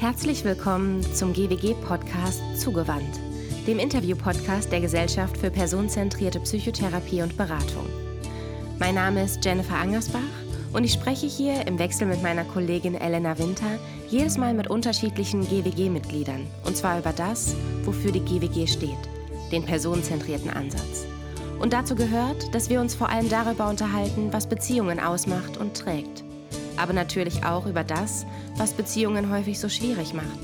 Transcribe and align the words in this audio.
Herzlich 0.00 0.44
willkommen 0.44 1.02
zum 1.12 1.34
GWG-Podcast 1.34 2.40
Zugewandt, 2.58 3.20
dem 3.66 3.78
Interview-Podcast 3.78 4.72
der 4.72 4.80
Gesellschaft 4.80 5.36
für 5.36 5.50
personenzentrierte 5.50 6.40
Psychotherapie 6.40 7.20
und 7.20 7.36
Beratung. 7.36 7.84
Mein 8.78 8.94
Name 8.94 9.22
ist 9.24 9.44
Jennifer 9.44 9.74
Angersbach 9.74 10.22
und 10.72 10.84
ich 10.84 10.94
spreche 10.94 11.26
hier 11.26 11.66
im 11.66 11.78
Wechsel 11.78 12.06
mit 12.06 12.22
meiner 12.22 12.44
Kollegin 12.44 12.94
Elena 12.94 13.38
Winter 13.38 13.78
jedes 14.08 14.38
Mal 14.38 14.54
mit 14.54 14.70
unterschiedlichen 14.70 15.46
GWG-Mitgliedern 15.46 16.46
und 16.64 16.78
zwar 16.78 16.98
über 16.98 17.12
das, 17.12 17.54
wofür 17.84 18.10
die 18.10 18.24
GWG 18.24 18.66
steht, 18.68 19.10
den 19.52 19.64
personenzentrierten 19.64 20.48
Ansatz. 20.48 21.04
Und 21.60 21.74
dazu 21.74 21.94
gehört, 21.94 22.54
dass 22.54 22.70
wir 22.70 22.80
uns 22.80 22.94
vor 22.94 23.10
allem 23.10 23.28
darüber 23.28 23.68
unterhalten, 23.68 24.32
was 24.32 24.48
Beziehungen 24.48 24.98
ausmacht 24.98 25.58
und 25.58 25.76
trägt 25.76 26.24
aber 26.80 26.92
natürlich 26.92 27.44
auch 27.44 27.66
über 27.66 27.84
das, 27.84 28.26
was 28.56 28.72
Beziehungen 28.72 29.30
häufig 29.30 29.60
so 29.60 29.68
schwierig 29.68 30.14
macht. 30.14 30.38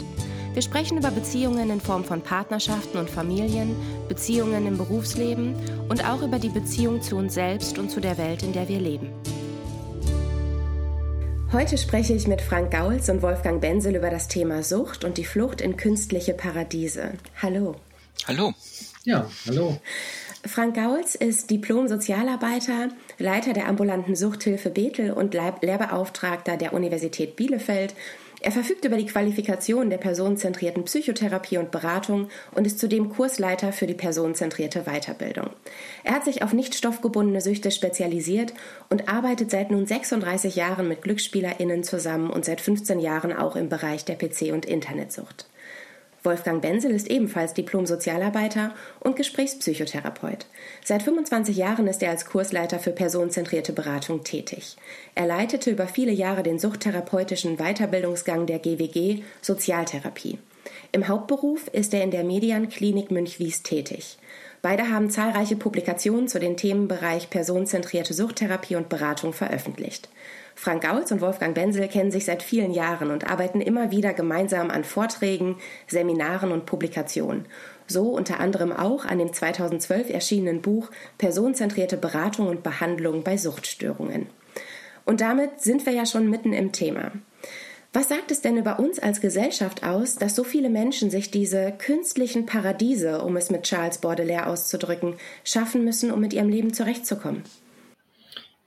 Wir 0.55 0.63
sprechen 0.63 0.97
über 0.97 1.11
Beziehungen 1.11 1.71
in 1.71 1.81
Form 1.81 2.05
von 2.05 2.23
Partnerschaften 2.23 2.99
und 2.99 3.11
Familien, 3.11 3.77
Beziehungen 4.09 4.67
im 4.67 4.79
Berufsleben 4.79 5.55
und 5.89 6.09
auch 6.09 6.23
über 6.23 6.39
die 6.39 6.49
Beziehung 6.49 7.03
zu 7.03 7.17
uns 7.17 7.35
selbst 7.35 7.79
und 7.79 7.91
zu 7.91 8.01
der 8.01 8.17
Welt, 8.17 8.43
in 8.43 8.53
der 8.53 8.67
wir 8.69 8.81
leben. 8.81 9.11
Heute 11.53 11.79
spreche 11.79 12.13
ich 12.13 12.27
mit 12.27 12.41
Frank 12.41 12.71
Gauls 12.71 13.09
und 13.09 13.23
Wolfgang 13.23 13.61
Benzel 13.61 13.97
über 13.97 14.11
das 14.11 14.29
Thema 14.29 14.63
Sucht 14.63 15.05
und 15.05 15.17
die 15.17 15.25
Flucht 15.25 15.61
in 15.61 15.77
künstliche 15.77 16.35
Paradiese. 16.35 17.13
Hallo. 17.41 17.77
Hallo. 18.27 18.53
Ja, 19.05 19.31
hallo. 19.47 19.79
Frank 20.45 20.75
Gauls 20.75 21.15
ist 21.15 21.51
Diplom-Sozialarbeiter, 21.51 22.89
Leiter 23.19 23.55
der 23.55 23.69
ambulanten 23.69 24.15
Suchthilfe 24.15 24.71
Bethel 24.71 25.13
und 25.13 25.33
Lehrbeauftragter 25.35 26.57
der 26.57 26.75
Universität 26.75 27.37
Bielefeld. 27.37 27.95
Er 28.43 28.53
verfügt 28.53 28.85
über 28.85 28.99
die 28.99 29.07
Qualifikation 29.07 29.89
der 29.89 29.97
personenzentrierten 29.97 30.85
Psychotherapie 30.85 31.57
und 31.57 31.71
Beratung 31.71 32.29
und 32.55 32.67
ist 32.67 32.79
zudem 32.79 33.09
Kursleiter 33.09 33.73
für 33.73 33.87
die 33.87 33.95
personenzentrierte 33.95 34.83
Weiterbildung. 34.83 35.49
Er 36.05 36.13
hat 36.13 36.25
sich 36.25 36.43
auf 36.43 36.53
nicht 36.53 36.75
stoffgebundene 36.75 37.41
Süchte 37.41 37.71
spezialisiert 37.71 38.53
und 38.91 39.09
arbeitet 39.09 39.51
seit 39.51 39.71
nun 39.71 39.87
36 39.87 40.55
Jahren 40.55 40.87
mit 40.87 41.01
GlücksspielerInnen 41.01 41.83
zusammen 41.83 42.29
und 42.29 42.45
seit 42.45 42.61
15 42.61 43.01
Jahren 43.01 43.33
auch 43.33 43.57
im 43.57 43.71
Bereich 43.71 44.05
der 44.05 44.19
PC- 44.19 44.53
und 44.53 44.67
Internetsucht. 44.67 45.47
Wolfgang 46.27 46.61
Benzel 46.61 46.91
ist 46.91 47.09
ebenfalls 47.09 47.55
Diplom-Sozialarbeiter 47.55 48.75
und 49.01 49.17
Gesprächspsychotherapeut. 49.17 50.47
Seit 50.85 51.03
25 51.03 51.57
Jahren 51.57 51.87
ist 51.87 52.03
er 52.03 52.11
als 52.11 52.27
Kursleiter 52.27 52.79
für 52.79 52.91
personenzentrierte 52.91 53.73
Beratung 53.73 54.25
tätig. 54.25 54.77
Er 55.15 55.27
leitete 55.27 55.71
über 55.71 55.87
viele 55.87 56.13
Jahre 56.13 56.43
den 56.43 56.59
suchttherapeutischen 56.59 57.57
Weiterbildungsgang 57.57 58.47
der 58.47 58.59
GWG 58.59 59.23
Sozialtherapie. 59.41 60.39
Im 60.93 61.09
Hauptberuf 61.09 61.69
ist 61.69 61.95
er 61.95 62.03
in 62.03 62.11
der 62.11 62.25
Median-Klinik 62.25 63.11
Münchwies 63.11 63.63
tätig. 63.63 64.19
Beide 64.63 64.91
haben 64.91 65.11
zahlreiche 65.11 65.57
Publikationen 65.57 66.29
zu 66.29 66.41
den 66.41 66.57
Themenbereich 66.57 67.31
personenzentrierte 67.31 68.15
Suchttherapie 68.15 68.77
und 68.77 68.89
Beratung 68.89 69.33
veröffentlicht. 69.33 70.09
Frank 70.55 70.83
Gauls 70.83 71.13
und 71.13 71.21
Wolfgang 71.21 71.55
Benzel 71.55 71.87
kennen 71.87 72.11
sich 72.11 72.25
seit 72.25 72.43
vielen 72.43 72.73
Jahren 72.73 73.11
und 73.11 73.31
arbeiten 73.31 73.61
immer 73.61 73.91
wieder 73.91 74.15
gemeinsam 74.15 74.71
an 74.71 74.85
Vorträgen, 74.85 75.57
Seminaren 75.87 76.51
und 76.51 76.65
Publikationen. 76.65 77.45
So 77.87 78.09
unter 78.09 78.41
anderem 78.41 78.73
auch 78.73 79.05
an 79.05 79.19
dem 79.19 79.33
2012 79.33 80.11
erschienenen 80.11 80.63
Buch 80.63 80.91
Personenzentrierte 81.19 81.99
Beratung 81.99 82.49
und 82.49 82.63
Behandlung 82.63 83.23
bei 83.23 83.37
Suchtstörungen. 83.37 84.27
Und 85.05 85.21
damit 85.21 85.61
sind 85.61 85.87
wir 85.87 85.93
ja 85.93 86.07
schon 86.07 86.31
mitten 86.31 86.53
im 86.53 86.73
Thema. 86.73 87.13
Was 87.97 88.11
sagt 88.11 88.31
es 88.31 88.43
denn 88.43 88.59
über 88.59 88.79
uns 88.79 88.99
als 88.99 89.23
Gesellschaft 89.23 89.83
aus, 89.83 90.17
dass 90.17 90.37
so 90.37 90.45
viele 90.45 90.69
Menschen 90.69 91.09
sich 91.09 91.31
diese 91.31 91.73
künstlichen 91.73 92.45
Paradiese, 92.45 93.23
um 93.23 93.39
es 93.39 93.49
mit 93.49 93.63
Charles 93.63 94.03
Baudelaire 94.03 94.49
auszudrücken, 94.49 95.15
schaffen 95.45 95.83
müssen, 95.83 96.11
um 96.11 96.21
mit 96.21 96.35
ihrem 96.35 96.51
Leben 96.51 96.75
zurechtzukommen? 96.75 97.43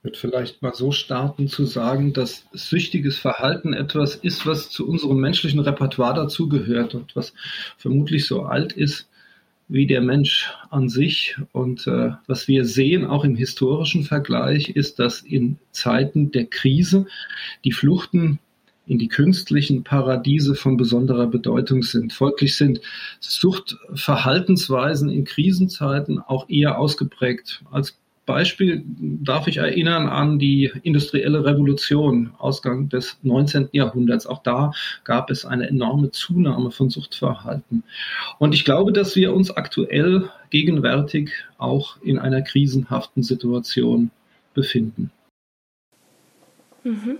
würde 0.02 0.18
vielleicht 0.18 0.62
mal 0.62 0.74
so 0.74 0.90
starten 0.90 1.46
zu 1.46 1.64
sagen, 1.64 2.12
dass 2.12 2.44
süchtiges 2.52 3.18
Verhalten 3.18 3.72
etwas 3.72 4.16
ist, 4.16 4.46
was 4.46 4.68
zu 4.68 4.88
unserem 4.88 5.20
menschlichen 5.20 5.60
Repertoire 5.60 6.14
dazugehört 6.14 6.96
und 6.96 7.14
was 7.14 7.32
vermutlich 7.78 8.26
so 8.26 8.42
alt 8.42 8.72
ist 8.72 9.08
wie 9.68 9.86
der 9.86 10.00
Mensch 10.00 10.52
an 10.70 10.88
sich. 10.88 11.36
Und 11.52 11.86
äh, 11.86 12.14
was 12.26 12.48
wir 12.48 12.64
sehen, 12.64 13.04
auch 13.04 13.22
im 13.22 13.36
historischen 13.36 14.02
Vergleich, 14.02 14.70
ist, 14.70 14.98
dass 14.98 15.22
in 15.22 15.58
Zeiten 15.70 16.32
der 16.32 16.46
Krise 16.46 17.06
die 17.64 17.70
Fluchten 17.70 18.40
in 18.90 18.98
die 18.98 19.06
künstlichen 19.06 19.84
Paradiese 19.84 20.56
von 20.56 20.76
besonderer 20.76 21.28
Bedeutung 21.28 21.84
sind. 21.84 22.12
Folglich 22.12 22.56
sind 22.56 22.80
Suchtverhaltensweisen 23.20 25.08
in 25.08 25.24
Krisenzeiten 25.24 26.18
auch 26.18 26.48
eher 26.48 26.76
ausgeprägt 26.78 27.62
als 27.70 27.96
Beispiel 28.26 28.84
darf 28.86 29.48
ich 29.48 29.56
erinnern 29.56 30.08
an 30.08 30.38
die 30.38 30.70
industrielle 30.84 31.44
Revolution, 31.44 32.30
Ausgang 32.38 32.88
des 32.88 33.18
19. 33.22 33.70
Jahrhunderts. 33.72 34.24
Auch 34.24 34.42
da 34.44 34.70
gab 35.02 35.30
es 35.30 35.44
eine 35.44 35.68
enorme 35.68 36.12
Zunahme 36.12 36.70
von 36.70 36.90
Suchtverhalten. 36.90 37.82
Und 38.38 38.54
ich 38.54 38.64
glaube, 38.64 38.92
dass 38.92 39.16
wir 39.16 39.34
uns 39.34 39.50
aktuell 39.50 40.30
gegenwärtig 40.50 41.32
auch 41.58 42.00
in 42.02 42.20
einer 42.20 42.42
krisenhaften 42.42 43.24
Situation 43.24 44.12
befinden. 44.54 45.10
Mhm. 46.84 47.18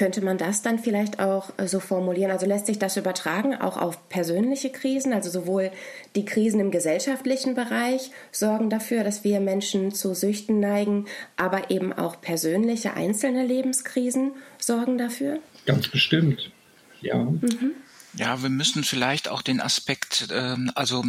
Könnte 0.00 0.22
man 0.22 0.38
das 0.38 0.62
dann 0.62 0.78
vielleicht 0.78 1.20
auch 1.20 1.52
äh, 1.58 1.68
so 1.68 1.78
formulieren? 1.78 2.30
Also 2.30 2.46
lässt 2.46 2.64
sich 2.64 2.78
das 2.78 2.96
übertragen 2.96 3.54
auch 3.54 3.76
auf 3.76 4.08
persönliche 4.08 4.70
Krisen? 4.70 5.12
Also 5.12 5.28
sowohl 5.28 5.70
die 6.16 6.24
Krisen 6.24 6.58
im 6.58 6.70
gesellschaftlichen 6.70 7.54
Bereich 7.54 8.10
sorgen 8.32 8.70
dafür, 8.70 9.04
dass 9.04 9.24
wir 9.24 9.40
Menschen 9.40 9.92
zu 9.92 10.14
Süchten 10.14 10.58
neigen, 10.58 11.04
aber 11.36 11.70
eben 11.70 11.92
auch 11.92 12.18
persönliche 12.18 12.94
einzelne 12.94 13.44
Lebenskrisen 13.44 14.32
sorgen 14.58 14.96
dafür? 14.96 15.40
Ganz 15.66 15.86
bestimmt, 15.88 16.50
ja. 17.02 17.16
Mhm. 17.16 17.72
Ja, 18.14 18.42
wir 18.42 18.48
müssen 18.48 18.84
vielleicht 18.84 19.28
auch 19.28 19.42
den 19.42 19.60
Aspekt, 19.60 20.28
ähm, 20.32 20.72
also 20.74 21.04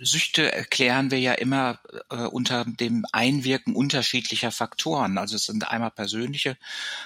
Süchte 0.00 0.52
erklären 0.52 1.10
wir 1.10 1.18
ja 1.18 1.32
immer 1.32 1.78
äh, 2.10 2.16
unter 2.16 2.64
dem 2.64 3.04
Einwirken 3.12 3.74
unterschiedlicher 3.74 4.50
Faktoren. 4.50 5.18
Also 5.18 5.36
es 5.36 5.46
sind 5.46 5.68
einmal 5.68 5.90
persönliche 5.90 6.56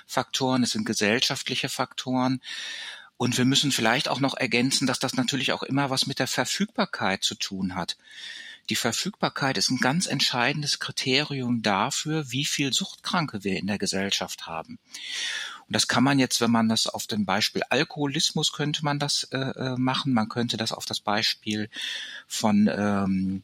Faktoren, 0.06 0.62
es 0.62 0.70
sind 0.70 0.84
gesellschaftliche 0.84 1.68
Faktoren. 1.68 2.40
Und 3.16 3.38
wir 3.38 3.44
müssen 3.44 3.72
vielleicht 3.72 4.08
auch 4.08 4.20
noch 4.20 4.34
ergänzen, 4.34 4.86
dass 4.86 4.98
das 4.98 5.14
natürlich 5.14 5.52
auch 5.52 5.62
immer 5.62 5.90
was 5.90 6.06
mit 6.06 6.18
der 6.18 6.26
Verfügbarkeit 6.26 7.22
zu 7.22 7.34
tun 7.34 7.76
hat. 7.76 7.96
Die 8.68 8.76
Verfügbarkeit 8.76 9.58
ist 9.58 9.70
ein 9.70 9.78
ganz 9.78 10.06
entscheidendes 10.06 10.78
Kriterium 10.78 11.62
dafür, 11.62 12.30
wie 12.30 12.44
viel 12.44 12.72
Suchtkranke 12.72 13.44
wir 13.44 13.58
in 13.58 13.66
der 13.66 13.78
Gesellschaft 13.78 14.46
haben. 14.46 14.78
Und 15.66 15.76
das 15.76 15.88
kann 15.88 16.04
man 16.04 16.18
jetzt, 16.18 16.40
wenn 16.40 16.50
man 16.50 16.68
das 16.68 16.86
auf 16.86 17.06
dem 17.06 17.24
Beispiel 17.24 17.62
Alkoholismus 17.70 18.52
könnte 18.52 18.84
man 18.84 18.98
das 18.98 19.24
äh, 19.32 19.38
äh, 19.38 19.76
machen. 19.76 20.12
Man 20.12 20.28
könnte 20.28 20.56
das 20.56 20.72
auf 20.72 20.84
das 20.84 21.00
Beispiel 21.00 21.70
von 22.26 22.68
ähm, 22.72 23.42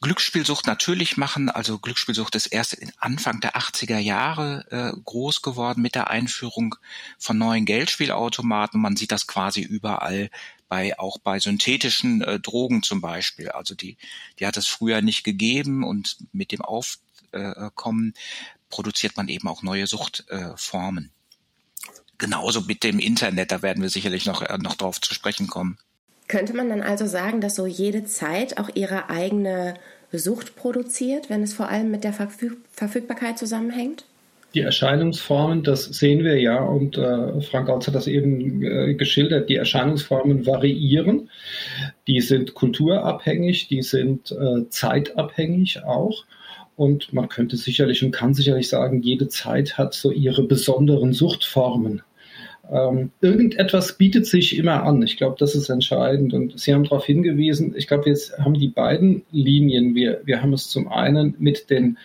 Glücksspielsucht 0.00 0.66
natürlich 0.66 1.16
machen. 1.16 1.50
Also 1.50 1.78
Glücksspielsucht 1.78 2.34
ist 2.36 2.46
erst 2.46 2.78
Anfang 2.98 3.40
der 3.40 3.56
80er 3.56 3.98
Jahre 3.98 4.64
äh, 4.70 5.00
groß 5.04 5.42
geworden 5.42 5.82
mit 5.82 5.94
der 5.94 6.08
Einführung 6.10 6.76
von 7.18 7.36
neuen 7.36 7.64
Geldspielautomaten. 7.64 8.80
Man 8.80 8.96
sieht 8.96 9.12
das 9.12 9.26
quasi 9.26 9.60
überall 9.60 10.30
bei 10.68 10.98
auch 10.98 11.18
bei 11.18 11.38
synthetischen 11.38 12.22
äh, 12.22 12.40
Drogen 12.40 12.82
zum 12.82 13.00
Beispiel. 13.00 13.50
Also 13.50 13.74
die 13.74 13.96
die 14.38 14.46
hat 14.46 14.56
es 14.56 14.66
früher 14.66 15.02
nicht 15.02 15.24
gegeben 15.24 15.84
und 15.84 16.16
mit 16.32 16.52
dem 16.52 16.60
Aufkommen 16.60 18.14
produziert 18.70 19.16
man 19.16 19.28
eben 19.28 19.48
auch 19.48 19.62
neue 19.62 19.86
Suchtformen. 19.86 21.04
Äh, 21.04 21.08
Genauso 22.18 22.62
mit 22.62 22.82
dem 22.82 22.98
Internet, 22.98 23.52
da 23.52 23.62
werden 23.62 23.82
wir 23.82 23.90
sicherlich 23.90 24.26
noch, 24.26 24.42
äh, 24.42 24.58
noch 24.58 24.74
drauf 24.74 25.00
zu 25.00 25.14
sprechen 25.14 25.46
kommen. 25.46 25.78
Könnte 26.26 26.52
man 26.52 26.68
dann 26.68 26.82
also 26.82 27.06
sagen, 27.06 27.40
dass 27.40 27.54
so 27.54 27.66
jede 27.66 28.04
Zeit 28.04 28.58
auch 28.58 28.68
ihre 28.74 29.08
eigene 29.08 29.74
Sucht 30.12 30.56
produziert, 30.56 31.30
wenn 31.30 31.42
es 31.42 31.54
vor 31.54 31.68
allem 31.68 31.90
mit 31.90 32.04
der 32.04 32.12
Verfügbarkeit 32.12 33.38
zusammenhängt? 33.38 34.04
Die 34.54 34.60
Erscheinungsformen, 34.60 35.62
das 35.62 35.84
sehen 35.84 36.24
wir 36.24 36.40
ja, 36.40 36.62
und 36.62 36.96
äh, 36.96 37.40
Frank 37.42 37.68
Autz 37.68 37.86
hat 37.86 37.94
das 37.94 38.06
eben 38.06 38.62
äh, 38.62 38.94
geschildert, 38.94 39.50
die 39.50 39.56
Erscheinungsformen 39.56 40.46
variieren. 40.46 41.28
Die 42.06 42.20
sind 42.20 42.54
kulturabhängig, 42.54 43.68
die 43.68 43.82
sind 43.82 44.32
äh, 44.32 44.68
zeitabhängig 44.70 45.84
auch. 45.84 46.24
Und 46.76 47.12
man 47.12 47.28
könnte 47.28 47.56
sicherlich 47.56 48.02
und 48.04 48.12
kann 48.12 48.34
sicherlich 48.34 48.68
sagen, 48.68 49.02
jede 49.02 49.28
Zeit 49.28 49.76
hat 49.76 49.94
so 49.94 50.12
ihre 50.12 50.44
besonderen 50.44 51.12
Suchtformen. 51.12 52.02
Ähm, 52.70 53.10
irgendetwas 53.20 53.96
bietet 53.96 54.26
sich 54.26 54.56
immer 54.56 54.82
an. 54.84 55.02
Ich 55.02 55.16
glaube, 55.16 55.36
das 55.38 55.54
ist 55.54 55.70
entscheidend. 55.70 56.34
Und 56.34 56.58
Sie 56.58 56.74
haben 56.74 56.84
darauf 56.84 57.04
hingewiesen, 57.04 57.74
ich 57.76 57.86
glaube, 57.86 58.06
wir 58.06 58.16
haben 58.44 58.54
die 58.54 58.68
beiden 58.68 59.22
Linien. 59.30 59.94
Wir, 59.94 60.20
wir 60.24 60.42
haben 60.42 60.52
es 60.52 60.68
zum 60.68 60.88
einen 60.88 61.34
mit 61.38 61.70
den 61.70 61.98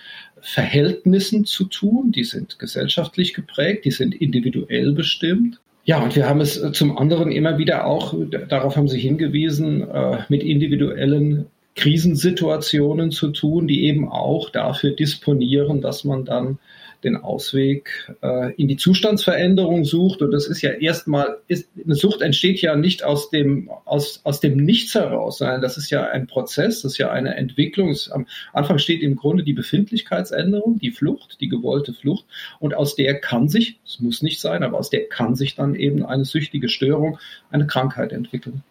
Verhältnissen 0.44 1.46
zu 1.46 1.66
tun, 1.66 2.12
die 2.12 2.26
sind 2.26 2.60
gesellschaftlich 2.60 3.34
geprägt, 3.34 3.86
die 3.86 3.92
sind 3.92 4.14
individuell 4.14 4.92
bestimmt. 4.92 5.60
Ja, 5.86 6.04
und 6.04 6.16
wir 6.16 6.28
haben 6.28 6.42
es 6.42 6.62
zum 6.74 6.98
anderen 6.98 7.32
immer 7.32 7.58
wieder 7.58 7.86
auch, 7.86 8.14
darauf 8.50 8.76
haben 8.76 8.88
Sie 8.88 9.00
hingewiesen, 9.00 9.90
äh, 9.90 10.20
mit 10.28 10.44
individuellen 10.44 11.46
Krisensituationen 11.76 13.12
zu 13.12 13.30
tun, 13.30 13.68
die 13.68 13.86
eben 13.86 14.08
auch 14.10 14.50
dafür 14.50 14.92
disponieren, 14.92 15.82
dass 15.82 16.04
man 16.04 16.26
dann 16.26 16.60
den 17.04 17.18
Ausweg 17.18 18.14
äh, 18.22 18.54
in 18.56 18.68
die 18.68 18.78
Zustandsveränderung 18.78 19.86
sucht. 19.86 20.22
Und 20.22 20.32
das 20.32 20.48
ist 20.48 20.62
ja 20.62 20.72
erstmal, 20.72 21.38
ist, 21.48 21.70
eine 21.84 21.96
Sucht 21.96 22.22
entsteht 22.22 22.62
ja 22.62 22.76
nicht 22.76 23.04
aus 23.04 23.30
dem, 23.30 23.70
aus, 23.86 24.22
aus 24.24 24.40
dem 24.40 24.58
Nichts 24.58 24.96
heraus, 24.96 25.38
sondern 25.40 25.62
das 25.62 25.78
ist 25.78 25.90
ja 25.90 26.06
ein 26.06 26.28
Prozess, 26.28 26.82
das 26.82 26.94
ist 26.94 26.98
ja 26.98 27.12
eine 27.12 27.36
Entwicklung. 27.36 27.90
Es, 27.90 28.10
am 28.10 28.28
Anfang 28.54 28.78
steht 28.78 29.02
im 29.02 29.16
Grunde 29.16 29.44
die 29.44 29.54
Befindlichkeitsänderung, 29.54 30.80
die 30.80 30.92
Flucht, 30.92 31.40
die 31.42 31.50
gewollte 31.50 31.94
Flucht. 31.94 32.26
Und 32.60 32.74
aus 32.74 32.96
der 32.96 33.20
kann 33.20 33.50
sich, 33.50 33.80
es 33.86 34.00
muss 34.00 34.22
nicht 34.22 34.40
sein, 34.40 34.64
aber 34.64 34.80
aus 34.80 34.90
der 34.90 35.08
kann 35.08 35.36
sich 35.36 35.56
dann 35.56 35.76
eben 35.76 36.06
eine 36.06 36.26
süchtige 36.26 36.70
Störung, 36.70 37.20
eine 37.52 37.68
Krankheit 37.68 38.12
entwickeln. 38.12 38.64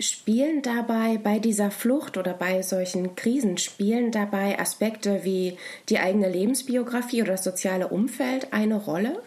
Spielen 0.00 0.62
dabei 0.62 1.18
bei 1.18 1.38
dieser 1.38 1.70
Flucht 1.70 2.16
oder 2.16 2.32
bei 2.32 2.62
solchen 2.62 3.14
Krisen, 3.16 3.58
spielen 3.58 4.10
dabei 4.10 4.58
Aspekte 4.58 5.24
wie 5.24 5.58
die 5.88 5.98
eigene 5.98 6.28
Lebensbiografie 6.30 7.22
oder 7.22 7.32
das 7.32 7.44
soziale 7.44 7.88
Umfeld 7.88 8.52
eine 8.52 8.76
Rolle? 8.76 9.22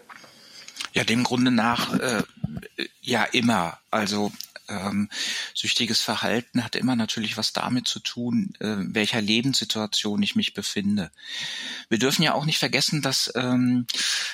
Ja, 0.92 1.04
dem 1.04 1.22
Grunde 1.22 1.50
nach 1.50 1.98
äh, 1.98 2.22
ja 3.02 3.24
immer. 3.24 3.78
Also 3.90 4.32
ähm, 4.68 5.08
süchtiges 5.54 6.00
Verhalten 6.00 6.64
hat 6.64 6.76
immer 6.76 6.96
natürlich 6.96 7.36
was 7.36 7.52
damit 7.52 7.88
zu 7.88 8.00
tun, 8.00 8.54
äh, 8.60 8.76
welcher 8.78 9.20
Lebenssituation 9.20 10.22
ich 10.22 10.36
mich 10.36 10.54
befinde. 10.54 11.10
Wir 11.88 11.98
dürfen 11.98 12.22
ja 12.22 12.34
auch 12.34 12.44
nicht 12.44 12.58
vergessen, 12.58 13.02
dass, 13.02 13.32
ähm, 13.34 13.86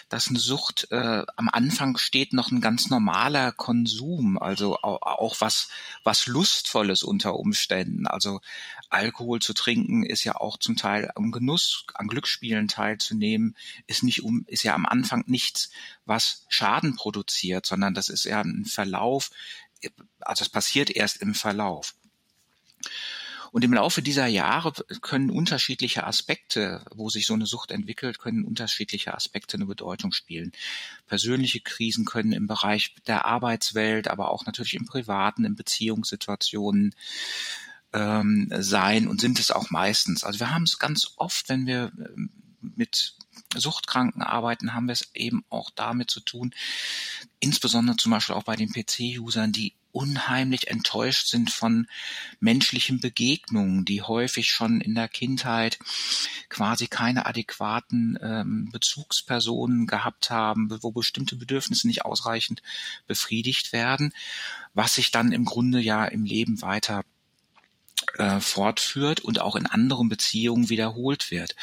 dass 0.09 0.29
eine 0.29 0.39
Sucht 0.39 0.89
äh, 0.91 1.25
am 1.37 1.49
Anfang 1.49 1.97
steht 1.99 2.33
noch 2.33 2.51
ein 2.51 2.61
ganz 2.61 2.91
normaler 2.91 3.53
Konsum, 3.53 4.39
also 4.39 4.77
auch, 4.77 5.03
auch 5.03 5.41
was, 5.41 5.69
was 6.05 6.27
Lustvolles 6.27 7.03
unter 7.03 7.35
Umständen. 7.35 8.07
Also 8.07 8.41
Alkohol 8.91 9.41
zu 9.41 9.55
trinken 9.55 10.05
ist 10.05 10.25
ja 10.25 10.35
auch 10.37 10.59
zum 10.59 10.77
Teil 10.77 11.11
am 11.15 11.31
Genuss, 11.31 11.85
an 11.95 12.09
Glücksspielen 12.09 12.69
teilzunehmen, 12.69 13.57
ist 13.87 14.03
nicht 14.03 14.23
um, 14.23 14.45
ist 14.49 14.65
ja 14.65 14.75
am 14.75 14.87
Anfang 14.87 15.25
nichts, 15.27 15.71
was 16.05 16.45
Schaden 16.49 16.97
produziert, 16.97 17.67
sondern 17.67 17.95
das 17.95 18.09
ist 18.09 18.25
ja 18.25 18.41
ein 18.41 18.65
Verlauf, 18.65 19.31
also 20.21 20.43
es 20.43 20.49
passiert 20.49 20.91
erst 20.91 21.19
im 21.19 21.35
Verlauf. 21.35 21.95
Und 23.53 23.65
im 23.65 23.73
Laufe 23.73 24.01
dieser 24.01 24.27
Jahre 24.27 24.73
können 25.01 25.31
unterschiedliche 25.31 26.07
Aspekte, 26.07 26.85
wo 26.95 27.11
sich 27.11 27.27
so 27.27 27.35
eine 27.35 27.47
Sucht 27.47 27.73
entwickelt, 27.73 28.19
können 28.19 28.45
unterschiedliche 28.45 29.13
Aspekte 29.13 29.57
eine 29.57 29.67
Bedeutung 29.67 30.13
spielen. 30.13 30.53
Persönliche 31.07 31.61
Krisen 31.61 32.05
können 32.05 32.33
im 32.33 32.47
Bereich 32.47 32.95
der 33.07 33.25
Arbeitswelt, 33.25 34.07
aber 34.09 34.31
auch 34.31 34.47
natürlich 34.47 34.75
im 34.75 34.87
privaten, 34.87 35.45
in 35.45 35.57
Beziehungssituationen 35.57 36.95
ähm, 37.93 38.53
sein 38.57 39.09
und 39.09 39.21
sind 39.21 39.41
es 39.41 39.51
auch 39.51 39.71
meistens. 39.71 40.23
Also 40.23 40.39
wir 40.39 40.55
haben 40.55 40.63
es 40.63 40.79
ganz 40.79 41.15
oft, 41.17 41.49
wenn 41.49 41.67
wir 41.67 41.91
ähm, 41.99 42.31
mit 42.61 43.15
Suchtkranken 43.57 44.23
arbeiten, 44.23 44.75
haben 44.75 44.87
wir 44.87 44.93
es 44.93 45.11
eben 45.15 45.45
auch 45.49 45.71
damit 45.71 46.11
zu 46.11 46.21
tun, 46.21 46.55
insbesondere 47.41 47.97
zum 47.97 48.13
Beispiel 48.13 48.35
auch 48.35 48.45
bei 48.45 48.57
den 48.57 48.73
PC-Usern, 48.73 49.53
die 49.53 49.75
unheimlich 49.93 50.69
enttäuscht 50.69 51.27
sind 51.27 51.51
von 51.51 51.89
menschlichen 52.39 53.01
Begegnungen, 53.01 53.85
die 53.85 54.03
häufig 54.03 54.51
schon 54.51 54.81
in 54.81 54.95
der 54.95 55.09
Kindheit 55.09 55.79
quasi 56.49 56.87
keine 56.87 57.27
adäquaten 57.27 58.19
ähm, 58.23 58.69
Bezugspersonen 58.71 59.87
gehabt 59.87 60.31
haben, 60.31 60.71
wo 60.83 60.93
bestimmte 60.93 61.37
Bedürfnisse 61.37 61.87
nicht 61.87 62.05
ausreichend 62.05 62.63
befriedigt 63.07 63.73
werden, 63.73 64.13
was 64.75 64.95
sich 64.95 65.11
dann 65.11 65.33
im 65.33 65.45
Grunde 65.45 65.81
ja 65.81 66.05
im 66.05 66.25
Leben 66.25 66.63
weiter 66.63 67.05
äh, 68.19 68.41
fortführt 68.41 69.21
und 69.21 69.41
auch 69.41 69.57
in 69.57 69.67
anderen 69.67 70.09
Beziehungen 70.09 70.69
wiederholt 70.69 71.31
wird. 71.31 71.57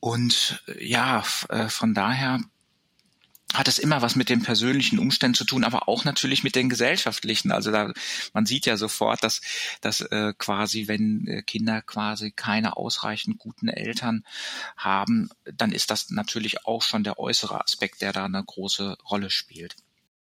Und 0.00 0.62
äh, 0.68 0.86
ja, 0.86 1.24
äh, 1.48 1.68
von 1.68 1.94
daher 1.94 2.40
hat 3.54 3.68
es 3.68 3.78
immer 3.78 4.02
was 4.02 4.16
mit 4.16 4.28
den 4.28 4.42
persönlichen 4.42 4.98
Umständen 4.98 5.34
zu 5.34 5.44
tun, 5.44 5.64
aber 5.64 5.88
auch 5.88 6.04
natürlich 6.04 6.44
mit 6.44 6.56
den 6.56 6.68
gesellschaftlichen. 6.68 7.52
Also 7.52 7.70
da, 7.70 7.92
man 8.32 8.44
sieht 8.44 8.66
ja 8.66 8.76
sofort, 8.76 9.22
dass, 9.22 9.40
dass 9.80 10.00
äh, 10.00 10.34
quasi, 10.36 10.88
wenn 10.88 11.26
äh, 11.26 11.42
Kinder 11.42 11.80
quasi 11.82 12.32
keine 12.32 12.76
ausreichend 12.76 13.38
guten 13.38 13.68
Eltern 13.68 14.24
haben, 14.76 15.30
dann 15.44 15.72
ist 15.72 15.90
das 15.90 16.10
natürlich 16.10 16.66
auch 16.66 16.82
schon 16.82 17.04
der 17.04 17.18
äußere 17.18 17.60
Aspekt, 17.62 18.02
der 18.02 18.12
da 18.12 18.24
eine 18.24 18.42
große 18.44 18.98
Rolle 19.08 19.30
spielt. 19.30 19.76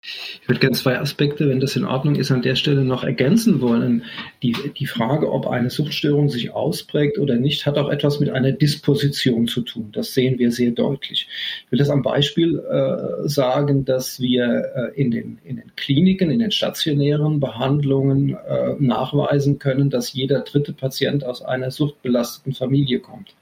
Ich 0.05 0.49
würde 0.49 0.59
gerne 0.59 0.77
zwei 0.77 0.99
Aspekte, 0.99 1.49
wenn 1.49 1.61
das 1.61 1.77
in 1.77 1.85
Ordnung 1.85 2.17
ist, 2.17 2.33
an 2.33 2.43
der 2.43 2.57
Stelle 2.57 2.85
noch 2.85 3.05
ergänzen 3.05 3.61
wollen. 3.61 4.03
Die, 4.43 4.57
die 4.77 4.87
Frage, 4.87 5.31
ob 5.31 5.47
eine 5.47 5.71
Suchtstörung 5.71 6.29
sich 6.29 6.51
ausprägt 6.51 7.19
oder 7.19 7.37
nicht, 7.37 7.67
hat 7.67 7.79
auch 7.79 7.89
etwas 7.89 8.19
mit 8.19 8.31
einer 8.31 8.51
Disposition 8.51 9.47
zu 9.47 9.61
tun. 9.61 9.91
Das 9.93 10.13
sehen 10.13 10.41
wir 10.41 10.51
sehr 10.51 10.73
deutlich. 10.73 11.29
Ich 11.65 11.71
will 11.71 11.79
das 11.79 11.89
am 11.89 12.03
Beispiel 12.03 12.59
äh, 12.59 13.29
sagen, 13.29 13.85
dass 13.85 14.19
wir 14.19 14.73
äh, 14.75 15.01
in, 15.01 15.13
den, 15.13 15.39
in 15.45 15.57
den 15.57 15.77
Kliniken, 15.77 16.33
in 16.33 16.41
den 16.41 16.51
stationären 16.51 17.39
Behandlungen 17.39 18.31
äh, 18.31 18.75
nachweisen 18.81 19.61
können, 19.61 19.89
dass 19.89 20.13
jeder 20.13 20.41
dritte 20.41 20.73
Patient 20.73 21.25
aus 21.25 21.43
einer 21.43 21.71
suchtbelasteten 21.71 22.55
Familie 22.55 22.99
kommt. 22.99 23.37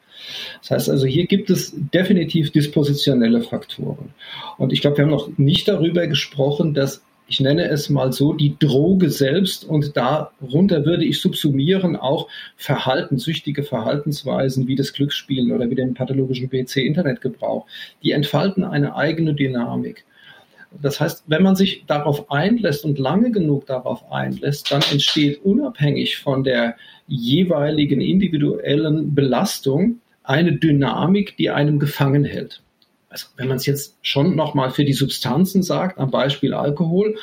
Das 0.61 0.71
heißt 0.71 0.91
also, 0.91 1.07
hier 1.07 1.27
gibt 1.27 1.51
es 1.51 1.73
definitiv 1.75 2.51
dispositionelle 2.51 3.43
Faktoren. 3.43 4.15
Und 4.59 4.73
ich 4.73 4.81
glaube, 4.81 4.99
wir 4.99 5.05
haben 5.05 5.11
noch 5.11 5.31
nicht 5.39 5.69
darüber 5.69 6.07
gesprochen, 6.07 6.75
dass 6.75 7.03
ich 7.31 7.39
nenne 7.39 7.69
es 7.69 7.89
mal 7.89 8.13
so, 8.13 8.33
die 8.33 8.57
Droge 8.59 9.09
selbst 9.09 9.65
und 9.65 9.97
darunter 9.97 10.85
würde 10.85 11.05
ich 11.05 11.21
subsumieren 11.21 11.95
auch 11.95 12.29
verhaltenssüchtige 12.57 13.63
Verhaltensweisen 13.63 14.67
wie 14.67 14.75
das 14.75 14.93
Glücksspielen 14.93 15.53
oder 15.53 15.71
wie 15.71 15.77
den 15.77 15.95
pathologischen 15.95 16.51
PC-Internetgebrauch. 16.51 17.67
Die 18.03 18.11
entfalten 18.11 18.65
eine 18.65 18.97
eigene 18.97 19.35
Dynamik. 19.35 20.05
Das 20.83 21.01
heißt, 21.01 21.25
wenn 21.29 21.45
man 21.45 21.55
sich 21.55 21.85
darauf 21.87 22.31
einlässt 22.33 22.85
und 22.85 22.99
lange 22.99 23.31
genug 23.31 23.67
darauf 23.67 24.11
einlässt, 24.11 24.73
dann 24.73 24.83
entsteht 24.91 25.45
unabhängig 25.45 26.19
von 26.19 26.43
der 26.43 26.77
jeweiligen 27.07 28.01
individuellen 28.01 29.15
Belastung 29.15 30.01
eine 30.31 30.53
Dynamik, 30.53 31.37
die 31.37 31.51
einem 31.51 31.81
gefangen 31.81 32.25
hält. 32.25 32.63
Also 33.09 33.27
wenn 33.37 33.49
man 33.49 33.57
es 33.57 33.67
jetzt 33.67 33.97
schon 34.03 34.37
nochmal 34.37 34.71
für 34.71 34.85
die 34.85 34.93
Substanzen 34.93 35.65
sagt, 35.65 35.99
am 35.99 36.13
Beispiel 36.13 36.55
Alkohol, 36.55 37.17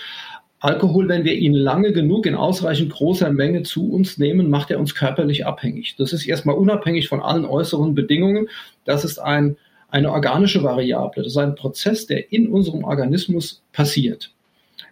Alkohol, 0.60 1.08
wenn 1.08 1.24
wir 1.24 1.36
ihn 1.36 1.54
lange 1.54 1.94
genug 1.94 2.26
in 2.26 2.36
ausreichend 2.36 2.92
großer 2.92 3.32
Menge 3.32 3.64
zu 3.64 3.94
uns 3.94 4.18
nehmen, 4.18 4.50
macht 4.50 4.72
er 4.72 4.80
uns 4.80 4.94
körperlich 4.94 5.46
abhängig. 5.46 5.96
Das 5.98 6.12
ist 6.12 6.28
erstmal 6.28 6.58
unabhängig 6.58 7.08
von 7.08 7.22
allen 7.22 7.46
äußeren 7.46 7.96
Bedingungen. 7.96 8.50
Das 8.84 9.06
ist 9.06 9.20
ein, 9.20 9.56
eine 9.88 10.12
organische 10.12 10.64
Variable. 10.64 11.24
Das 11.24 11.28
ist 11.28 11.38
ein 11.38 11.56
Prozess, 11.56 12.08
der 12.08 12.34
in 12.34 12.50
unserem 12.50 12.84
Organismus 12.84 13.64
passiert. 13.72 14.34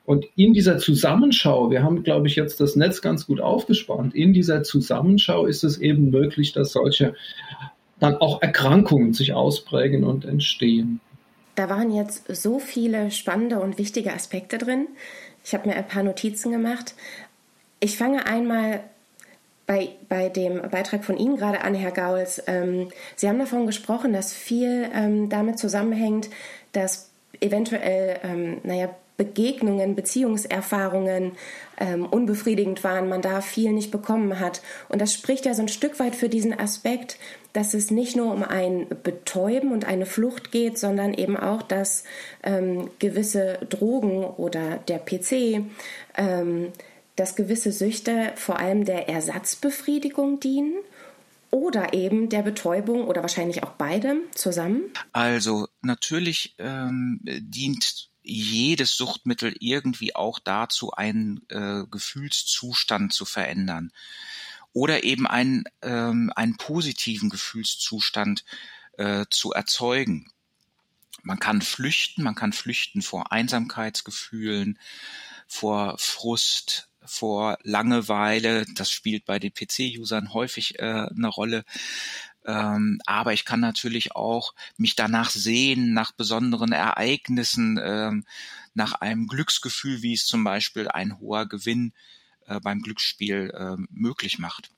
Und 0.06 0.26
in 0.38 0.54
dieser 0.54 0.78
Zusammenschau, 0.78 1.70
wir 1.70 1.84
haben, 1.84 2.04
glaube 2.04 2.28
ich, 2.28 2.38
jetzt 2.38 2.62
das 2.62 2.78
Netz 2.78 3.02
ganz 3.02 3.26
gut 3.26 3.42
aufgespannt, 3.42 4.16
in 4.16 4.32
dieser 4.32 4.64
Zusammenschau 4.64 5.48
ist 5.48 5.66
es 5.66 5.80
eben 5.80 6.12
möglich, 6.12 6.54
dass 6.54 6.72
solche 6.72 7.16
dann 8.00 8.18
auch 8.18 8.42
Erkrankungen 8.42 9.14
sich 9.14 9.34
ausprägen 9.34 10.04
und 10.04 10.26
entstehen. 10.26 11.00
Da 11.56 11.70
waren 11.70 11.94
jetzt 11.94 12.24
so 12.36 12.60
viele 12.60 13.12
spannende 13.12 13.60
und 13.60 13.78
wichtige 13.78 14.14
Aspekte 14.14 14.58
drin. 14.58 14.88
Ich 15.44 15.54
habe 15.54 15.70
mir 15.70 15.76
ein 15.76 15.88
paar 15.88 16.04
Notizen 16.04 16.52
gemacht. 16.52 16.96
Ich 17.80 17.98
fange 17.98 18.26
einmal 18.26 18.82
bei, 19.66 19.90
bei 20.10 20.30
dem 20.30 20.62
Beitrag 20.70 21.06
von 21.06 21.18
Ihnen 21.18 21.38
gerade 21.38 21.62
an, 21.62 21.74
Herr 21.74 21.92
Gauls. 21.92 22.44
Ähm, 22.48 22.90
Sie 23.16 23.28
haben 23.28 23.40
davon 23.40 23.66
gesprochen, 23.66 24.14
dass 24.14 24.34
viel 24.34 24.90
ähm, 24.94 25.30
damit 25.30 25.58
zusammenhängt, 25.58 26.30
dass 26.74 27.10
eventuell, 27.40 28.20
ähm, 28.24 28.58
naja, 28.64 28.90
Begegnungen, 29.18 29.96
Beziehungserfahrungen 29.96 31.32
ähm, 31.80 32.06
unbefriedigend 32.06 32.84
waren, 32.84 33.08
man 33.08 33.22
da 33.22 33.40
viel 33.40 33.72
nicht 33.72 33.90
bekommen 33.90 34.40
hat. 34.42 34.62
Und 34.90 35.00
das 35.02 35.14
spricht 35.14 35.46
ja 35.46 35.54
so 35.54 35.62
ein 35.62 35.70
Stück 35.70 36.00
weit 36.00 36.16
für 36.16 36.28
diesen 36.28 36.58
Aspekt, 36.58 37.18
dass 37.56 37.74
es 37.74 37.90
nicht 37.90 38.18
nur 38.18 38.34
um 38.34 38.44
ein 38.44 38.86
Betäuben 39.04 39.72
und 39.72 39.86
eine 39.86 40.06
Flucht 40.06 40.52
geht, 40.52 40.78
sondern 40.78 41.14
eben 41.14 41.38
auch, 41.38 41.62
dass 41.62 42.04
ähm, 42.44 42.90
gewisse 43.00 43.60
Drogen 43.70 44.26
oder 44.26 44.78
der 44.90 45.00
PC, 45.00 45.64
ähm, 46.18 46.74
dass 47.16 47.38
gewisse 47.38 47.72
Süchte 47.72 48.34
vor 48.36 48.60
allem 48.60 48.84
der 48.84 49.08
Ersatzbefriedigung 49.08 50.42
dienen 50.42 50.74
oder 51.50 51.94
eben 51.94 52.28
der 52.28 52.42
Betäubung 52.42 53.08
oder 53.08 53.22
wahrscheinlich 53.22 53.64
auch 53.64 53.72
beidem 53.72 54.20
zusammen? 54.34 54.82
Also 55.14 55.70
natürlich 55.82 56.56
ähm, 56.60 57.22
dient 57.24 58.10
jedes 58.22 58.98
Suchtmittel 58.98 59.56
irgendwie 59.62 60.14
auch 60.14 60.40
dazu, 60.40 60.92
einen 60.92 61.42
äh, 61.48 61.84
Gefühlszustand 61.90 63.14
zu 63.14 63.24
verändern. 63.24 63.92
Oder 64.76 65.06
eben 65.06 65.26
einen, 65.26 65.64
ähm, 65.82 66.34
einen 66.36 66.58
positiven 66.58 67.30
Gefühlszustand 67.30 68.44
äh, 68.98 69.26
zu 69.30 69.54
erzeugen. 69.54 70.30
Man 71.24 71.40
kann 71.40 71.62
flüchten, 71.62 72.24
man 72.24 72.36
kann 72.36 72.52
flüchten 72.52 73.02
vor 73.02 73.32
Einsamkeitsgefühlen, 73.32 74.78
vor 75.48 75.98
Frust, 75.98 76.90
vor 77.06 77.58
Langeweile. 77.64 78.66
Das 78.76 78.92
spielt 78.92 79.24
bei 79.24 79.40
den 79.40 79.54
PC-Usern 79.54 80.34
häufig 80.34 80.78
äh, 80.78 81.08
eine 81.10 81.30
Rolle. 81.30 81.64
Ähm, 82.46 83.00
aber 83.06 83.32
ich 83.32 83.46
kann 83.46 83.62
natürlich 83.62 84.14
auch 84.14 84.54
mich 84.76 84.98
danach 84.98 85.30
sehen, 85.30 85.94
nach 85.94 86.12
besonderen 86.12 86.74
Ereignissen, 86.74 87.80
ähm, 87.82 88.26
nach 88.74 88.92
einem 88.92 89.28
Glücksgefühl, 89.28 90.02
wie 90.02 90.14
es 90.14 90.26
zum 90.26 90.44
Beispiel 90.44 90.90
ein 90.90 91.18
hoher 91.22 91.46
Gewinn 91.48 91.94
äh, 92.48 92.60
beim 92.60 92.82
Glücksspiel 92.82 93.52
äh, 93.54 93.76
möglich 93.90 94.40
macht. 94.40 94.72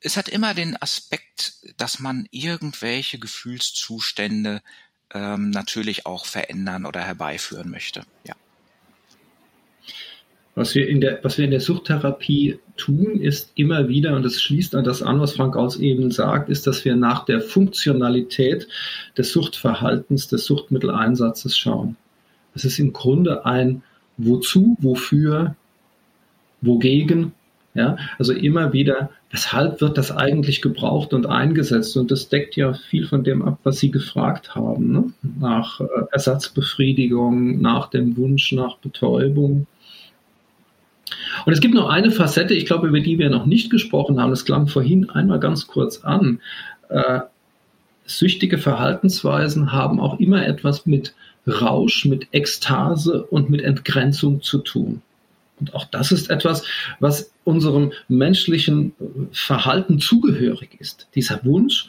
Es 0.00 0.16
hat 0.16 0.28
immer 0.28 0.54
den 0.54 0.80
Aspekt, 0.80 1.54
dass 1.76 1.98
man 1.98 2.26
irgendwelche 2.30 3.18
Gefühlszustände 3.18 4.62
ähm, 5.12 5.50
natürlich 5.50 6.06
auch 6.06 6.24
verändern 6.24 6.86
oder 6.86 7.00
herbeiführen 7.00 7.70
möchte. 7.70 8.02
Ja. 8.26 8.34
Was 10.54 10.74
wir, 10.74 10.88
in 10.88 11.00
der, 11.00 11.22
was 11.22 11.38
wir 11.38 11.44
in 11.44 11.52
der 11.52 11.60
Suchttherapie 11.60 12.58
tun, 12.76 13.20
ist 13.20 13.52
immer 13.54 13.88
wieder, 13.88 14.16
und 14.16 14.24
das 14.24 14.42
schließt 14.42 14.74
an 14.74 14.84
das 14.84 15.00
an, 15.02 15.20
was 15.20 15.34
Frank 15.34 15.56
Aus 15.56 15.76
eben 15.76 16.10
sagt, 16.10 16.48
ist, 16.48 16.66
dass 16.66 16.84
wir 16.84 16.96
nach 16.96 17.24
der 17.24 17.40
Funktionalität 17.40 18.66
des 19.16 19.32
Suchtverhaltens, 19.32 20.28
des 20.28 20.44
Suchtmitteleinsatzes 20.44 21.56
schauen. 21.56 21.96
Es 22.54 22.64
ist 22.64 22.78
im 22.78 22.92
Grunde 22.92 23.46
ein 23.46 23.82
Wozu, 24.16 24.76
wofür, 24.80 25.56
wogegen. 26.60 27.32
Ja, 27.72 27.98
also 28.18 28.32
immer 28.32 28.72
wieder, 28.72 29.10
weshalb 29.30 29.80
wird 29.80 29.96
das 29.96 30.10
eigentlich 30.10 30.60
gebraucht 30.60 31.14
und 31.14 31.26
eingesetzt? 31.26 31.96
Und 31.96 32.10
das 32.10 32.28
deckt 32.28 32.56
ja 32.56 32.72
viel 32.72 33.06
von 33.06 33.22
dem 33.22 33.42
ab, 33.42 33.60
was 33.62 33.78
Sie 33.78 33.92
gefragt 33.92 34.56
haben, 34.56 34.90
ne? 34.90 35.12
nach 35.38 35.80
äh, 35.80 35.84
Ersatzbefriedigung, 36.10 37.60
nach 37.60 37.88
dem 37.88 38.16
Wunsch 38.16 38.50
nach 38.50 38.78
Betäubung. 38.78 39.68
Und 41.46 41.52
es 41.52 41.60
gibt 41.60 41.74
noch 41.74 41.88
eine 41.88 42.10
Facette, 42.10 42.54
ich 42.54 42.66
glaube, 42.66 42.88
über 42.88 43.00
die 43.00 43.18
wir 43.18 43.30
noch 43.30 43.46
nicht 43.46 43.70
gesprochen 43.70 44.20
haben. 44.20 44.30
Das 44.30 44.44
klang 44.44 44.66
vorhin 44.66 45.08
einmal 45.10 45.38
ganz 45.38 45.68
kurz 45.68 46.02
an. 46.02 46.40
Äh, 46.88 47.20
süchtige 48.04 48.58
Verhaltensweisen 48.58 49.72
haben 49.72 50.00
auch 50.00 50.18
immer 50.18 50.44
etwas 50.44 50.86
mit 50.86 51.14
Rausch, 51.46 52.04
mit 52.04 52.28
Ekstase 52.32 53.24
und 53.24 53.48
mit 53.48 53.62
Entgrenzung 53.62 54.42
zu 54.42 54.58
tun. 54.58 55.02
Und 55.60 55.74
auch 55.74 55.84
das 55.84 56.10
ist 56.10 56.30
etwas, 56.30 56.64
was 56.98 57.30
unserem 57.44 57.92
menschlichen 58.08 58.92
Verhalten 59.32 60.00
zugehörig 60.00 60.76
ist. 60.80 61.08
Dieser 61.14 61.44
Wunsch, 61.44 61.88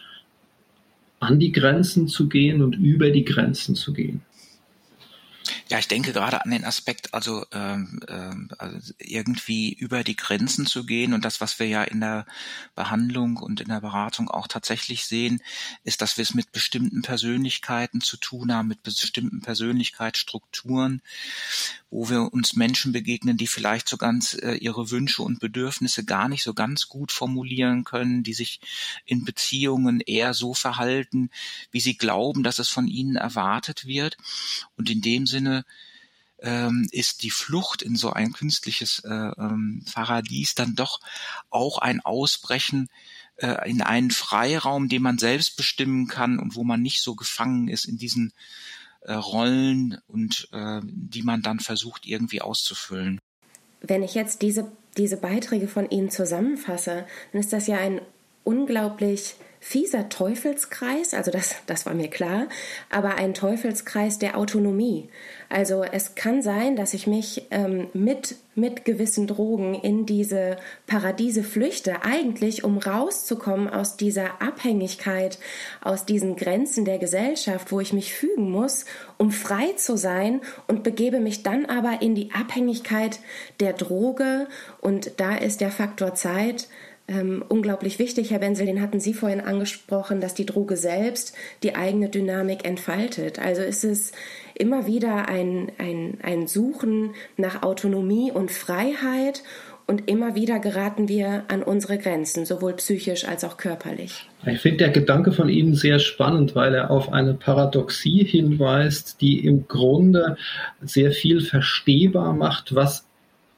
an 1.20 1.40
die 1.40 1.52
Grenzen 1.52 2.08
zu 2.08 2.28
gehen 2.28 2.62
und 2.62 2.74
über 2.74 3.12
die 3.12 3.24
Grenzen 3.24 3.76
zu 3.76 3.94
gehen. 3.94 4.22
Ja, 5.70 5.80
ich 5.80 5.88
denke 5.88 6.12
gerade 6.12 6.44
an 6.44 6.52
den 6.52 6.66
Aspekt, 6.66 7.14
also, 7.14 7.46
ähm, 7.54 8.02
ähm, 8.10 8.50
also 8.58 8.94
irgendwie 9.00 9.72
über 9.72 10.04
die 10.04 10.16
Grenzen 10.16 10.66
zu 10.66 10.86
gehen 10.86 11.14
und 11.14 11.24
das, 11.24 11.40
was 11.40 11.60
wir 11.60 11.68
ja 11.68 11.84
in 11.84 12.02
der 12.02 12.26
Behandlung 12.76 13.38
und 13.38 13.62
in 13.62 13.70
der 13.70 13.82
Beratung 13.82 14.30
auch 14.30 14.48
tatsächlich 14.48 15.06
sehen, 15.06 15.42
ist, 15.84 16.02
dass 16.02 16.18
wir 16.18 16.24
es 16.24 16.34
mit 16.34 16.52
bestimmten 16.52 17.02
Persönlichkeiten 17.02 18.02
zu 18.02 18.18
tun 18.18 18.54
haben, 18.54 18.68
mit 18.68 18.84
bestimmten 18.84 19.42
Persönlichkeitsstrukturen, 19.42 21.02
wo 21.92 22.10
wir 22.10 22.34
uns 22.34 22.56
Menschen 22.56 22.94
begegnen, 22.94 23.36
die 23.36 23.48
vielleicht 23.48 23.90
so 23.90 23.98
ganz 23.98 24.34
äh, 24.34 24.54
ihre 24.56 24.90
Wünsche 24.90 25.22
und 25.24 25.42
Bedürfnisse 25.42 26.06
gar 26.06 26.30
nicht 26.30 26.42
so 26.42 26.54
ganz 26.54 26.88
gut 26.88 27.12
formulieren 27.12 27.84
können, 27.84 28.24
die 28.24 28.34
sich 28.34 28.62
in 29.06 29.26
Beziehungen 29.26 30.00
eher 30.00 30.34
so 30.34 30.54
verhalten, 30.54 31.30
wie 31.70 31.82
sie 31.82 31.98
glauben, 31.98 32.44
dass 32.44 32.60
es 32.60 32.70
von 32.70 32.88
ihnen 32.88 33.18
erwartet 33.18 33.86
wird. 33.86 34.16
Und 34.78 34.90
in 34.90 35.02
dem 35.02 35.28
Sinne 35.28 35.66
ähm, 36.40 36.88
ist 36.92 37.24
die 37.24 37.30
Flucht 37.30 37.82
in 37.82 37.98
so 37.98 38.12
ein 38.12 38.32
künstliches 38.32 39.00
äh, 39.00 39.10
ähm, 39.10 39.84
Paradies 39.94 40.56
dann 40.56 40.76
doch 40.76 41.02
auch 41.50 41.78
ein 41.78 42.00
Ausbrechen 42.00 42.88
äh, 43.36 43.70
in 43.70 43.82
einen 43.82 44.12
Freiraum, 44.12 44.88
den 44.88 45.02
man 45.02 45.18
selbst 45.18 45.58
bestimmen 45.58 46.08
kann 46.08 46.40
und 46.40 46.56
wo 46.56 46.64
man 46.64 46.82
nicht 46.82 47.02
so 47.02 47.16
gefangen 47.16 47.68
ist 47.68 47.84
in 47.84 47.98
diesen 47.98 48.32
äh, 49.02 49.14
Rollen 49.14 50.00
und 50.08 50.48
äh, 50.52 50.82
die 50.84 51.24
man 51.24 51.42
dann 51.42 51.60
versucht 51.60 52.06
irgendwie 52.06 52.42
auszufüllen. 52.42 53.20
Wenn 53.82 54.04
ich 54.04 54.14
jetzt 54.14 54.42
diese, 54.42 54.72
diese 54.98 55.18
Beiträge 55.18 55.68
von 55.68 55.90
Ihnen 55.90 56.10
zusammenfasse, 56.10 57.06
dann 57.32 57.42
ist 57.42 57.54
das 57.54 57.68
ja 57.68 57.78
ein 57.78 58.02
unglaublich 58.44 59.36
fieser 59.64 60.10
Teufelskreis, 60.10 61.14
also 61.14 61.30
das, 61.30 61.56
das 61.68 61.86
war 61.86 61.94
mir 61.94 62.10
klar, 62.10 62.48
aber 62.90 63.16
ein 63.16 63.36
Teufelskreis 63.36 64.18
der 64.18 64.36
Autonomie. 64.36 65.08
Also 65.50 65.84
es 65.84 66.16
kann 66.16 66.42
sein, 66.42 66.76
dass 66.76 66.96
ich 66.96 67.06
mich 67.06 67.46
ähm, 67.52 67.88
mit, 67.94 68.38
mit 68.56 68.86
gewissen 68.86 69.28
Drogen 69.28 69.76
in 69.76 70.08
diese 70.08 70.58
Paradiese 70.88 71.44
flüchte, 71.44 72.04
eigentlich 72.04 72.64
um 72.64 72.80
rauszukommen 72.80 73.70
aus 73.70 73.98
dieser 73.98 74.42
Abhängigkeit, 74.42 75.38
aus 75.80 76.06
diesen 76.06 76.36
Grenzen 76.38 76.84
der 76.84 76.98
Gesellschaft, 76.98 77.72
wo 77.72 77.80
ich 77.80 77.94
mich 77.94 78.16
fügen 78.16 78.50
muss, 78.50 78.86
um 79.20 79.30
frei 79.30 79.74
zu 79.74 79.96
sein 79.96 80.42
und 80.68 80.82
begebe 80.82 81.20
mich 81.20 81.44
dann 81.44 81.68
aber 81.68 82.02
in 82.02 82.16
die 82.16 82.32
Abhängigkeit 82.32 83.20
der 83.60 83.74
Droge 83.74 84.48
und 84.80 85.20
da 85.20 85.36
ist 85.36 85.62
der 85.62 85.70
Faktor 85.72 86.16
Zeit 86.16 86.68
ähm, 87.12 87.44
unglaublich 87.48 88.00
wichtig, 88.00 88.32
Herr 88.32 88.42
Wenzel, 88.42 88.66
den 88.66 88.82
hatten 88.82 89.00
Sie 89.00 89.14
vorhin 89.14 89.42
angesprochen, 89.42 90.22
dass 90.22 90.34
die 90.34 90.46
Droge 90.46 90.78
selbst 90.78 91.36
die 91.64 91.76
eigene 91.76 92.10
Dynamik 92.10 92.66
entfaltet. 92.66 93.40
Also 93.40 93.62
ist 93.62 93.84
es 93.84 94.12
immer 94.56 94.88
wieder 94.88 95.28
ein, 95.28 95.72
ein, 95.78 96.20
ein 96.24 96.48
Suchen 96.48 97.12
nach 97.38 97.64
Autonomie 97.64 98.32
und 98.32 98.52
Freiheit 98.52 99.44
und 99.88 100.10
immer 100.10 100.36
wieder 100.36 100.60
geraten 100.60 101.10
wir 101.10 101.44
an 101.50 101.64
unsere 101.64 101.98
Grenzen, 101.98 102.46
sowohl 102.46 102.74
psychisch 102.74 103.26
als 103.26 103.44
auch 103.44 103.58
körperlich. 103.58 104.26
Ich 104.46 104.60
finde 104.60 104.78
der 104.78 104.90
Gedanke 104.90 105.34
von 105.34 105.50
Ihnen 105.50 105.76
sehr 105.76 106.00
spannend, 106.00 106.56
weil 106.56 106.74
er 106.76 106.92
auf 106.92 107.12
eine 107.12 107.34
Paradoxie 107.34 108.24
hinweist, 108.24 109.20
die 109.20 109.46
im 109.46 109.68
Grunde 109.68 110.38
sehr 110.82 111.12
viel 111.12 111.42
verstehbar 111.42 112.34
macht, 112.34 112.74
was 112.74 113.06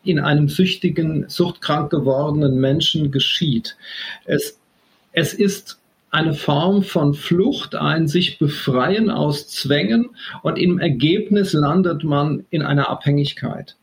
in 0.03 0.19
einem 0.19 0.49
süchtigen, 0.49 1.25
suchtkrank 1.27 1.89
gewordenen 1.89 2.59
Menschen 2.59 3.11
geschieht. 3.11 3.77
Es, 4.25 4.59
es 5.11 5.33
ist 5.33 5.79
eine 6.11 6.33
Form 6.33 6.83
von 6.83 7.15
Flucht, 7.15 7.73
ein 7.73 8.07
sich 8.07 8.37
befreien 8.37 9.09
aus 9.09 9.47
Zwängen 9.47 10.09
und 10.43 10.59
im 10.59 10.77
Ergebnis 10.77 11.53
landet 11.53 12.03
man 12.03 12.45
in 12.51 12.61
einer 12.61 12.89
Abhängigkeit. 12.89 13.75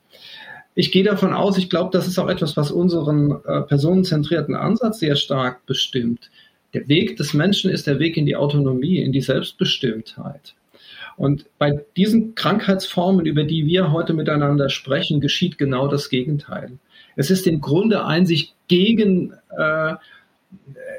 Ich 0.77 0.93
gehe 0.93 1.03
davon 1.03 1.33
aus, 1.33 1.59
ich 1.59 1.69
glaube, 1.69 1.91
das 1.93 2.07
ist 2.07 2.19
auch 2.19 2.29
etwas, 2.29 2.57
was 2.57 2.71
unseren 2.71 3.33
äh, 3.45 3.63
personenzentrierten 3.63 4.55
Ansatz 4.55 5.01
sehr 5.01 5.17
stark 5.17 5.67
bestimmt. 5.67 6.31
Der 6.73 6.87
Weg 6.89 7.17
des 7.17 7.35
Menschen 7.35 7.71
ist 7.71 7.89
der 7.89 7.99
Weg 7.99 8.17
in 8.17 8.27
die 8.27 8.37
Autonomie, 8.37 8.99
in 8.99 9.11
die 9.11 9.21
Selbstbestimmtheit. 9.21 10.55
Und 11.21 11.45
bei 11.59 11.85
diesen 11.99 12.35
Krankheitsformen, 12.35 13.27
über 13.27 13.45
die 13.45 13.67
wir 13.67 13.93
heute 13.93 14.15
miteinander 14.15 14.71
sprechen, 14.71 15.21
geschieht 15.21 15.59
genau 15.59 15.87
das 15.87 16.09
Gegenteil. 16.09 16.79
Es 17.15 17.31
ist 17.31 17.47
im 17.47 17.61
Grunde 17.61 18.07
ein 18.07 18.25
sich 18.25 18.55
gegen 18.69 19.35
äh, 19.55 19.97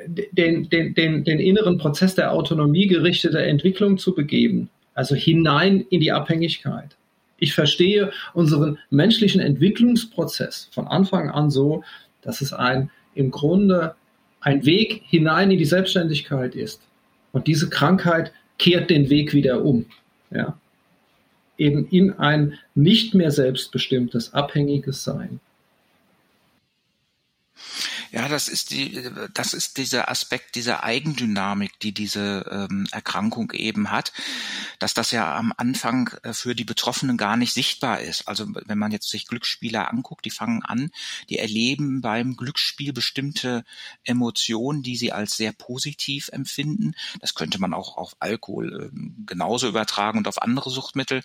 den, 0.06 0.70
den, 0.70 0.94
den, 0.94 1.24
den 1.24 1.40
inneren 1.40 1.80
Prozess 1.80 2.14
der 2.14 2.34
Autonomie 2.34 2.86
gerichtete 2.86 3.42
Entwicklung 3.42 3.98
zu 3.98 4.14
begeben, 4.14 4.70
also 4.94 5.16
hinein 5.16 5.88
in 5.90 6.02
die 6.02 6.12
Abhängigkeit. 6.12 6.96
Ich 7.40 7.56
verstehe 7.56 8.12
unseren 8.36 8.78
menschlichen 8.92 9.42
Entwicklungsprozess 9.42 10.70
von 10.72 10.86
Anfang 10.86 11.32
an 11.32 11.50
so, 11.50 11.84
dass 12.22 12.42
es 12.42 12.54
ein 12.54 12.92
im 13.16 13.32
Grunde 13.32 13.96
ein 14.40 14.68
Weg 14.68 15.02
hinein 15.08 15.50
in 15.50 15.58
die 15.58 15.66
Selbstständigkeit 15.66 16.54
ist. 16.54 16.80
Und 17.32 17.48
diese 17.48 17.72
Krankheit 17.72 18.32
kehrt 18.60 18.92
den 18.92 19.10
Weg 19.10 19.34
wieder 19.34 19.66
um 19.66 19.88
ja, 20.32 20.58
eben 21.58 21.88
in 21.90 22.14
ein 22.14 22.58
nicht 22.74 23.14
mehr 23.14 23.32
selbstbestimmtes, 23.32 24.34
abhängiges 24.34 25.04
Sein. 25.04 25.40
Ja, 28.12 28.28
das 28.28 28.50
ist 28.50 28.72
die, 28.72 29.10
das 29.34 29.54
ist 29.54 29.78
dieser 29.78 30.10
Aspekt 30.10 30.56
dieser 30.56 30.84
Eigendynamik, 30.84 31.80
die 31.80 31.94
diese 31.94 32.46
ähm, 32.52 32.86
Erkrankung 32.92 33.52
eben 33.54 33.90
hat, 33.90 34.12
dass 34.80 34.94
das 34.94 35.12
ja 35.12 35.34
am 35.34 35.54
Anfang 35.56 36.10
äh, 36.24 36.34
für 36.34 36.54
die 36.54 36.66
Betroffenen 36.66 37.16
gar 37.16 37.38
nicht 37.38 37.54
sichtbar 37.54 38.02
ist. 38.02 38.28
Also 38.28 38.48
wenn 38.50 38.78
man 38.78 38.92
jetzt 38.92 39.10
sich 39.10 39.28
Glücksspieler 39.28 39.90
anguckt, 39.90 40.26
die 40.26 40.30
fangen 40.30 40.62
an, 40.62 40.92
die 41.30 41.38
erleben 41.38 42.02
beim 42.02 42.36
Glücksspiel 42.36 42.92
bestimmte 42.92 43.64
Emotionen, 44.04 44.84
die 44.84 44.98
sie 44.98 45.14
als 45.14 45.38
sehr 45.38 45.54
positiv 45.54 46.28
empfinden. 46.34 46.96
Das 47.22 47.34
könnte 47.34 47.60
man 47.60 47.74
auch 47.74 47.96
auf 47.96 48.18
Alkohol 48.20 48.92
äh, 48.94 49.00
genauso 49.26 49.70
übertragen 49.70 50.18
und 50.18 50.28
auf 50.28 50.42
andere 50.42 50.70
Suchtmittel. 50.70 51.24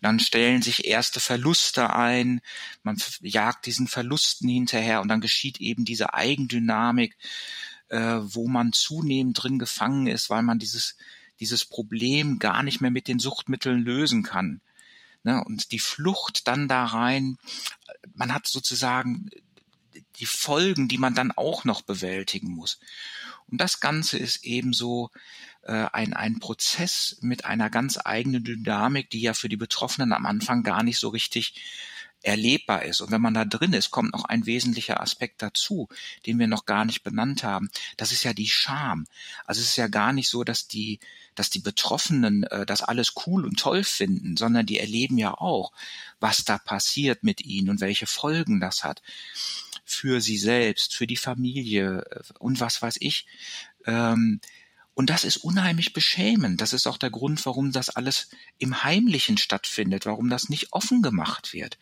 dann 0.00 0.20
stellen 0.20 0.62
sich 0.62 0.84
erste 0.84 1.18
Verluste 1.18 1.92
ein, 1.92 2.40
man 2.84 3.02
jagt 3.20 3.66
diesen 3.66 3.88
Verlusten 3.88 4.48
hinterher 4.48 5.00
und 5.00 5.08
dann 5.08 5.20
geschieht 5.20 5.60
eben 5.60 5.84
diese 5.84 6.03
diese 6.04 6.12
Eigendynamik, 6.12 7.16
äh, 7.88 8.18
wo 8.20 8.46
man 8.48 8.72
zunehmend 8.72 9.42
drin 9.42 9.58
gefangen 9.58 10.06
ist, 10.06 10.28
weil 10.28 10.42
man 10.42 10.58
dieses, 10.58 10.96
dieses 11.40 11.64
Problem 11.64 12.38
gar 12.38 12.62
nicht 12.62 12.80
mehr 12.80 12.90
mit 12.90 13.08
den 13.08 13.18
Suchtmitteln 13.18 13.82
lösen 13.82 14.22
kann. 14.22 14.60
Ne? 15.22 15.42
Und 15.42 15.72
die 15.72 15.78
Flucht 15.78 16.46
dann 16.46 16.68
da 16.68 16.84
rein, 16.84 17.38
man 18.14 18.34
hat 18.34 18.46
sozusagen 18.46 19.30
die 20.16 20.26
Folgen, 20.26 20.88
die 20.88 20.98
man 20.98 21.14
dann 21.14 21.32
auch 21.32 21.64
noch 21.64 21.82
bewältigen 21.82 22.48
muss. 22.48 22.78
Und 23.46 23.60
das 23.60 23.80
Ganze 23.80 24.18
ist 24.18 24.44
ebenso 24.44 25.10
äh, 25.62 25.86
ein, 25.92 26.12
ein 26.12 26.40
Prozess 26.40 27.18
mit 27.20 27.44
einer 27.44 27.70
ganz 27.70 27.98
eigenen 28.04 28.44
Dynamik, 28.44 29.10
die 29.10 29.20
ja 29.20 29.34
für 29.34 29.48
die 29.48 29.56
Betroffenen 29.56 30.12
am 30.12 30.26
Anfang 30.26 30.62
gar 30.62 30.82
nicht 30.82 30.98
so 30.98 31.08
richtig 31.08 31.54
erlebbar 32.24 32.84
ist. 32.84 33.00
Und 33.00 33.10
wenn 33.10 33.20
man 33.20 33.34
da 33.34 33.44
drin 33.44 33.72
ist, 33.72 33.90
kommt 33.90 34.12
noch 34.12 34.24
ein 34.24 34.46
wesentlicher 34.46 35.00
Aspekt 35.00 35.42
dazu, 35.42 35.88
den 36.26 36.38
wir 36.38 36.46
noch 36.46 36.66
gar 36.66 36.84
nicht 36.84 37.02
benannt 37.02 37.44
haben. 37.44 37.70
Das 37.96 38.12
ist 38.12 38.24
ja 38.24 38.32
die 38.32 38.48
Scham. 38.48 39.06
Also 39.44 39.60
es 39.60 39.68
ist 39.68 39.76
ja 39.76 39.88
gar 39.88 40.12
nicht 40.12 40.28
so, 40.28 40.44
dass 40.44 40.66
die, 40.66 41.00
dass 41.34 41.50
die 41.50 41.60
Betroffenen 41.60 42.44
äh, 42.44 42.66
das 42.66 42.82
alles 42.82 43.14
cool 43.26 43.44
und 43.44 43.58
toll 43.58 43.84
finden, 43.84 44.36
sondern 44.36 44.66
die 44.66 44.78
erleben 44.78 45.18
ja 45.18 45.34
auch, 45.34 45.72
was 46.20 46.44
da 46.44 46.58
passiert 46.58 47.22
mit 47.22 47.44
ihnen 47.44 47.70
und 47.70 47.80
welche 47.80 48.06
Folgen 48.06 48.60
das 48.60 48.84
hat 48.84 49.02
für 49.84 50.20
sie 50.20 50.38
selbst, 50.38 50.94
für 50.94 51.06
die 51.06 51.16
Familie 51.16 52.04
äh, 52.10 52.20
und 52.38 52.60
was 52.60 52.80
weiß 52.80 52.96
ich. 53.00 53.26
Ähm, 53.86 54.40
und 54.94 55.10
das 55.10 55.24
ist 55.24 55.38
unheimlich 55.38 55.92
beschämend. 55.92 56.60
Das 56.60 56.72
ist 56.72 56.86
auch 56.86 56.98
der 56.98 57.10
Grund, 57.10 57.44
warum 57.46 57.72
das 57.72 57.90
alles 57.90 58.28
im 58.58 58.84
Heimlichen 58.84 59.38
stattfindet, 59.38 60.06
warum 60.06 60.30
das 60.30 60.48
nicht 60.48 60.72
offen 60.72 61.02
gemacht 61.02 61.52
wird. 61.52 61.78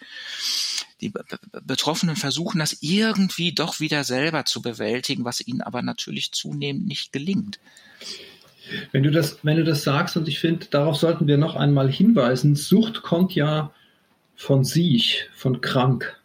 Die 1.02 1.12
Betroffenen 1.52 2.16
versuchen 2.16 2.61
das 2.61 2.78
irgendwie 2.81 3.52
doch 3.52 3.81
wieder 3.81 4.04
selber 4.04 4.47
zu 4.47 4.62
bewältigen, 4.62 5.25
was 5.26 5.47
ihnen 5.47 5.61
aber 5.61 5.83
natürlich 5.83 6.33
zunehmend 6.33 6.87
nicht 6.87 7.12
gelingt. 7.12 7.61
Wenn 8.92 9.02
du 9.02 9.11
das, 9.11 9.38
wenn 9.42 9.59
du 9.59 9.64
das 9.64 9.83
sagst, 9.83 10.16
und 10.16 10.26
ich 10.26 10.38
finde, 10.38 10.66
darauf 10.66 10.97
sollten 10.97 11.26
wir 11.26 11.37
noch 11.37 11.57
einmal 11.57 11.90
hinweisen, 11.92 12.57
Sucht 12.57 13.02
kommt 13.02 13.35
ja 13.35 13.75
von 14.37 14.64
sich, 14.64 15.28
von 15.35 15.61
krank. 15.61 16.19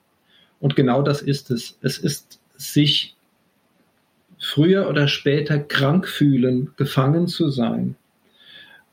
Und 0.62 0.78
genau 0.78 1.02
das 1.02 1.22
ist 1.22 1.52
es. 1.52 1.78
Es 1.82 1.98
ist 1.98 2.40
sich 2.56 3.17
früher 4.40 4.90
oder 4.90 5.08
später 5.08 5.60
krank 5.60 6.08
fühlen, 6.08 6.72
gefangen 6.78 7.28
zu 7.28 7.50
sein 7.50 7.96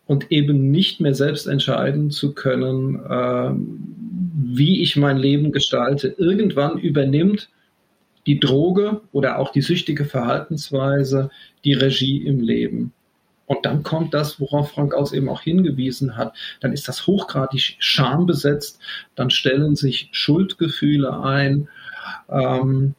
und 0.06 0.30
eben 0.30 0.70
nicht 0.70 1.00
mehr 1.00 1.14
selbst 1.14 1.46
entscheiden 1.46 2.10
zu 2.10 2.34
können, 2.34 2.96
äh, 3.04 3.50
wie 4.54 4.82
ich 4.82 4.96
mein 4.96 5.16
Leben 5.16 5.52
gestalte. 5.52 6.14
Irgendwann 6.18 6.78
übernimmt 6.78 7.48
die 8.26 8.40
Droge 8.40 9.02
oder 9.12 9.38
auch 9.38 9.52
die 9.52 9.62
süchtige 9.62 10.04
Verhaltensweise 10.04 11.30
die 11.64 11.74
Regie 11.74 12.26
im 12.26 12.40
Leben. 12.40 12.92
Und 13.46 13.66
dann 13.66 13.82
kommt 13.82 14.14
das, 14.14 14.40
worauf 14.40 14.72
Frank 14.72 14.94
Aus 14.94 15.12
eben 15.12 15.28
auch 15.28 15.42
hingewiesen 15.42 16.16
hat. 16.16 16.34
Dann 16.60 16.72
ist 16.72 16.88
das 16.88 17.06
hochgradig 17.06 17.76
schambesetzt. 17.78 18.80
Dann 19.14 19.28
stellen 19.28 19.76
sich 19.76 20.08
Schuldgefühle 20.12 21.20
ein. 21.20 21.68
Ähm, 22.30 22.94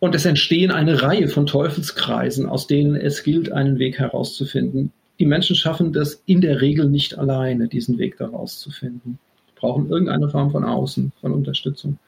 und 0.00 0.14
es 0.14 0.24
entstehen 0.24 0.70
eine 0.70 1.02
Reihe 1.02 1.28
von 1.28 1.46
Teufelskreisen, 1.46 2.46
aus 2.46 2.66
denen 2.66 2.94
es 2.94 3.22
gilt, 3.22 3.52
einen 3.52 3.78
Weg 3.78 3.98
herauszufinden. 3.98 4.92
Die 5.18 5.26
Menschen 5.26 5.56
schaffen 5.56 5.92
das 5.92 6.22
in 6.26 6.40
der 6.40 6.60
Regel 6.60 6.88
nicht 6.88 7.18
alleine, 7.18 7.66
diesen 7.66 7.98
Weg 7.98 8.16
daraus 8.18 8.60
zu 8.60 8.70
finden. 8.70 9.18
Sie 9.46 9.60
brauchen 9.60 9.90
irgendeine 9.90 10.28
Form 10.28 10.50
von 10.50 10.64
Außen, 10.64 11.12
von 11.20 11.32
Unterstützung. 11.32 11.98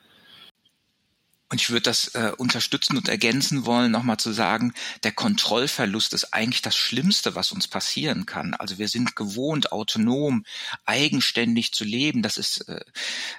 Und 1.51 1.61
ich 1.61 1.71
würde 1.71 1.83
das 1.83 2.15
äh, 2.15 2.31
unterstützen 2.37 2.97
und 2.97 3.09
ergänzen 3.09 3.67
wollen, 3.67 3.91
nochmal 3.91 4.19
zu 4.19 4.33
sagen, 4.33 4.73
der 5.03 5.11
Kontrollverlust 5.11 6.15
ist 6.15 6.33
eigentlich 6.33 6.63
das 6.63 6.77
Schlimmste, 6.77 7.35
was 7.35 7.51
uns 7.51 7.67
passieren 7.67 8.25
kann. 8.25 8.55
Also 8.55 8.79
wir 8.79 8.87
sind 8.87 9.17
gewohnt, 9.17 9.73
autonom, 9.73 10.45
eigenständig 10.85 11.73
zu 11.73 11.83
leben. 11.83 12.23
Das 12.23 12.37
ist, 12.37 12.69
äh, 12.69 12.85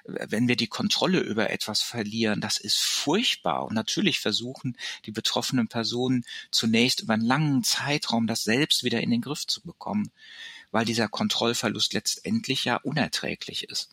wenn 0.04 0.50
wir 0.50 0.58
die 0.58 0.68
Kontrolle 0.68 1.22
über 1.22 1.52
etwas 1.52 1.82
verlieren, 1.82 2.42
das 2.42 2.58
ist 2.58 2.80
furchtbar. 2.80 3.64
Und 3.64 3.76
natürlich 3.76 4.20
versuchen 4.20 4.76
die 5.06 5.12
betroffenen 5.12 5.70
Personen 5.70 6.26
zunächst 6.52 7.00
über 7.00 7.14
einen 7.14 7.26
langen 7.26 7.64
Zeitraum 7.64 8.28
das 8.28 8.44
selbst 8.44 8.84
wieder 8.84 9.00
in 9.00 9.12
den 9.12 9.22
Griff 9.22 9.48
zu 9.48 9.62
bekommen, 9.62 10.12
weil 10.72 10.84
dieser 10.84 11.08
Kontrollverlust 11.08 11.94
letztendlich 11.94 12.66
ja 12.66 12.76
unerträglich 12.76 13.70
ist. 13.70 13.90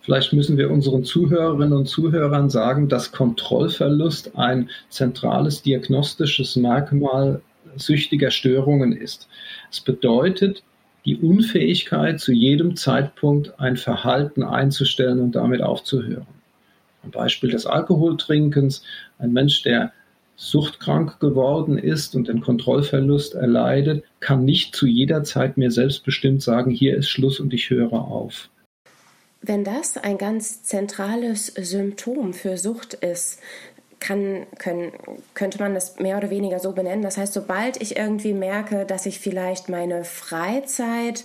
Vielleicht 0.00 0.32
müssen 0.32 0.58
wir 0.58 0.70
unseren 0.70 1.04
Zuhörerinnen 1.04 1.72
und 1.72 1.86
Zuhörern 1.88 2.50
sagen, 2.50 2.88
dass 2.88 3.12
Kontrollverlust 3.12 4.36
ein 4.36 4.68
zentrales 4.90 5.62
diagnostisches 5.62 6.56
Merkmal 6.56 7.40
süchtiger 7.76 8.30
Störungen 8.30 8.92
ist. 8.92 9.28
Es 9.70 9.80
bedeutet 9.80 10.62
die 11.04 11.16
Unfähigkeit, 11.16 12.20
zu 12.20 12.32
jedem 12.32 12.76
Zeitpunkt 12.76 13.58
ein 13.58 13.76
Verhalten 13.76 14.42
einzustellen 14.42 15.20
und 15.20 15.32
damit 15.34 15.62
aufzuhören. 15.62 16.26
Ein 17.02 17.10
Beispiel 17.10 17.50
des 17.50 17.66
Alkoholtrinkens. 17.66 18.82
Ein 19.18 19.32
Mensch, 19.32 19.62
der 19.62 19.92
suchtkrank 20.36 21.20
geworden 21.20 21.78
ist 21.78 22.16
und 22.16 22.28
den 22.28 22.40
Kontrollverlust 22.40 23.34
erleidet, 23.34 24.04
kann 24.20 24.44
nicht 24.44 24.74
zu 24.74 24.86
jeder 24.86 25.22
Zeit 25.22 25.56
mehr 25.56 25.70
selbstbestimmt 25.70 26.42
sagen, 26.42 26.70
hier 26.70 26.96
ist 26.96 27.08
Schluss 27.08 27.40
und 27.40 27.52
ich 27.52 27.70
höre 27.70 27.92
auf. 27.92 28.48
Wenn 29.46 29.62
das 29.62 29.98
ein 29.98 30.16
ganz 30.16 30.62
zentrales 30.62 31.48
Symptom 31.48 32.32
für 32.32 32.56
Sucht 32.56 32.94
ist, 32.94 33.40
kann, 34.00 34.46
können, 34.58 34.92
könnte 35.34 35.58
man 35.58 35.74
das 35.74 35.98
mehr 35.98 36.16
oder 36.16 36.30
weniger 36.30 36.60
so 36.60 36.72
benennen. 36.72 37.02
Das 37.02 37.18
heißt, 37.18 37.34
sobald 37.34 37.82
ich 37.82 37.98
irgendwie 37.98 38.32
merke, 38.32 38.86
dass 38.86 39.04
ich 39.04 39.20
vielleicht 39.20 39.68
meine 39.68 40.04
Freizeit 40.04 41.24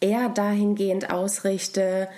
eher 0.00 0.30
dahingehend 0.30 1.10
ausrichte, 1.10 2.08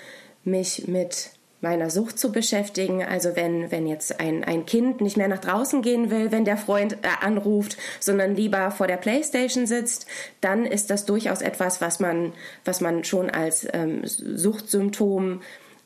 mich 0.45 0.87
mit 0.87 1.31
meiner 1.61 1.89
Sucht 1.89 2.19
zu 2.19 2.31
beschäftigen. 2.31 3.03
Also 3.03 3.35
wenn, 3.35 3.71
wenn 3.71 3.87
jetzt 3.87 4.19
ein, 4.19 4.43
ein 4.43 4.65
Kind 4.65 5.01
nicht 5.01 5.17
mehr 5.17 5.27
nach 5.27 5.39
draußen 5.39 5.81
gehen 5.81 6.09
will, 6.09 6.31
wenn 6.31 6.45
der 6.45 6.57
Freund 6.57 6.93
äh, 7.03 7.25
anruft, 7.25 7.77
sondern 7.99 8.35
lieber 8.35 8.71
vor 8.71 8.87
der 8.87 8.97
Playstation 8.97 9.67
sitzt, 9.67 10.07
dann 10.41 10.65
ist 10.65 10.89
das 10.89 11.05
durchaus 11.05 11.41
etwas, 11.41 11.81
was 11.81 11.99
man, 11.99 12.33
was 12.65 12.81
man 12.81 13.03
schon 13.03 13.29
als 13.29 13.67
ähm, 13.71 14.01
Suchtsymptom 14.03 15.41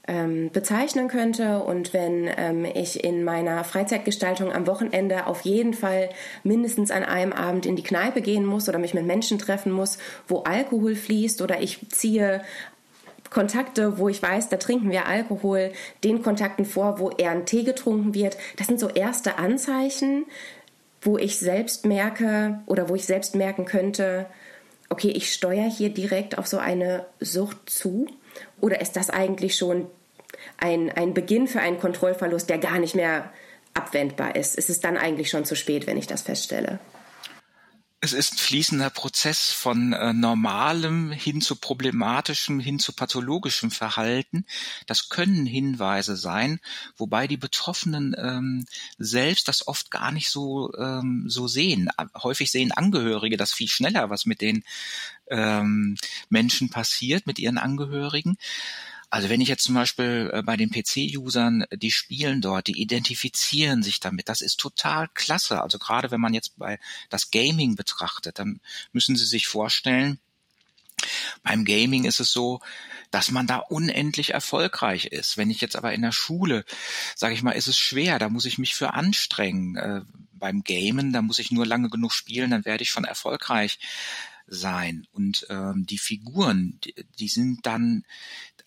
ähm, 0.08 0.52
bezeichnen 0.52 1.08
könnte. 1.08 1.60
Und 1.60 1.94
wenn 1.94 2.30
ähm, 2.38 2.66
ich 2.66 3.04
in 3.04 3.24
meiner 3.24 3.64
Freizeitgestaltung 3.64 4.52
am 4.52 4.68
Wochenende 4.68 5.28
auf 5.28 5.42
jeden 5.42 5.74
Fall 5.74 6.10
mindestens 6.44 6.92
an 6.92 7.04
einem 7.04 7.34
Abend 7.34 7.66
in 7.66 7.76
die 7.76 7.84
Kneipe 7.84 8.22
gehen 8.22 8.46
muss 8.46 8.70
oder 8.70 8.80
mich 8.80 8.94
mit 8.94 9.06
Menschen 9.06 9.40
treffen 9.40 9.72
muss, 9.72 9.98
wo 10.28 10.40
Alkohol 10.40 10.96
fließt 10.96 11.42
oder 11.42 11.62
ich 11.62 11.90
ziehe 11.90 12.42
Kontakte, 13.36 13.98
wo 13.98 14.08
ich 14.08 14.24
weiß, 14.24 14.48
da 14.48 14.56
trinken 14.56 14.92
wir 14.92 15.08
Alkohol, 15.08 15.74
den 16.06 16.24
Kontakten 16.24 16.64
vor, 16.64 17.00
wo 17.00 17.10
eher 17.10 17.32
ein 17.32 17.46
Tee 17.46 17.64
getrunken 17.64 18.14
wird. 18.14 18.38
Das 18.56 18.68
sind 18.68 18.80
so 18.80 18.88
erste 18.88 19.38
Anzeichen, 19.38 20.26
wo 21.02 21.18
ich 21.18 21.38
selbst 21.38 21.86
merke 21.86 22.62
oder 22.66 22.88
wo 22.88 22.96
ich 22.96 23.06
selbst 23.06 23.36
merken 23.36 23.66
könnte, 23.66 24.26
okay, 24.88 25.10
ich 25.10 25.34
steuere 25.34 25.70
hier 25.70 25.90
direkt 25.90 26.38
auf 26.38 26.48
so 26.48 26.60
eine 26.60 27.08
Sucht 27.20 27.70
zu. 27.70 28.08
Oder 28.62 28.80
ist 28.80 28.96
das 28.96 29.10
eigentlich 29.10 29.58
schon 29.58 29.88
ein, 30.58 30.90
ein 30.90 31.14
Beginn 31.14 31.50
für 31.50 31.60
einen 31.60 31.78
Kontrollverlust, 31.78 32.50
der 32.50 32.60
gar 32.60 32.80
nicht 32.80 32.96
mehr 32.96 33.34
abwendbar 33.74 34.38
ist? 34.38 34.56
Ist 34.56 34.70
es 34.70 34.80
dann 34.80 34.96
eigentlich 34.96 35.30
schon 35.30 35.44
zu 35.44 35.58
spät, 35.58 35.88
wenn 35.88 35.98
ich 35.98 36.08
das 36.08 36.22
feststelle? 36.22 36.80
Es 38.06 38.14
ist 38.14 38.34
ein 38.34 38.38
fließender 38.38 38.92
Prozess 38.92 39.52
von 39.52 39.92
äh, 39.92 40.14
normalem 40.14 41.12
hin 41.12 41.42
zu 41.42 41.56
problematischem, 41.56 42.60
hin 42.60 42.78
zu 42.78 42.94
pathologischem 42.94 43.72
Verhalten. 43.72 44.46
Das 44.86 45.10
können 45.10 45.48
Hinweise 45.48 46.16
sein, 46.16 46.60
wobei 46.98 47.26
die 47.26 47.38
Betroffenen 47.38 48.16
ähm, 48.16 48.66
selbst 49.00 49.48
das 49.48 49.68
oft 49.68 49.90
gar 49.90 50.12
nicht 50.12 50.30
so, 50.30 50.72
ähm, 50.78 51.26
so 51.28 51.48
sehen. 51.48 51.90
Häufig 52.22 52.52
sehen 52.52 52.72
Angehörige 52.72 53.38
das 53.38 53.54
viel 53.54 53.70
schneller, 53.70 54.12
was 54.12 54.28
mit 54.28 54.40
den 54.40 54.64
ähm, 55.32 55.98
Menschen 56.30 56.70
passiert, 56.70 57.26
mit 57.26 57.40
ihren 57.40 57.58
Angehörigen. 57.58 58.38
Also 59.10 59.30
wenn 59.30 59.42
ich 59.42 59.48
jetzt 59.48 59.64
zum 59.64 59.76
Beispiel 59.76 60.32
äh, 60.34 60.42
bei 60.42 60.58
den 60.58 60.72
PC-Usern, 60.72 61.66
die 61.72 61.92
spielen 61.92 62.42
dort, 62.42 62.68
die 62.68 62.82
identifizieren 62.82 63.84
sich 63.84 64.00
damit. 64.00 64.30
Das 64.30 64.42
ist 64.42 64.60
total 64.60 65.08
klasse. 65.14 65.62
Also 65.62 65.80
gerade 65.80 66.12
wenn 66.12 66.22
man 66.22 66.34
jetzt 66.34 66.58
bei 66.58 66.80
das 67.10 67.32
Gaming 67.32 67.76
betrachtet, 67.76 68.40
dann 68.40 68.60
müssen 68.92 69.16
Sie 69.16 69.26
sich 69.26 69.48
vorstellen, 69.48 70.20
beim 71.44 71.66
Gaming 71.66 72.06
ist 72.06 72.20
es 72.20 72.32
so, 72.32 72.62
dass 73.12 73.32
man 73.32 73.48
da 73.48 73.58
unendlich 73.58 74.34
erfolgreich 74.34 75.06
ist. 75.06 75.38
Wenn 75.38 75.50
ich 75.50 75.62
jetzt 75.62 75.76
aber 75.76 75.94
in 75.94 76.02
der 76.02 76.12
Schule, 76.12 76.66
sage 77.16 77.34
ich 77.34 77.44
mal, 77.44 77.52
ist 77.52 77.68
es 77.68 77.78
schwer, 77.78 78.20
da 78.20 78.30
muss 78.30 78.46
ich 78.46 78.58
mich 78.58 78.76
für 78.76 78.94
anstrengen. 78.94 79.76
Äh, 79.76 80.02
beim 80.34 80.64
Gamen, 80.64 81.14
da 81.14 81.22
muss 81.22 81.40
ich 81.40 81.52
nur 81.52 81.66
lange 81.66 81.90
genug 81.90 82.12
spielen, 82.12 82.52
dann 82.52 82.66
werde 82.66 82.84
ich 82.84 82.90
schon 82.90 83.06
erfolgreich 83.06 83.80
sein. 84.48 85.08
Und 85.12 85.48
ähm, 85.50 85.86
die 85.86 85.98
Figuren, 85.98 86.80
die, 86.84 86.94
die 87.20 87.28
sind 87.28 87.66
dann, 87.66 88.06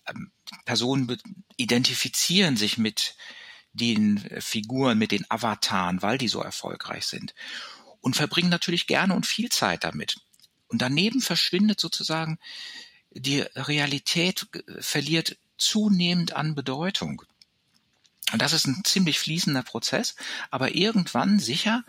ähm, 0.07 0.31
Personen 0.65 1.17
identifizieren 1.57 2.57
sich 2.57 2.77
mit 2.77 3.15
den 3.73 4.19
Figuren, 4.39 4.97
mit 4.97 5.11
den 5.11 5.29
Avataren, 5.29 6.01
weil 6.01 6.17
die 6.17 6.27
so 6.27 6.41
erfolgreich 6.41 7.05
sind. 7.05 7.35
Und 8.01 8.15
verbringen 8.15 8.49
natürlich 8.49 8.87
gerne 8.87 9.13
und 9.13 9.27
viel 9.27 9.49
Zeit 9.49 9.83
damit. 9.83 10.17
Und 10.67 10.81
daneben 10.81 11.21
verschwindet 11.21 11.79
sozusagen 11.79 12.39
die 13.11 13.41
Realität 13.41 14.47
verliert 14.79 15.37
zunehmend 15.57 16.33
an 16.33 16.55
Bedeutung. 16.55 17.23
Und 18.31 18.41
das 18.41 18.53
ist 18.53 18.67
ein 18.67 18.83
ziemlich 18.83 19.19
fließender 19.19 19.63
Prozess, 19.63 20.15
aber 20.51 20.75
irgendwann 20.75 21.39
sicher, 21.39 21.83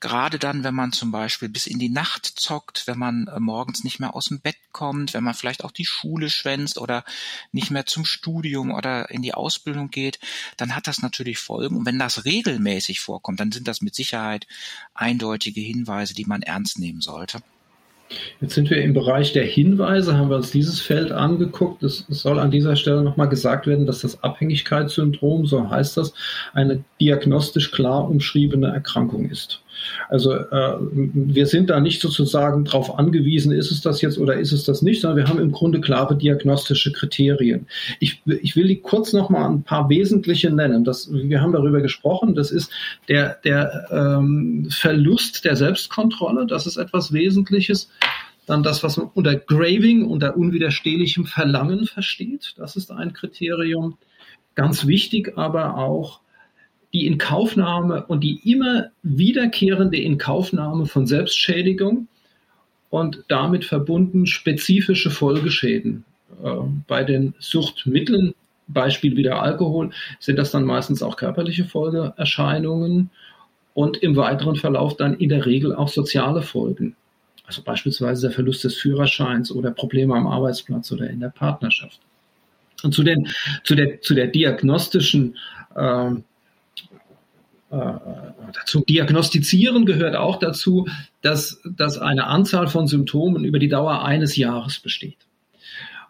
gerade 0.00 0.38
dann, 0.38 0.64
wenn 0.64 0.74
man 0.74 0.92
zum 0.92 1.12
Beispiel 1.12 1.48
bis 1.48 1.66
in 1.66 1.78
die 1.78 1.88
Nacht 1.88 2.26
zockt, 2.26 2.86
wenn 2.86 2.98
man 2.98 3.28
äh, 3.28 3.38
morgens 3.38 3.84
nicht 3.84 4.00
mehr 4.00 4.14
aus 4.14 4.26
dem 4.26 4.40
Bett 4.40 4.56
kommt, 4.72 5.14
wenn 5.14 5.24
man 5.24 5.34
vielleicht 5.34 5.64
auch 5.64 5.70
die 5.70 5.84
Schule 5.84 6.30
schwänzt 6.30 6.78
oder 6.78 7.04
nicht 7.52 7.70
mehr 7.70 7.86
zum 7.86 8.04
Studium 8.04 8.72
oder 8.72 9.10
in 9.10 9.22
die 9.22 9.34
Ausbildung 9.34 9.90
geht, 9.90 10.18
dann 10.56 10.74
hat 10.74 10.86
das 10.86 11.02
natürlich 11.02 11.38
Folgen. 11.38 11.76
Und 11.76 11.86
wenn 11.86 11.98
das 11.98 12.24
regelmäßig 12.24 13.00
vorkommt, 13.00 13.40
dann 13.40 13.52
sind 13.52 13.68
das 13.68 13.82
mit 13.82 13.94
Sicherheit 13.94 14.46
eindeutige 14.94 15.60
Hinweise, 15.60 16.14
die 16.14 16.24
man 16.24 16.42
ernst 16.42 16.78
nehmen 16.78 17.00
sollte. 17.00 17.40
Jetzt 18.40 18.54
sind 18.54 18.70
wir 18.70 18.82
im 18.82 18.92
Bereich 18.92 19.32
der 19.32 19.44
Hinweise, 19.44 20.16
haben 20.16 20.30
wir 20.30 20.36
uns 20.36 20.50
dieses 20.50 20.80
Feld 20.80 21.12
angeguckt. 21.12 21.82
Es 21.84 22.04
soll 22.08 22.40
an 22.40 22.50
dieser 22.50 22.74
Stelle 22.74 23.02
nochmal 23.02 23.28
gesagt 23.28 23.68
werden, 23.68 23.86
dass 23.86 24.00
das 24.00 24.24
Abhängigkeitssyndrom, 24.24 25.46
so 25.46 25.70
heißt 25.70 25.96
das, 25.96 26.12
eine 26.52 26.84
diagnostisch 27.00 27.70
klar 27.70 28.08
umschriebene 28.08 28.66
Erkrankung 28.68 29.30
ist. 29.30 29.62
Also 30.08 30.34
äh, 30.34 30.76
wir 30.80 31.46
sind 31.46 31.70
da 31.70 31.80
nicht 31.80 32.00
sozusagen 32.00 32.64
darauf 32.64 32.98
angewiesen, 32.98 33.52
ist 33.52 33.70
es 33.70 33.80
das 33.80 34.00
jetzt 34.02 34.18
oder 34.18 34.34
ist 34.34 34.52
es 34.52 34.64
das 34.64 34.82
nicht, 34.82 35.00
sondern 35.00 35.18
wir 35.18 35.28
haben 35.28 35.40
im 35.40 35.52
Grunde 35.52 35.80
klare 35.80 36.16
diagnostische 36.16 36.92
Kriterien. 36.92 37.66
Ich, 37.98 38.22
ich 38.26 38.56
will 38.56 38.68
die 38.68 38.80
kurz 38.80 39.12
nochmal 39.12 39.50
ein 39.50 39.62
paar 39.62 39.88
wesentliche 39.88 40.50
nennen. 40.50 40.84
Das, 40.84 41.12
wir 41.12 41.40
haben 41.40 41.52
darüber 41.52 41.80
gesprochen, 41.80 42.34
das 42.34 42.50
ist 42.50 42.70
der, 43.08 43.38
der 43.44 43.86
ähm, 43.90 44.68
Verlust 44.70 45.44
der 45.44 45.56
Selbstkontrolle, 45.56 46.46
das 46.46 46.66
ist 46.66 46.76
etwas 46.76 47.12
Wesentliches. 47.12 47.90
Dann 48.46 48.62
das, 48.62 48.82
was 48.82 48.96
man 48.96 49.10
unter 49.14 49.36
Graving, 49.36 50.04
unter 50.04 50.36
unwiderstehlichem 50.36 51.24
Verlangen 51.24 51.86
versteht, 51.86 52.54
das 52.56 52.74
ist 52.76 52.90
ein 52.90 53.12
Kriterium. 53.12 53.96
Ganz 54.56 54.86
wichtig 54.86 55.38
aber 55.38 55.78
auch 55.78 56.20
die 56.92 57.06
Inkaufnahme 57.06 58.04
und 58.06 58.24
die 58.24 58.40
immer 58.50 58.86
wiederkehrende 59.02 59.98
Inkaufnahme 59.98 60.86
von 60.86 61.06
Selbstschädigung 61.06 62.08
und 62.90 63.24
damit 63.28 63.64
verbunden 63.64 64.26
spezifische 64.26 65.10
Folgeschäden. 65.10 66.04
Äh, 66.42 66.50
bei 66.86 67.04
den 67.04 67.34
Suchtmitteln, 67.38 68.34
Beispiel 68.66 69.16
wieder 69.16 69.42
Alkohol, 69.42 69.90
sind 70.18 70.36
das 70.36 70.50
dann 70.50 70.64
meistens 70.64 71.02
auch 71.02 71.16
körperliche 71.16 71.64
Folgeerscheinungen 71.64 73.10
und 73.74 73.96
im 73.98 74.16
weiteren 74.16 74.56
Verlauf 74.56 74.96
dann 74.96 75.14
in 75.14 75.28
der 75.28 75.46
Regel 75.46 75.74
auch 75.74 75.88
soziale 75.88 76.42
Folgen. 76.42 76.96
Also 77.46 77.62
beispielsweise 77.62 78.28
der 78.28 78.30
Verlust 78.30 78.62
des 78.62 78.76
Führerscheins 78.76 79.50
oder 79.50 79.72
Probleme 79.72 80.14
am 80.14 80.26
Arbeitsplatz 80.26 80.92
oder 80.92 81.10
in 81.10 81.20
der 81.20 81.30
Partnerschaft. 81.30 82.00
Und 82.82 82.94
zu, 82.94 83.02
den, 83.02 83.28
zu, 83.64 83.74
der, 83.74 84.00
zu 84.00 84.14
der 84.14 84.28
diagnostischen 84.28 85.36
äh, 85.74 86.12
zum 88.66 88.84
Diagnostizieren 88.84 89.86
gehört 89.86 90.16
auch 90.16 90.38
dazu, 90.38 90.88
dass, 91.22 91.60
dass 91.64 91.98
eine 91.98 92.26
Anzahl 92.26 92.66
von 92.66 92.88
Symptomen 92.88 93.44
über 93.44 93.58
die 93.58 93.68
Dauer 93.68 94.04
eines 94.04 94.36
Jahres 94.36 94.80
besteht. 94.80 95.18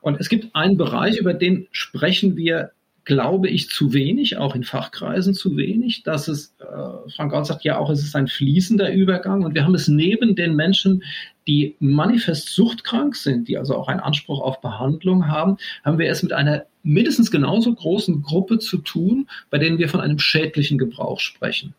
Und 0.00 0.18
es 0.18 0.30
gibt 0.30 0.54
einen 0.54 0.78
Bereich, 0.78 1.18
über 1.18 1.34
den 1.34 1.68
sprechen 1.70 2.36
wir 2.36 2.72
glaube 3.04 3.48
ich, 3.48 3.70
zu 3.70 3.92
wenig, 3.92 4.36
auch 4.36 4.54
in 4.54 4.64
Fachkreisen 4.64 5.34
zu 5.34 5.56
wenig, 5.56 6.02
dass 6.02 6.28
es, 6.28 6.54
äh, 6.60 7.10
Frank 7.14 7.32
Gaul 7.32 7.44
sagt 7.44 7.64
ja 7.64 7.78
auch, 7.78 7.90
es 7.90 8.02
ist 8.02 8.14
ein 8.14 8.28
fließender 8.28 8.92
Übergang 8.92 9.44
und 9.44 9.54
wir 9.54 9.64
haben 9.64 9.74
es 9.74 9.88
neben 9.88 10.34
den 10.34 10.54
Menschen, 10.54 11.02
die 11.46 11.76
manifest 11.80 12.50
suchtkrank 12.50 13.16
sind, 13.16 13.48
die 13.48 13.58
also 13.58 13.76
auch 13.76 13.88
einen 13.88 14.00
Anspruch 14.00 14.40
auf 14.40 14.60
Behandlung 14.60 15.28
haben, 15.28 15.56
haben 15.84 15.98
wir 15.98 16.10
es 16.10 16.22
mit 16.22 16.32
einer 16.32 16.64
mindestens 16.82 17.30
genauso 17.30 17.74
großen 17.74 18.22
Gruppe 18.22 18.58
zu 18.58 18.78
tun, 18.78 19.28
bei 19.50 19.58
denen 19.58 19.78
wir 19.78 19.88
von 19.88 20.00
einem 20.00 20.18
schädlichen 20.18 20.78
Gebrauch 20.78 21.20
sprechen. 21.20 21.74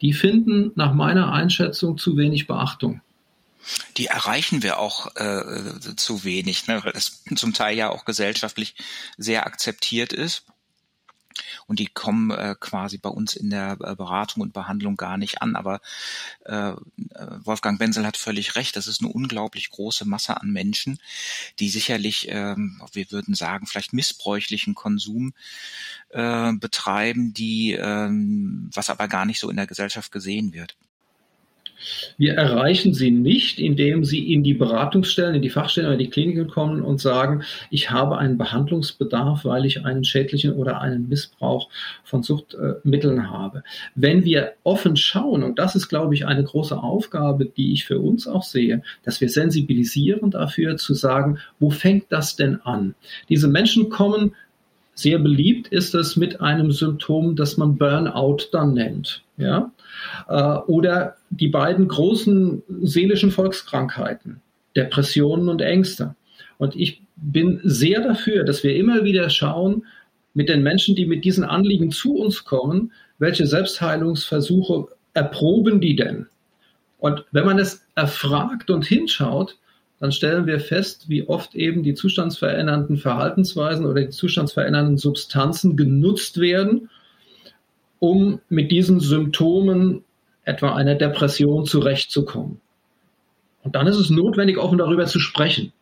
Die 0.00 0.12
finden 0.12 0.72
nach 0.74 0.94
meiner 0.94 1.32
Einschätzung 1.32 1.98
zu 1.98 2.16
wenig 2.16 2.46
Beachtung 2.46 3.00
die 3.96 4.06
erreichen 4.06 4.62
wir 4.62 4.78
auch 4.78 5.14
äh, 5.16 5.96
zu 5.96 6.24
wenig, 6.24 6.66
ne, 6.66 6.82
weil 6.84 6.92
das 6.92 7.22
zum 7.36 7.52
Teil 7.52 7.76
ja 7.76 7.90
auch 7.90 8.04
gesellschaftlich 8.04 8.74
sehr 9.16 9.46
akzeptiert 9.46 10.12
ist. 10.12 10.44
Und 11.66 11.78
die 11.78 11.86
kommen 11.86 12.30
äh, 12.30 12.54
quasi 12.58 12.98
bei 12.98 13.08
uns 13.08 13.34
in 13.34 13.50
der 13.50 13.78
äh, 13.80 13.96
Beratung 13.96 14.42
und 14.42 14.52
Behandlung 14.52 14.96
gar 14.96 15.16
nicht 15.16 15.40
an. 15.40 15.56
Aber 15.56 15.80
äh, 16.44 16.74
Wolfgang 17.44 17.78
Benzel 17.78 18.06
hat 18.06 18.16
völlig 18.16 18.56
recht. 18.56 18.76
Das 18.76 18.86
ist 18.86 19.00
eine 19.00 19.10
unglaublich 19.10 19.70
große 19.70 20.04
Masse 20.04 20.38
an 20.38 20.50
Menschen, 20.50 20.98
die 21.58 21.70
sicherlich, 21.70 22.26
ähm, 22.28 22.82
wir 22.92 23.10
würden 23.10 23.34
sagen, 23.34 23.66
vielleicht 23.66 23.92
missbräuchlichen 23.92 24.74
Konsum 24.74 25.32
äh, 26.10 26.52
betreiben, 26.52 27.32
die, 27.32 27.72
ähm, 27.72 28.70
was 28.74 28.90
aber 28.90 29.08
gar 29.08 29.24
nicht 29.24 29.40
so 29.40 29.48
in 29.48 29.56
der 29.56 29.66
Gesellschaft 29.66 30.12
gesehen 30.12 30.52
wird. 30.52 30.76
Wir 32.18 32.34
erreichen 32.34 32.94
sie 32.94 33.10
nicht, 33.10 33.58
indem 33.58 34.04
sie 34.04 34.32
in 34.32 34.42
die 34.42 34.54
Beratungsstellen, 34.54 35.34
in 35.34 35.42
die 35.42 35.50
Fachstellen 35.50 35.88
oder 35.88 35.96
die 35.96 36.10
Kliniken 36.10 36.48
kommen 36.48 36.82
und 36.82 37.00
sagen, 37.00 37.42
ich 37.70 37.90
habe 37.90 38.18
einen 38.18 38.38
Behandlungsbedarf, 38.38 39.44
weil 39.44 39.66
ich 39.66 39.84
einen 39.84 40.04
schädlichen 40.04 40.52
oder 40.52 40.80
einen 40.80 41.08
Missbrauch 41.08 41.68
von 42.04 42.22
Suchtmitteln 42.22 43.30
habe. 43.30 43.62
Wenn 43.94 44.24
wir 44.24 44.52
offen 44.62 44.96
schauen, 44.96 45.42
und 45.42 45.58
das 45.58 45.74
ist, 45.76 45.88
glaube 45.88 46.14
ich, 46.14 46.26
eine 46.26 46.44
große 46.44 46.76
Aufgabe, 46.76 47.46
die 47.46 47.72
ich 47.72 47.84
für 47.84 48.00
uns 48.00 48.26
auch 48.26 48.42
sehe, 48.42 48.82
dass 49.04 49.20
wir 49.20 49.28
sensibilisieren 49.28 50.30
dafür 50.30 50.76
zu 50.76 50.94
sagen, 50.94 51.38
wo 51.58 51.70
fängt 51.70 52.06
das 52.10 52.36
denn 52.36 52.60
an? 52.62 52.94
Diese 53.28 53.48
Menschen 53.48 53.88
kommen 53.88 54.32
sehr 54.94 55.18
beliebt 55.18 55.68
ist 55.68 55.94
es 55.94 56.16
mit 56.16 56.40
einem 56.40 56.70
Symptom, 56.70 57.34
das 57.34 57.56
man 57.56 57.76
Burnout 57.76 58.38
dann 58.52 58.74
nennt. 58.74 59.22
Ja? 59.42 59.72
Äh, 60.28 60.58
oder 60.66 61.16
die 61.30 61.48
beiden 61.48 61.88
großen 61.88 62.62
seelischen 62.82 63.30
Volkskrankheiten, 63.30 64.40
Depressionen 64.76 65.48
und 65.48 65.60
Ängste. 65.60 66.14
Und 66.58 66.76
ich 66.76 67.02
bin 67.16 67.60
sehr 67.62 68.00
dafür, 68.00 68.44
dass 68.44 68.62
wir 68.62 68.76
immer 68.76 69.04
wieder 69.04 69.28
schauen, 69.30 69.84
mit 70.34 70.48
den 70.48 70.62
Menschen, 70.62 70.96
die 70.96 71.06
mit 71.06 71.24
diesen 71.24 71.44
Anliegen 71.44 71.90
zu 71.90 72.16
uns 72.16 72.44
kommen, 72.44 72.92
welche 73.18 73.46
Selbstheilungsversuche 73.46 74.86
erproben 75.14 75.80
die 75.80 75.96
denn? 75.96 76.26
Und 76.98 77.24
wenn 77.32 77.44
man 77.44 77.58
es 77.58 77.84
erfragt 77.94 78.70
und 78.70 78.84
hinschaut, 78.84 79.58
dann 80.00 80.12
stellen 80.12 80.46
wir 80.46 80.58
fest, 80.58 81.08
wie 81.08 81.28
oft 81.28 81.54
eben 81.54 81.82
die 81.82 81.94
zustandsverändernden 81.94 82.96
Verhaltensweisen 82.96 83.86
oder 83.86 84.02
die 84.02 84.08
zustandsverändernden 84.10 84.98
Substanzen 84.98 85.76
genutzt 85.76 86.40
werden, 86.40 86.90
um 88.02 88.40
mit 88.48 88.72
diesen 88.72 88.98
Symptomen 88.98 90.02
etwa 90.42 90.74
einer 90.74 90.96
Depression 90.96 91.66
zurechtzukommen. 91.66 92.60
Und 93.62 93.76
dann 93.76 93.86
ist 93.86 93.94
es 93.94 94.10
notwendig, 94.10 94.58
offen 94.58 94.76
darüber 94.76 95.06
zu 95.06 95.20
sprechen. 95.20 95.72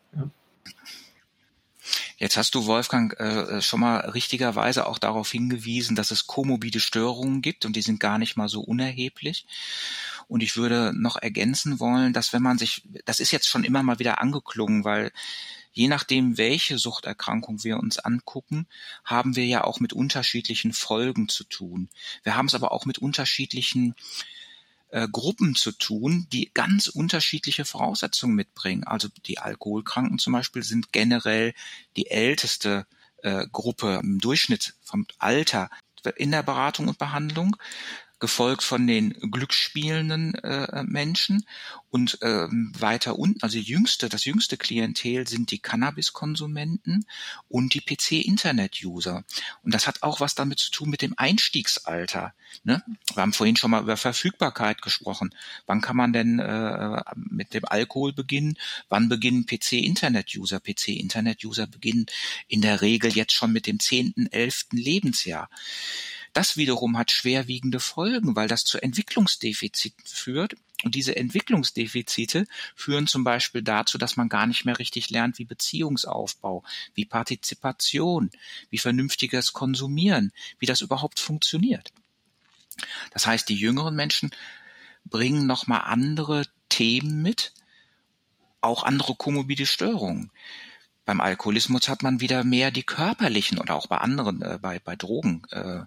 Jetzt 2.19 2.37
hast 2.37 2.55
du, 2.55 2.67
Wolfgang, 2.67 3.19
äh, 3.19 3.63
schon 3.63 3.81
mal 3.81 4.01
richtigerweise 4.11 4.87
auch 4.87 4.99
darauf 4.99 5.31
hingewiesen, 5.31 5.97
dass 5.97 6.11
es 6.11 6.27
komorbide 6.27 6.79
Störungen 6.79 7.41
gibt 7.41 7.65
und 7.65 7.75
die 7.75 7.81
sind 7.81 8.01
gar 8.01 8.19
nicht 8.19 8.37
mal 8.37 8.51
so 8.51 8.61
unerheblich. 8.61 9.47
Und 10.29 10.43
ich 10.43 10.59
würde 10.59 10.93
noch 10.95 11.17
ergänzen 11.17 11.81
wollen, 11.81 12.13
dass 12.13 12.35
wenn 12.35 12.43
man 12.43 12.59
sich, 12.59 12.83
das 13.07 13.21
ist 13.21 13.31
jetzt 13.31 13.49
schon 13.49 13.65
immer 13.65 13.83
mal 13.83 13.99
wieder 13.99 14.21
angeklungen, 14.21 14.85
weil 14.85 15.11
je 15.81 15.89
nachdem, 15.89 16.37
welche 16.37 16.77
Suchterkrankung 16.77 17.65
wir 17.65 17.79
uns 17.79 17.99
angucken, 17.99 18.67
haben 19.03 19.35
wir 19.35 19.47
ja 19.47 19.65
auch 19.65 19.81
mit 19.81 19.95
unterschiedlichen 19.95 20.75
Folgen 20.75 21.31
zu 21.31 21.43
tun. 21.43 21.89
Wir 22.23 22.37
haben 22.37 22.49
es 22.49 22.55
aber 22.55 22.73
auch 22.73 22.85
mit 22.85 22.99
unterschiedlichen 22.99 23.95
äh, 24.91 25.09
Gruppen 25.11 25.55
zu 25.55 25.73
tun, 25.73 26.27
die 26.35 26.51
ganz 26.53 26.89
unterschiedliche 26.89 27.65
Voraussetzungen 27.65 28.35
mitbringen. 28.35 28.85
Also 28.85 29.09
die 29.25 29.39
Alkoholkranken 29.39 30.19
zum 30.19 30.35
Beispiel 30.35 30.63
sind 30.63 30.93
generell 30.93 31.55
die 31.97 32.09
älteste 32.09 32.87
äh, 33.23 33.47
Gruppe 33.51 34.01
im 34.03 34.19
Durchschnitt 34.19 34.75
vom 34.83 35.07
Alter 35.19 35.71
in 36.17 36.31
der 36.31 36.43
Beratung 36.43 36.89
und 36.89 36.99
Behandlung 36.99 37.57
gefolgt 38.21 38.63
von 38.63 38.87
den 38.87 39.13
glücksspielenden 39.15 40.35
äh, 40.37 40.83
Menschen 40.85 41.47
und 41.91 42.19
ähm, 42.23 42.73
weiter 42.79 43.19
unten, 43.19 43.43
also 43.43 43.59
jüngste, 43.59 44.09
das 44.09 44.25
jüngste 44.25 44.57
Klientel 44.57 45.27
sind 45.27 45.51
die 45.51 45.59
Cannabiskonsumenten 45.59 47.07
und 47.49 47.75
die 47.75 47.81
PC-Internet-User. 47.81 49.25
Und 49.65 49.75
das 49.75 49.87
hat 49.87 50.03
auch 50.03 50.21
was 50.21 50.35
damit 50.35 50.61
zu 50.61 50.71
tun 50.71 50.91
mit 50.91 51.03
dem 51.03 51.15
Einstiegsalter. 51.17 52.33
Ne? 52.63 52.83
Wir 53.15 53.23
haben 53.23 53.33
vorhin 53.33 53.57
schon 53.57 53.73
mal 53.73 53.83
über 53.83 53.97
Verfügbarkeit 53.97 54.83
gesprochen. 54.83 55.35
Wann 55.67 55.81
kann 55.81 55.97
man 55.97 56.13
denn 56.13 56.39
äh, 56.39 57.03
mit 57.17 57.55
dem 57.55 57.65
Alkohol 57.65 58.13
beginnen? 58.13 58.57
Wann 58.89 59.09
beginnen 59.09 59.47
PC-Internet-User? 59.47 60.61
PC-Internet-User 60.61 61.67
beginnen 61.67 62.07
in 62.47 62.61
der 62.61 62.83
Regel 62.83 63.13
jetzt 63.13 63.33
schon 63.33 63.53
mit 63.53 63.67
dem 63.67 63.81
zehnten, 63.81 64.27
elften 64.27 64.77
Lebensjahr. 64.77 65.49
Das 66.33 66.57
wiederum 66.57 66.97
hat 66.97 67.11
schwerwiegende 67.11 67.81
Folgen, 67.81 68.37
weil 68.37 68.49
das 68.49 68.63
zu 68.63 68.81
Entwicklungsdefiziten 68.81 70.05
führt. 70.07 70.55
Und 70.83 70.95
diese 70.95 71.17
Entwicklungsdefizite 71.17 72.47
führen 72.75 73.07
zum 73.07 73.25
Beispiel 73.25 73.63
dazu, 73.63 73.99
dass 73.99 74.17
man 74.17 74.29
gar 74.29 74.47
nicht 74.47 74.65
mehr 74.65 74.79
richtig 74.79 75.11
lernt, 75.11 75.39
wie 75.39 75.45
Beziehungsaufbau, 75.45 76.63
wie 76.95 77.05
Partizipation, 77.05 78.31
wie 78.71 78.79
vernünftiges 78.79 79.53
Konsumieren, 79.53 80.33
wie 80.59 80.67
das 80.67 80.81
überhaupt 80.81 81.21
funktioniert. 81.21 81.93
Das 83.13 83.27
heißt, 83.27 83.49
die 83.49 83.57
jüngeren 83.57 83.95
Menschen 83.95 84.31
bringen 85.05 85.47
nochmal 85.47 85.83
andere 85.85 86.47
Themen 86.69 87.21
mit, 87.21 87.53
auch 88.61 88.85
andere 88.85 89.15
komorbide 89.15 89.67
Störungen. 89.67 90.31
Beim 91.05 91.21
Alkoholismus 91.21 91.89
hat 91.89 92.03
man 92.03 92.21
wieder 92.21 92.45
mehr 92.45 92.71
die 92.71 92.83
körperlichen 92.83 93.59
oder 93.59 93.75
auch 93.75 93.87
bei 93.87 93.99
anderen, 93.99 94.43
äh, 94.43 94.59
bei, 94.61 94.79
bei 94.79 94.97
Drogen, 94.97 95.43
äh, 95.51 95.81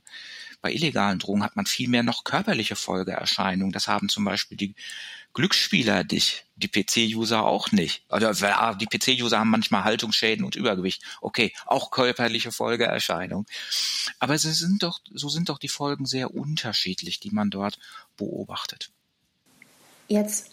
bei 0.61 0.71
illegalen 0.71 1.19
Drogen 1.19 1.43
hat 1.43 1.55
man 1.55 1.65
viel 1.65 1.89
mehr 1.89 2.03
noch 2.03 2.23
körperliche 2.23 2.75
Folgeerscheinungen. 2.75 3.73
Das 3.73 3.87
haben 3.87 4.07
zum 4.09 4.23
Beispiel 4.23 4.57
die 4.57 4.75
Glücksspieler 5.33 6.03
dich, 6.03 6.45
die 6.55 6.67
PC-User 6.67 7.43
auch 7.43 7.71
nicht. 7.71 8.05
Oder 8.09 8.29
also, 8.29 8.77
die 8.77 8.85
PC-User 8.85 9.39
haben 9.39 9.49
manchmal 9.49 9.83
Haltungsschäden 9.83 10.45
und 10.45 10.55
Übergewicht. 10.55 11.03
Okay, 11.21 11.53
auch 11.65 11.91
körperliche 11.91 12.51
Folgeerscheinungen. 12.51 13.45
Aber 14.19 14.37
sie 14.37 14.53
sind 14.53 14.83
doch, 14.83 14.99
so 15.11 15.29
sind 15.29 15.49
doch 15.49 15.57
die 15.57 15.69
Folgen 15.69 16.05
sehr 16.05 16.33
unterschiedlich, 16.33 17.19
die 17.19 17.31
man 17.31 17.49
dort 17.49 17.79
beobachtet. 18.15 18.91
Jetzt 20.07 20.51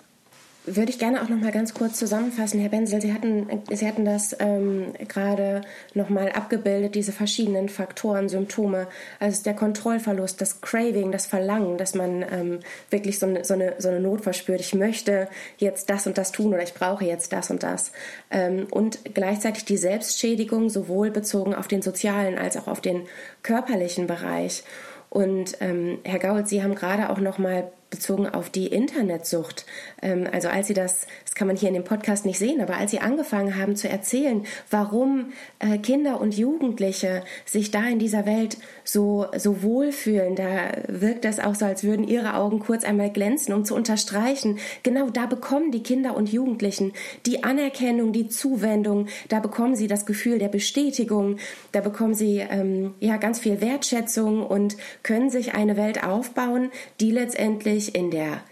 würde 0.66 0.90
ich 0.90 0.98
gerne 0.98 1.22
auch 1.22 1.28
noch 1.28 1.38
mal 1.38 1.52
ganz 1.52 1.72
kurz 1.72 1.98
zusammenfassen, 1.98 2.60
Herr 2.60 2.68
Benzel. 2.68 3.00
Sie 3.00 3.14
hatten, 3.14 3.46
Sie 3.70 3.86
hatten 3.86 4.04
das 4.04 4.36
ähm, 4.40 4.92
gerade 5.08 5.62
noch 5.94 6.10
mal 6.10 6.30
abgebildet, 6.30 6.94
diese 6.94 7.12
verschiedenen 7.12 7.68
Faktoren, 7.68 8.28
Symptome. 8.28 8.86
Also 9.18 9.42
der 9.42 9.54
Kontrollverlust, 9.54 10.40
das 10.40 10.60
Craving, 10.60 11.12
das 11.12 11.26
Verlangen, 11.26 11.78
dass 11.78 11.94
man 11.94 12.24
ähm, 12.30 12.60
wirklich 12.90 13.18
so 13.18 13.26
eine, 13.26 13.44
so, 13.44 13.54
eine, 13.54 13.74
so 13.78 13.88
eine 13.88 14.00
Not 14.00 14.20
verspürt. 14.20 14.60
Ich 14.60 14.74
möchte 14.74 15.28
jetzt 15.56 15.88
das 15.88 16.06
und 16.06 16.18
das 16.18 16.30
tun 16.30 16.52
oder 16.52 16.62
ich 16.62 16.74
brauche 16.74 17.04
jetzt 17.04 17.32
das 17.32 17.50
und 17.50 17.62
das. 17.62 17.92
Ähm, 18.30 18.66
und 18.70 19.14
gleichzeitig 19.14 19.64
die 19.64 19.78
Selbstschädigung, 19.78 20.68
sowohl 20.68 21.10
bezogen 21.10 21.54
auf 21.54 21.68
den 21.68 21.80
sozialen 21.80 22.38
als 22.38 22.56
auch 22.56 22.68
auf 22.68 22.80
den 22.80 23.06
körperlichen 23.42 24.06
Bereich. 24.06 24.62
Und 25.08 25.56
ähm, 25.60 25.98
Herr 26.04 26.18
Gault, 26.20 26.48
Sie 26.48 26.62
haben 26.62 26.74
gerade 26.74 27.10
auch 27.10 27.18
noch 27.18 27.38
mal 27.38 27.72
bezogen 27.90 28.28
auf 28.28 28.48
die 28.50 28.68
Internetsucht. 28.68 29.66
Ähm, 30.00 30.28
also 30.32 30.48
als 30.48 30.68
Sie 30.68 30.74
das, 30.74 31.02
das 31.02 31.19
kann 31.40 31.46
man 31.46 31.56
hier 31.56 31.68
in 31.68 31.74
dem 31.74 31.84
Podcast 31.84 32.26
nicht 32.26 32.38
sehen, 32.38 32.60
aber 32.60 32.76
als 32.76 32.90
Sie 32.90 32.98
angefangen 32.98 33.56
haben 33.56 33.74
zu 33.74 33.88
erzählen, 33.88 34.44
warum 34.68 35.32
äh, 35.58 35.78
Kinder 35.78 36.20
und 36.20 36.36
Jugendliche 36.36 37.22
sich 37.46 37.70
da 37.70 37.88
in 37.88 37.98
dieser 37.98 38.26
Welt 38.26 38.58
so, 38.84 39.24
so 39.34 39.62
wohlfühlen, 39.62 40.36
da 40.36 40.72
wirkt 40.86 41.24
das 41.24 41.40
auch 41.40 41.54
so, 41.54 41.64
als 41.64 41.82
würden 41.82 42.06
Ihre 42.06 42.34
Augen 42.34 42.58
kurz 42.58 42.84
einmal 42.84 43.08
glänzen, 43.08 43.54
um 43.54 43.64
zu 43.64 43.74
unterstreichen, 43.74 44.58
genau 44.82 45.08
da 45.08 45.24
bekommen 45.24 45.70
die 45.70 45.82
Kinder 45.82 46.14
und 46.14 46.30
Jugendlichen 46.30 46.92
die 47.24 47.42
Anerkennung, 47.42 48.12
die 48.12 48.28
Zuwendung, 48.28 49.06
da 49.30 49.40
bekommen 49.40 49.76
sie 49.76 49.86
das 49.86 50.04
Gefühl 50.04 50.38
der 50.38 50.48
Bestätigung, 50.48 51.38
da 51.72 51.80
bekommen 51.80 52.12
sie 52.12 52.40
ähm, 52.50 52.92
ja 53.00 53.16
ganz 53.16 53.40
viel 53.40 53.62
Wertschätzung 53.62 54.46
und 54.46 54.76
können 55.02 55.30
sich 55.30 55.54
eine 55.54 55.78
Welt 55.78 56.04
aufbauen, 56.04 56.70
die 57.00 57.12
letztendlich 57.12 57.94
in 57.94 58.10
der, 58.10 58.42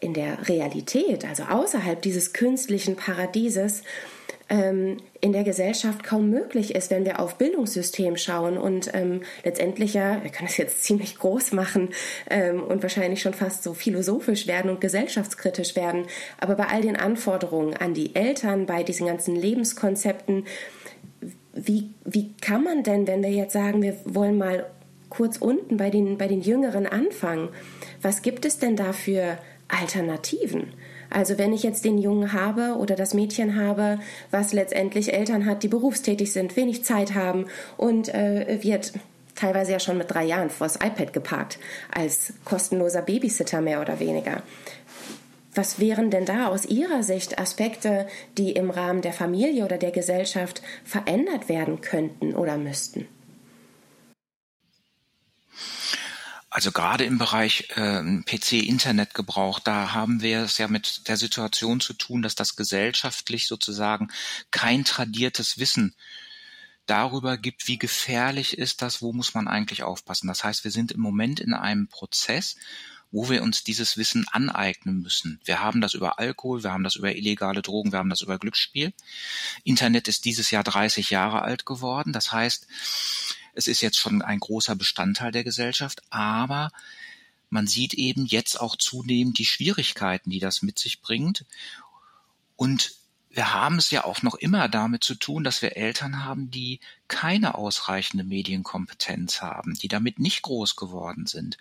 in 0.00 0.14
der 0.14 0.48
Realität, 0.48 1.24
also 1.24 1.44
außerhalb 1.44 2.00
dieses 2.02 2.32
künstlichen 2.32 2.96
Paradieses, 2.96 3.82
ähm, 4.48 4.98
in 5.20 5.32
der 5.32 5.42
Gesellschaft 5.42 6.04
kaum 6.04 6.30
möglich 6.30 6.74
ist, 6.74 6.90
wenn 6.90 7.04
wir 7.04 7.18
auf 7.18 7.36
Bildungssystem 7.36 8.16
schauen 8.16 8.58
und 8.58 8.90
ähm, 8.94 9.22
letztendlich 9.44 9.94
ja, 9.94 10.22
wir 10.22 10.30
können 10.30 10.48
es 10.48 10.56
jetzt 10.56 10.82
ziemlich 10.84 11.18
groß 11.18 11.52
machen 11.52 11.90
ähm, 12.30 12.62
und 12.62 12.82
wahrscheinlich 12.82 13.22
schon 13.22 13.34
fast 13.34 13.62
so 13.62 13.74
philosophisch 13.74 14.46
werden 14.46 14.70
und 14.70 14.80
gesellschaftskritisch 14.80 15.74
werden, 15.74 16.06
aber 16.38 16.54
bei 16.54 16.66
all 16.66 16.82
den 16.82 16.96
Anforderungen 16.96 17.74
an 17.74 17.94
die 17.94 18.14
Eltern, 18.14 18.66
bei 18.66 18.82
diesen 18.82 19.06
ganzen 19.06 19.34
Lebenskonzepten, 19.34 20.44
wie, 21.52 21.90
wie 22.04 22.32
kann 22.40 22.62
man 22.62 22.82
denn, 22.82 23.06
wenn 23.06 23.22
wir 23.22 23.30
jetzt 23.30 23.54
sagen, 23.54 23.82
wir 23.82 23.96
wollen 24.04 24.38
mal 24.38 24.66
kurz 25.08 25.38
unten 25.38 25.76
bei 25.76 25.90
den, 25.90 26.18
bei 26.18 26.28
den 26.28 26.42
Jüngeren 26.42 26.86
anfangen, 26.86 27.48
was 28.02 28.22
gibt 28.22 28.44
es 28.44 28.58
denn 28.58 28.76
da 28.76 28.92
für 28.92 29.38
Alternativen? 29.68 30.72
Also 31.10 31.38
wenn 31.38 31.52
ich 31.52 31.62
jetzt 31.62 31.84
den 31.84 31.98
Jungen 31.98 32.32
habe 32.32 32.76
oder 32.76 32.96
das 32.96 33.14
Mädchen 33.14 33.56
habe, 33.56 33.98
was 34.30 34.52
letztendlich 34.52 35.12
Eltern 35.12 35.46
hat, 35.46 35.62
die 35.62 35.68
berufstätig 35.68 36.32
sind, 36.32 36.56
wenig 36.56 36.84
Zeit 36.84 37.14
haben 37.14 37.46
und 37.76 38.12
äh, 38.12 38.58
wird 38.62 38.92
teilweise 39.34 39.72
ja 39.72 39.80
schon 39.80 39.98
mit 39.98 40.10
drei 40.10 40.24
Jahren 40.24 40.50
vors 40.50 40.76
iPad 40.76 41.12
geparkt, 41.12 41.58
als 41.94 42.32
kostenloser 42.44 43.02
Babysitter 43.02 43.60
mehr 43.60 43.80
oder 43.80 44.00
weniger. 44.00 44.42
Was 45.54 45.80
wären 45.80 46.10
denn 46.10 46.26
da 46.26 46.48
aus 46.48 46.66
Ihrer 46.66 47.02
Sicht 47.02 47.38
Aspekte, 47.38 48.06
die 48.36 48.52
im 48.52 48.70
Rahmen 48.70 49.00
der 49.00 49.14
Familie 49.14 49.64
oder 49.64 49.78
der 49.78 49.90
Gesellschaft 49.90 50.60
verändert 50.84 51.48
werden 51.48 51.80
könnten 51.80 52.34
oder 52.34 52.58
müssten? 52.58 53.06
Also 56.56 56.72
gerade 56.72 57.04
im 57.04 57.18
Bereich 57.18 57.68
äh, 57.76 58.02
PC-Internetgebrauch, 58.22 59.58
da 59.58 59.92
haben 59.92 60.22
wir 60.22 60.40
es 60.40 60.56
ja 60.56 60.68
mit 60.68 61.06
der 61.06 61.18
Situation 61.18 61.80
zu 61.80 61.92
tun, 61.92 62.22
dass 62.22 62.34
das 62.34 62.56
gesellschaftlich 62.56 63.46
sozusagen 63.46 64.08
kein 64.50 64.86
tradiertes 64.86 65.58
Wissen 65.58 65.94
darüber 66.86 67.36
gibt, 67.36 67.68
wie 67.68 67.76
gefährlich 67.76 68.56
ist 68.56 68.80
das, 68.80 69.02
wo 69.02 69.12
muss 69.12 69.34
man 69.34 69.48
eigentlich 69.48 69.82
aufpassen. 69.82 70.28
Das 70.28 70.44
heißt, 70.44 70.64
wir 70.64 70.70
sind 70.70 70.92
im 70.92 71.00
Moment 71.02 71.40
in 71.40 71.52
einem 71.52 71.88
Prozess, 71.88 72.56
wo 73.10 73.28
wir 73.28 73.42
uns 73.42 73.62
dieses 73.62 73.98
Wissen 73.98 74.26
aneignen 74.26 75.02
müssen. 75.02 75.42
Wir 75.44 75.60
haben 75.60 75.82
das 75.82 75.92
über 75.92 76.18
Alkohol, 76.18 76.62
wir 76.62 76.72
haben 76.72 76.84
das 76.84 76.96
über 76.96 77.14
illegale 77.14 77.60
Drogen, 77.60 77.92
wir 77.92 77.98
haben 77.98 78.08
das 78.08 78.22
über 78.22 78.38
Glücksspiel. 78.38 78.94
Internet 79.62 80.08
ist 80.08 80.24
dieses 80.24 80.50
Jahr 80.50 80.64
30 80.64 81.10
Jahre 81.10 81.42
alt 81.42 81.66
geworden. 81.66 82.14
Das 82.14 82.32
heißt, 82.32 82.66
es 83.56 83.66
ist 83.66 83.80
jetzt 83.80 83.98
schon 83.98 84.22
ein 84.22 84.38
großer 84.38 84.76
Bestandteil 84.76 85.32
der 85.32 85.44
Gesellschaft, 85.44 86.02
aber 86.10 86.70
man 87.48 87.66
sieht 87.66 87.94
eben 87.94 88.26
jetzt 88.26 88.60
auch 88.60 88.76
zunehmend 88.76 89.38
die 89.38 89.44
Schwierigkeiten, 89.44 90.30
die 90.30 90.40
das 90.40 90.62
mit 90.62 90.78
sich 90.78 91.00
bringt. 91.00 91.44
Und 92.56 92.92
wir 93.30 93.54
haben 93.54 93.76
es 93.76 93.90
ja 93.90 94.04
auch 94.04 94.22
noch 94.22 94.34
immer 94.34 94.68
damit 94.68 95.04
zu 95.04 95.14
tun, 95.14 95.44
dass 95.44 95.62
wir 95.62 95.76
Eltern 95.76 96.24
haben, 96.24 96.50
die 96.50 96.80
keine 97.08 97.54
ausreichende 97.54 98.24
Medienkompetenz 98.24 99.42
haben, 99.42 99.74
die 99.74 99.88
damit 99.88 100.18
nicht 100.18 100.42
groß 100.42 100.76
geworden 100.76 101.26
sind. 101.26 101.58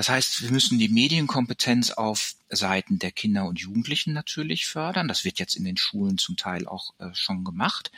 Das 0.00 0.08
heißt, 0.08 0.40
wir 0.40 0.50
müssen 0.50 0.78
die 0.78 0.88
Medienkompetenz 0.88 1.90
auf 1.90 2.34
Seiten 2.48 2.98
der 2.98 3.12
Kinder 3.12 3.44
und 3.44 3.60
Jugendlichen 3.60 4.14
natürlich 4.14 4.64
fördern. 4.64 5.08
Das 5.08 5.26
wird 5.26 5.38
jetzt 5.38 5.56
in 5.56 5.64
den 5.64 5.76
Schulen 5.76 6.16
zum 6.16 6.38
Teil 6.38 6.66
auch 6.66 6.94
äh, 7.00 7.12
schon 7.12 7.44
gemacht. 7.44 7.92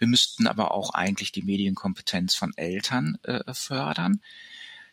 Wir 0.00 0.08
müssten 0.08 0.48
aber 0.48 0.72
auch 0.72 0.94
eigentlich 0.94 1.30
die 1.30 1.44
Medienkompetenz 1.44 2.34
von 2.34 2.52
Eltern 2.56 3.18
äh, 3.22 3.54
fördern. 3.54 4.20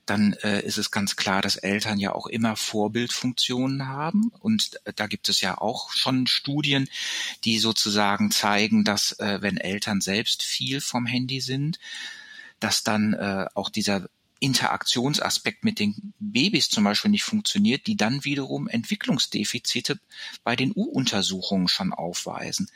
Dann 0.06 0.34
äh, 0.43 0.62
ist 0.62 0.78
es 0.78 0.91
ganz 0.91 1.15
klar, 1.15 1.41
dass 1.41 1.56
Eltern 1.56 1.97
ja 1.97 2.13
auch 2.13 2.28
immer 2.28 2.56
Vorbildfunktionen 2.58 3.88
haben. 3.88 4.32
Und 4.39 4.80
äh, 4.86 4.93
da 4.95 5.08
gibt 5.08 5.30
es 5.30 5.41
ja 5.41 5.58
auch 5.58 5.93
schon 5.93 6.28
Studien, 6.28 6.88
die 7.43 7.58
sozusagen 7.58 8.30
zeigen, 8.30 8.84
dass 8.84 9.13
äh, 9.13 9.41
wenn 9.41 9.58
Eltern 9.58 9.99
selbst 9.99 10.43
viel 10.43 10.80
vom 10.80 11.08
Handy 11.08 11.41
sind, 11.41 11.80
dass 12.60 12.84
dann 12.84 13.13
äh, 13.13 13.47
auch 13.56 13.71
dieser 13.71 14.10
Interaktionsaspekt 14.43 15.63
mit 15.63 15.79
den 15.79 16.13
Babys 16.19 16.69
zum 16.69 16.84
Beispiel 16.84 17.12
nicht 17.12 17.23
funktioniert, 17.23 17.88
die 17.88 17.95
dann 17.95 18.25
wiederum 18.25 18.67
Entwicklungsdefizite 18.67 19.99
bei 20.43 20.56
den 20.58 20.73
U-Untersuchungen 20.75 21.69
schon 21.69 21.93
aufweisen. 21.93 22.69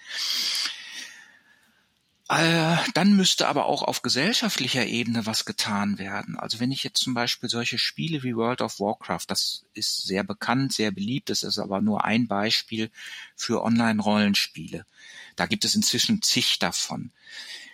Äh, 2.29 2.77
dann 2.93 3.15
müsste 3.15 3.47
aber 3.47 3.65
auch 3.65 3.83
auf 3.83 4.01
gesellschaftlicher 4.01 4.85
Ebene 4.85 5.25
was 5.25 5.45
getan 5.45 5.97
werden. 5.97 6.37
Also 6.37 6.59
wenn 6.59 6.71
ich 6.71 6.83
jetzt 6.83 7.01
zum 7.01 7.13
Beispiel 7.13 7.49
solche 7.49 7.77
Spiele 7.77 8.23
wie 8.23 8.35
World 8.35 8.61
of 8.61 8.79
Warcraft, 8.79 9.25
das 9.27 9.65
ist 9.73 10.03
sehr 10.03 10.23
bekannt, 10.23 10.73
sehr 10.73 10.91
beliebt, 10.91 11.29
das 11.29 11.43
ist 11.43 11.57
aber 11.57 11.81
nur 11.81 12.05
ein 12.05 12.27
Beispiel 12.27 12.91
für 13.35 13.61
Online-Rollenspiele. 13.63 14.85
Da 15.35 15.45
gibt 15.45 15.63
es 15.63 15.75
inzwischen 15.75 16.21
zig 16.21 16.59
davon. 16.59 17.11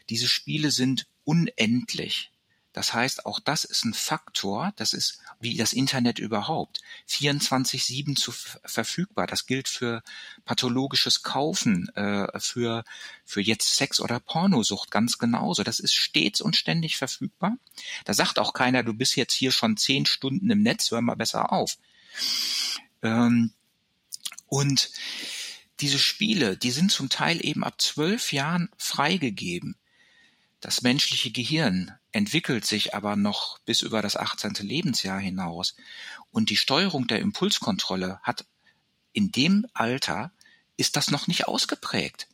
Diese 0.09 0.27
Spiele 0.27 0.69
sind 0.71 1.07
unendlich. 1.23 2.32
Das 2.73 2.93
heißt, 2.93 3.27
auch 3.27 3.39
das 3.39 3.63
ist 3.65 3.85
ein 3.85 3.93
Faktor, 3.93 4.73
das 4.75 4.93
ist 4.93 5.19
wie 5.39 5.55
das 5.55 5.73
Internet 5.73 6.17
überhaupt, 6.17 6.81
24-7 7.07 8.15
zu 8.15 8.31
verfügbar. 8.31 9.27
Das 9.27 9.45
gilt 9.45 9.69
für 9.69 10.01
pathologisches 10.43 11.21
Kaufen, 11.21 11.89
äh, 11.95 12.39
für, 12.39 12.83
für 13.25 13.41
jetzt 13.41 13.75
Sex- 13.75 13.99
oder 13.99 14.19
Pornosucht 14.19 14.89
ganz 14.89 15.19
genauso. 15.19 15.63
Das 15.63 15.79
ist 15.79 15.93
stets 15.93 16.41
und 16.41 16.55
ständig 16.55 16.97
verfügbar. 16.97 17.57
Da 18.05 18.15
sagt 18.15 18.39
auch 18.39 18.53
keiner, 18.53 18.81
du 18.81 18.93
bist 18.93 19.15
jetzt 19.15 19.33
hier 19.33 19.51
schon 19.51 19.77
zehn 19.77 20.07
Stunden 20.07 20.49
im 20.49 20.63
Netz, 20.63 20.89
hör 20.89 21.01
mal 21.01 21.15
besser 21.15 21.53
auf. 21.53 21.77
Ähm, 23.03 23.53
und 24.47 24.89
diese 25.79 25.99
Spiele, 25.99 26.57
die 26.57 26.71
sind 26.71 26.91
zum 26.91 27.09
Teil 27.09 27.45
eben 27.45 27.63
ab 27.63 27.79
zwölf 27.79 28.33
Jahren 28.33 28.69
freigegeben. 28.77 29.75
Das 30.59 30.81
menschliche 30.81 31.29
Gehirn 31.29 31.91
entwickelt 32.13 32.65
sich 32.65 32.93
aber 32.93 33.15
noch 33.15 33.59
bis 33.59 33.81
über 33.81 34.01
das 34.01 34.15
18. 34.15 34.53
Lebensjahr 34.61 35.19
hinaus. 35.19 35.75
Und 36.31 36.49
die 36.49 36.57
Steuerung 36.57 37.07
der 37.07 37.19
Impulskontrolle 37.19 38.19
hat 38.23 38.45
in 39.11 39.31
dem 39.31 39.65
Alter 39.73 40.31
ist 40.77 40.95
das 40.95 41.11
noch 41.11 41.27
nicht 41.27 41.47
ausgeprägt. 41.47 42.27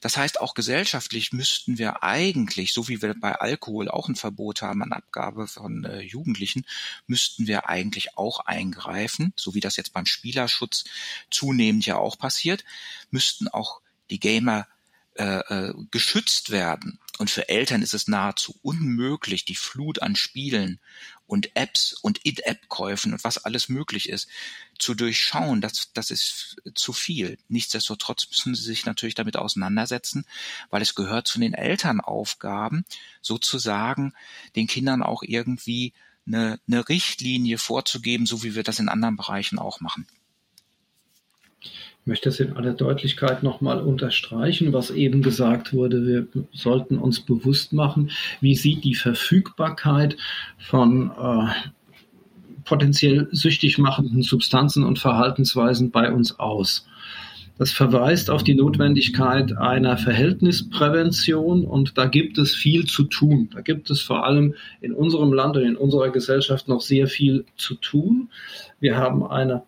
Das 0.00 0.16
heißt, 0.16 0.40
auch 0.40 0.54
gesellschaftlich 0.54 1.32
müssten 1.32 1.76
wir 1.76 2.02
eigentlich, 2.02 2.72
so 2.72 2.88
wie 2.88 3.02
wir 3.02 3.14
bei 3.18 3.34
Alkohol 3.34 3.88
auch 3.90 4.08
ein 4.08 4.16
Verbot 4.16 4.62
haben 4.62 4.82
an 4.82 4.92
Abgabe 4.92 5.46
von 5.46 5.84
äh, 5.84 6.00
Jugendlichen, 6.00 6.64
müssten 7.06 7.46
wir 7.46 7.68
eigentlich 7.68 8.16
auch 8.16 8.40
eingreifen, 8.40 9.34
so 9.36 9.54
wie 9.54 9.60
das 9.60 9.76
jetzt 9.76 9.92
beim 9.92 10.06
Spielerschutz 10.06 10.84
zunehmend 11.30 11.84
ja 11.84 11.96
auch 11.96 12.18
passiert, 12.18 12.64
müssten 13.10 13.48
auch 13.48 13.80
die 14.08 14.20
Gamer 14.20 14.66
äh, 15.20 15.40
äh, 15.50 15.74
geschützt 15.90 16.48
werden. 16.48 16.98
Und 17.18 17.28
für 17.28 17.50
Eltern 17.50 17.82
ist 17.82 17.92
es 17.92 18.08
nahezu 18.08 18.58
unmöglich, 18.62 19.44
die 19.44 19.54
Flut 19.54 20.00
an 20.00 20.16
Spielen 20.16 20.80
und 21.26 21.54
Apps 21.56 21.92
und 21.92 22.24
In-App-Käufen 22.24 23.12
und 23.12 23.22
was 23.22 23.36
alles 23.44 23.68
möglich 23.68 24.08
ist, 24.08 24.28
zu 24.78 24.94
durchschauen. 24.94 25.60
Das, 25.60 25.90
das 25.92 26.10
ist 26.10 26.56
zu 26.74 26.94
viel. 26.94 27.36
Nichtsdestotrotz 27.48 28.28
müssen 28.30 28.54
sie 28.54 28.62
sich 28.62 28.86
natürlich 28.86 29.14
damit 29.14 29.36
auseinandersetzen, 29.36 30.24
weil 30.70 30.80
es 30.80 30.94
gehört 30.94 31.28
zu 31.28 31.38
den 31.38 31.52
Elternaufgaben, 31.52 32.86
sozusagen 33.20 34.14
den 34.56 34.68
Kindern 34.68 35.02
auch 35.02 35.22
irgendwie 35.22 35.92
eine, 36.26 36.58
eine 36.66 36.88
Richtlinie 36.88 37.58
vorzugeben, 37.58 38.24
so 38.24 38.42
wie 38.42 38.54
wir 38.54 38.62
das 38.62 38.78
in 38.78 38.88
anderen 38.88 39.16
Bereichen 39.16 39.58
auch 39.58 39.80
machen. 39.80 40.06
Ich 42.02 42.06
möchte 42.06 42.30
es 42.30 42.40
in 42.40 42.54
aller 42.54 42.72
Deutlichkeit 42.72 43.42
nochmal 43.42 43.80
unterstreichen, 43.80 44.72
was 44.72 44.90
eben 44.90 45.22
gesagt 45.22 45.74
wurde. 45.74 46.06
Wir 46.06 46.26
sollten 46.52 46.96
uns 46.96 47.20
bewusst 47.20 47.74
machen, 47.74 48.10
wie 48.40 48.54
sieht 48.54 48.84
die 48.84 48.94
Verfügbarkeit 48.94 50.16
von 50.58 51.10
äh, 51.10 51.68
potenziell 52.64 53.28
süchtig 53.32 53.78
machenden 53.78 54.22
Substanzen 54.22 54.84
und 54.84 54.98
Verhaltensweisen 54.98 55.90
bei 55.90 56.10
uns 56.10 56.38
aus. 56.38 56.86
Das 57.58 57.70
verweist 57.70 58.30
auf 58.30 58.42
die 58.42 58.54
Notwendigkeit 58.54 59.58
einer 59.58 59.98
Verhältnisprävention 59.98 61.66
und 61.66 61.98
da 61.98 62.06
gibt 62.06 62.38
es 62.38 62.54
viel 62.54 62.86
zu 62.86 63.04
tun. 63.04 63.50
Da 63.52 63.60
gibt 63.60 63.90
es 63.90 64.00
vor 64.00 64.24
allem 64.24 64.54
in 64.80 64.94
unserem 64.94 65.34
Land 65.34 65.58
und 65.58 65.64
in 65.64 65.76
unserer 65.76 66.08
Gesellschaft 66.08 66.68
noch 66.68 66.80
sehr 66.80 67.06
viel 67.06 67.44
zu 67.56 67.74
tun. 67.74 68.30
Wir 68.80 68.96
haben 68.96 69.26
eine 69.26 69.64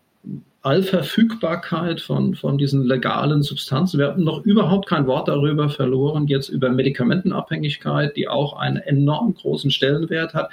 Allverfügbarkeit 0.63 2.01
von, 2.01 2.35
von 2.35 2.57
diesen 2.57 2.85
legalen 2.85 3.43
Substanzen. 3.43 3.99
Wir 3.99 4.09
haben 4.09 4.23
noch 4.23 4.45
überhaupt 4.45 4.89
kein 4.89 5.07
Wort 5.07 5.29
darüber 5.29 5.69
verloren, 5.69 6.29
jetzt 6.29 6.49
über 6.49 6.71
Medikamentenabhängigkeit, 6.71 8.17
die 8.17 8.29
auch 8.29 8.55
einen 8.55 8.77
enorm 8.77 9.35
großen 9.35 9.71
Stellenwert 9.71 10.35
hat. 10.35 10.51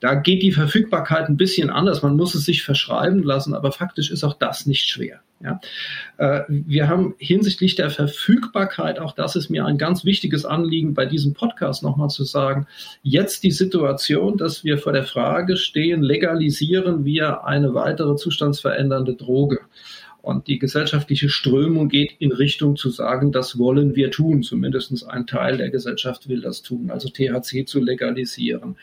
Da 0.00 0.14
geht 0.14 0.42
die 0.42 0.52
Verfügbarkeit 0.52 1.28
ein 1.28 1.36
bisschen 1.36 1.70
anders. 1.70 2.02
Man 2.02 2.16
muss 2.16 2.34
es 2.34 2.44
sich 2.44 2.62
verschreiben 2.62 3.22
lassen, 3.24 3.54
aber 3.54 3.72
faktisch 3.72 4.10
ist 4.10 4.22
auch 4.22 4.34
das 4.34 4.66
nicht 4.66 4.88
schwer. 4.88 5.20
Ja. 5.40 5.60
Äh, 6.16 6.42
wir 6.48 6.88
haben 6.88 7.14
hinsichtlich 7.18 7.76
der 7.76 7.90
Verfügbarkeit, 7.90 8.98
auch 8.98 9.12
das 9.12 9.36
ist 9.36 9.50
mir 9.50 9.66
ein 9.66 9.78
ganz 9.78 10.04
wichtiges 10.04 10.44
Anliegen 10.44 10.94
bei 10.94 11.06
diesem 11.06 11.32
Podcast 11.32 11.84
nochmal 11.84 12.08
zu 12.08 12.24
sagen, 12.24 12.66
jetzt 13.02 13.44
die 13.44 13.52
Situation, 13.52 14.36
dass 14.36 14.64
wir 14.64 14.78
vor 14.78 14.92
der 14.92 15.04
Frage 15.04 15.56
stehen, 15.56 16.02
legalisieren 16.02 17.04
wir 17.04 17.44
eine 17.44 17.72
weitere 17.74 18.16
zustandsverändernde 18.16 19.14
Droge. 19.14 19.60
Und 20.28 20.46
die 20.46 20.58
gesellschaftliche 20.58 21.30
Strömung 21.30 21.88
geht 21.88 22.16
in 22.18 22.32
Richtung 22.32 22.76
zu 22.76 22.90
sagen, 22.90 23.32
das 23.32 23.58
wollen 23.58 23.96
wir 23.96 24.10
tun. 24.10 24.42
Zumindest 24.42 25.08
ein 25.08 25.26
Teil 25.26 25.56
der 25.56 25.70
Gesellschaft 25.70 26.28
will 26.28 26.42
das 26.42 26.60
tun, 26.60 26.90
also 26.90 27.08
THC 27.08 27.64
zu 27.66 27.80
legalisieren. 27.80 28.76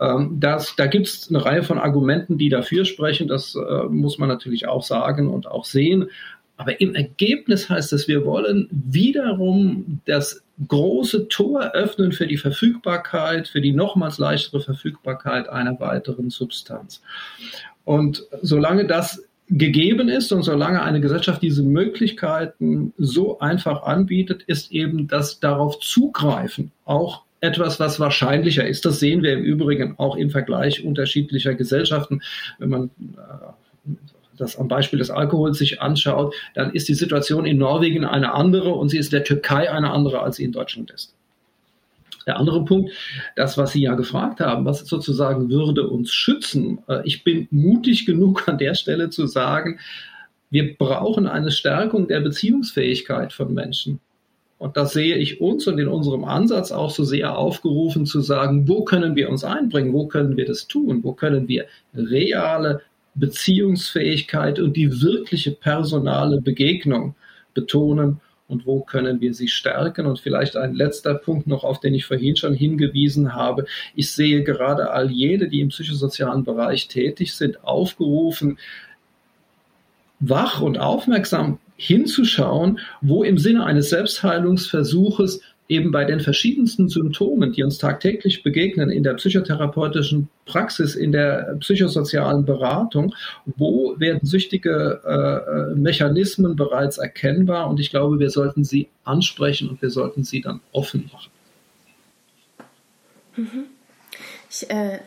Ähm, 0.00 0.38
das, 0.40 0.74
da 0.74 0.88
gibt 0.88 1.06
es 1.06 1.28
eine 1.28 1.44
Reihe 1.44 1.62
von 1.62 1.78
Argumenten, 1.78 2.38
die 2.38 2.48
dafür 2.48 2.84
sprechen. 2.84 3.28
Das 3.28 3.54
äh, 3.54 3.84
muss 3.84 4.18
man 4.18 4.28
natürlich 4.28 4.66
auch 4.66 4.82
sagen 4.82 5.28
und 5.28 5.46
auch 5.46 5.64
sehen. 5.64 6.10
Aber 6.56 6.80
im 6.80 6.96
Ergebnis 6.96 7.70
heißt 7.70 7.92
es, 7.92 8.08
wir 8.08 8.24
wollen 8.24 8.68
wiederum 8.72 10.00
das 10.06 10.42
große 10.66 11.28
Tor 11.28 11.70
öffnen 11.72 12.10
für 12.10 12.26
die 12.26 12.36
Verfügbarkeit, 12.36 13.46
für 13.46 13.60
die 13.60 13.72
nochmals 13.72 14.18
leichtere 14.18 14.60
Verfügbarkeit 14.60 15.50
einer 15.50 15.78
weiteren 15.78 16.30
Substanz. 16.30 17.00
Und 17.84 18.24
solange 18.42 18.88
das 18.88 19.22
gegeben 19.50 20.08
ist 20.08 20.32
und 20.32 20.42
solange 20.42 20.82
eine 20.82 21.00
Gesellschaft 21.00 21.42
diese 21.42 21.62
Möglichkeiten 21.62 22.92
so 22.96 23.40
einfach 23.40 23.82
anbietet, 23.82 24.44
ist 24.46 24.70
eben 24.70 25.08
das 25.08 25.40
darauf 25.40 25.80
zugreifen 25.80 26.70
auch 26.84 27.22
etwas, 27.40 27.80
was 27.80 27.98
wahrscheinlicher 27.98 28.66
ist. 28.66 28.84
Das 28.84 29.00
sehen 29.00 29.22
wir 29.22 29.32
im 29.32 29.42
Übrigen 29.42 29.98
auch 29.98 30.16
im 30.16 30.30
Vergleich 30.30 30.84
unterschiedlicher 30.84 31.54
Gesellschaften. 31.54 32.22
Wenn 32.58 32.68
man 32.68 32.90
äh, 33.16 33.88
das 34.36 34.56
am 34.56 34.68
Beispiel 34.68 34.98
des 34.98 35.10
Alkohols 35.10 35.58
sich 35.58 35.80
anschaut, 35.80 36.34
dann 36.54 36.72
ist 36.72 36.88
die 36.88 36.94
Situation 36.94 37.44
in 37.44 37.58
Norwegen 37.58 38.04
eine 38.04 38.32
andere 38.32 38.70
und 38.70 38.88
sie 38.88 38.98
ist 38.98 39.12
der 39.12 39.24
Türkei 39.24 39.70
eine 39.70 39.90
andere, 39.90 40.22
als 40.22 40.36
sie 40.36 40.44
in 40.44 40.52
Deutschland 40.52 40.90
ist. 40.90 41.14
Der 42.30 42.38
andere 42.38 42.64
Punkt, 42.64 42.92
das, 43.34 43.58
was 43.58 43.72
Sie 43.72 43.82
ja 43.82 43.96
gefragt 43.96 44.38
haben, 44.38 44.64
was 44.64 44.86
sozusagen 44.86 45.50
würde 45.50 45.88
uns 45.88 46.12
schützen. 46.12 46.78
Äh, 46.86 47.00
ich 47.02 47.24
bin 47.24 47.48
mutig 47.50 48.06
genug 48.06 48.46
an 48.46 48.56
der 48.56 48.74
Stelle 48.74 49.10
zu 49.10 49.26
sagen, 49.26 49.80
wir 50.48 50.76
brauchen 50.76 51.26
eine 51.26 51.50
Stärkung 51.50 52.06
der 52.06 52.20
Beziehungsfähigkeit 52.20 53.32
von 53.32 53.52
Menschen. 53.52 53.98
Und 54.58 54.76
da 54.76 54.86
sehe 54.86 55.16
ich 55.16 55.40
uns 55.40 55.66
und 55.66 55.80
in 55.80 55.88
unserem 55.88 56.22
Ansatz 56.22 56.70
auch 56.70 56.90
so 56.90 57.02
sehr 57.02 57.36
aufgerufen 57.36 58.06
zu 58.06 58.20
sagen, 58.20 58.68
wo 58.68 58.84
können 58.84 59.16
wir 59.16 59.28
uns 59.28 59.42
einbringen, 59.42 59.92
wo 59.92 60.06
können 60.06 60.36
wir 60.36 60.46
das 60.46 60.68
tun, 60.68 61.02
wo 61.02 61.14
können 61.14 61.48
wir 61.48 61.66
reale 61.96 62.82
Beziehungsfähigkeit 63.16 64.60
und 64.60 64.76
die 64.76 65.02
wirkliche 65.02 65.50
personale 65.50 66.40
Begegnung 66.40 67.16
betonen 67.54 68.20
und 68.50 68.66
wo 68.66 68.80
können 68.80 69.20
wir 69.20 69.32
sie 69.32 69.48
stärken. 69.48 70.06
Und 70.06 70.18
vielleicht 70.18 70.56
ein 70.56 70.74
letzter 70.74 71.14
Punkt 71.14 71.46
noch, 71.46 71.64
auf 71.64 71.80
den 71.80 71.94
ich 71.94 72.04
vorhin 72.04 72.36
schon 72.36 72.54
hingewiesen 72.54 73.34
habe. 73.34 73.66
Ich 73.94 74.10
sehe 74.12 74.42
gerade 74.42 74.90
all 74.90 75.10
jene, 75.10 75.48
die 75.48 75.60
im 75.60 75.68
psychosozialen 75.68 76.44
Bereich 76.44 76.88
tätig 76.88 77.34
sind, 77.34 77.64
aufgerufen, 77.64 78.58
wach 80.18 80.60
und 80.60 80.78
aufmerksam 80.78 81.58
hinzuschauen, 81.76 82.78
wo 83.00 83.24
im 83.24 83.38
Sinne 83.38 83.64
eines 83.64 83.88
Selbstheilungsversuches 83.88 85.40
eben 85.70 85.92
bei 85.92 86.04
den 86.04 86.18
verschiedensten 86.18 86.88
Symptomen, 86.88 87.52
die 87.52 87.62
uns 87.62 87.78
tagtäglich 87.78 88.42
begegnen 88.42 88.90
in 88.90 89.04
der 89.04 89.14
psychotherapeutischen 89.14 90.28
Praxis, 90.44 90.96
in 90.96 91.12
der 91.12 91.56
psychosozialen 91.60 92.44
Beratung, 92.44 93.14
wo 93.46 93.94
werden 93.98 94.26
süchtige 94.26 95.00
äh, 95.06 95.72
äh, 95.72 95.74
Mechanismen 95.76 96.56
bereits 96.56 96.98
erkennbar 96.98 97.70
und 97.70 97.78
ich 97.78 97.90
glaube, 97.90 98.18
wir 98.18 98.30
sollten 98.30 98.64
sie 98.64 98.88
ansprechen 99.04 99.70
und 99.70 99.80
wir 99.80 99.90
sollten 99.90 100.24
sie 100.24 100.40
dann 100.40 100.60
offen 100.72 101.08
machen. 101.12 101.30
Mhm. 103.36 103.64
Ich 104.50 104.68
äh, 104.68 104.98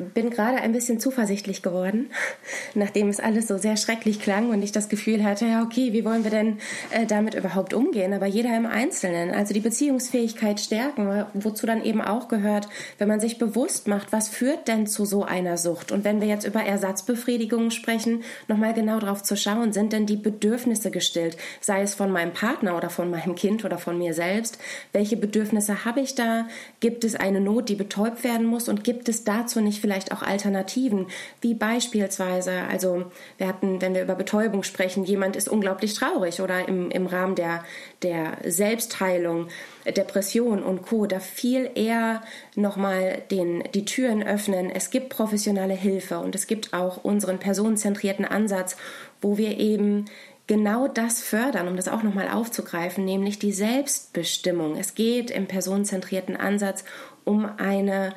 bin 0.00 0.30
gerade 0.30 0.58
ein 0.58 0.72
bisschen 0.72 1.00
zuversichtlich 1.00 1.62
geworden, 1.62 2.10
nachdem 2.74 3.08
es 3.08 3.20
alles 3.20 3.48
so 3.48 3.58
sehr 3.58 3.76
schrecklich 3.76 4.20
klang 4.20 4.50
und 4.50 4.62
ich 4.62 4.72
das 4.72 4.88
Gefühl 4.88 5.24
hatte, 5.24 5.46
ja, 5.46 5.62
okay, 5.62 5.92
wie 5.92 6.04
wollen 6.04 6.24
wir 6.24 6.30
denn 6.30 6.58
äh, 6.90 7.06
damit 7.06 7.34
überhaupt 7.34 7.74
umgehen? 7.74 8.12
Aber 8.12 8.26
jeder 8.26 8.56
im 8.56 8.66
Einzelnen, 8.66 9.30
also 9.30 9.54
die 9.54 9.60
Beziehungsfähigkeit 9.60 10.60
stärken, 10.60 11.26
wozu 11.34 11.66
dann 11.66 11.84
eben 11.84 12.00
auch 12.00 12.28
gehört, 12.28 12.68
wenn 12.98 13.08
man 13.08 13.20
sich 13.20 13.38
bewusst 13.38 13.88
macht, 13.88 14.12
was 14.12 14.28
führt 14.28 14.68
denn 14.68 14.86
zu 14.86 15.04
so 15.04 15.24
einer 15.24 15.58
Sucht? 15.58 15.92
Und 15.92 16.04
wenn 16.04 16.20
wir 16.20 16.28
jetzt 16.28 16.46
über 16.46 16.62
Ersatzbefriedigungen 16.62 17.70
sprechen, 17.70 18.22
nochmal 18.48 18.74
genau 18.74 18.98
drauf 18.98 19.22
zu 19.22 19.36
schauen, 19.36 19.72
sind 19.72 19.92
denn 19.92 20.06
die 20.06 20.16
Bedürfnisse 20.16 20.90
gestillt, 20.90 21.36
sei 21.60 21.82
es 21.82 21.94
von 21.94 22.10
meinem 22.10 22.32
Partner 22.32 22.76
oder 22.76 22.90
von 22.90 23.10
meinem 23.10 23.34
Kind 23.34 23.64
oder 23.64 23.78
von 23.78 23.98
mir 23.98 24.14
selbst? 24.14 24.58
Welche 24.92 25.16
Bedürfnisse 25.16 25.84
habe 25.84 26.00
ich 26.00 26.14
da? 26.14 26.46
Gibt 26.80 27.04
es 27.04 27.14
eine 27.14 27.40
Not, 27.40 27.68
die 27.68 27.74
betäubt 27.74 28.24
werden 28.24 28.46
muss? 28.46 28.68
Und 28.68 28.84
gibt 28.84 29.08
es 29.08 29.24
dazu 29.24 29.60
nicht 29.60 29.80
vielleicht 29.80 29.89
vielleicht 29.90 30.12
auch 30.12 30.22
Alternativen, 30.22 31.08
wie 31.40 31.54
beispielsweise, 31.54 32.52
also 32.70 33.10
wir 33.38 33.48
hatten, 33.48 33.82
wenn 33.82 33.92
wir 33.92 34.02
über 34.02 34.14
Betäubung 34.14 34.62
sprechen, 34.62 35.02
jemand 35.04 35.34
ist 35.34 35.48
unglaublich 35.48 35.94
traurig 35.94 36.40
oder 36.40 36.68
im, 36.68 36.92
im 36.92 37.06
Rahmen 37.06 37.34
der, 37.34 37.64
der 38.02 38.36
Selbstheilung, 38.46 39.48
Depression 39.84 40.62
und 40.62 40.82
Co., 40.82 41.06
da 41.06 41.18
viel 41.18 41.70
eher 41.74 42.22
nochmal 42.54 43.22
den, 43.32 43.64
die 43.74 43.84
Türen 43.84 44.22
öffnen. 44.22 44.70
Es 44.70 44.90
gibt 44.90 45.08
professionelle 45.08 45.74
Hilfe 45.74 46.20
und 46.20 46.36
es 46.36 46.46
gibt 46.46 46.72
auch 46.72 47.02
unseren 47.02 47.38
personenzentrierten 47.38 48.24
Ansatz, 48.24 48.76
wo 49.20 49.38
wir 49.38 49.58
eben 49.58 50.04
genau 50.46 50.86
das 50.86 51.20
fördern, 51.20 51.66
um 51.66 51.74
das 51.74 51.88
auch 51.88 52.04
nochmal 52.04 52.28
aufzugreifen, 52.28 53.04
nämlich 53.04 53.40
die 53.40 53.52
Selbstbestimmung. 53.52 54.76
Es 54.76 54.94
geht 54.94 55.32
im 55.32 55.48
personenzentrierten 55.48 56.36
Ansatz 56.36 56.84
um 57.24 57.48
eine 57.58 58.12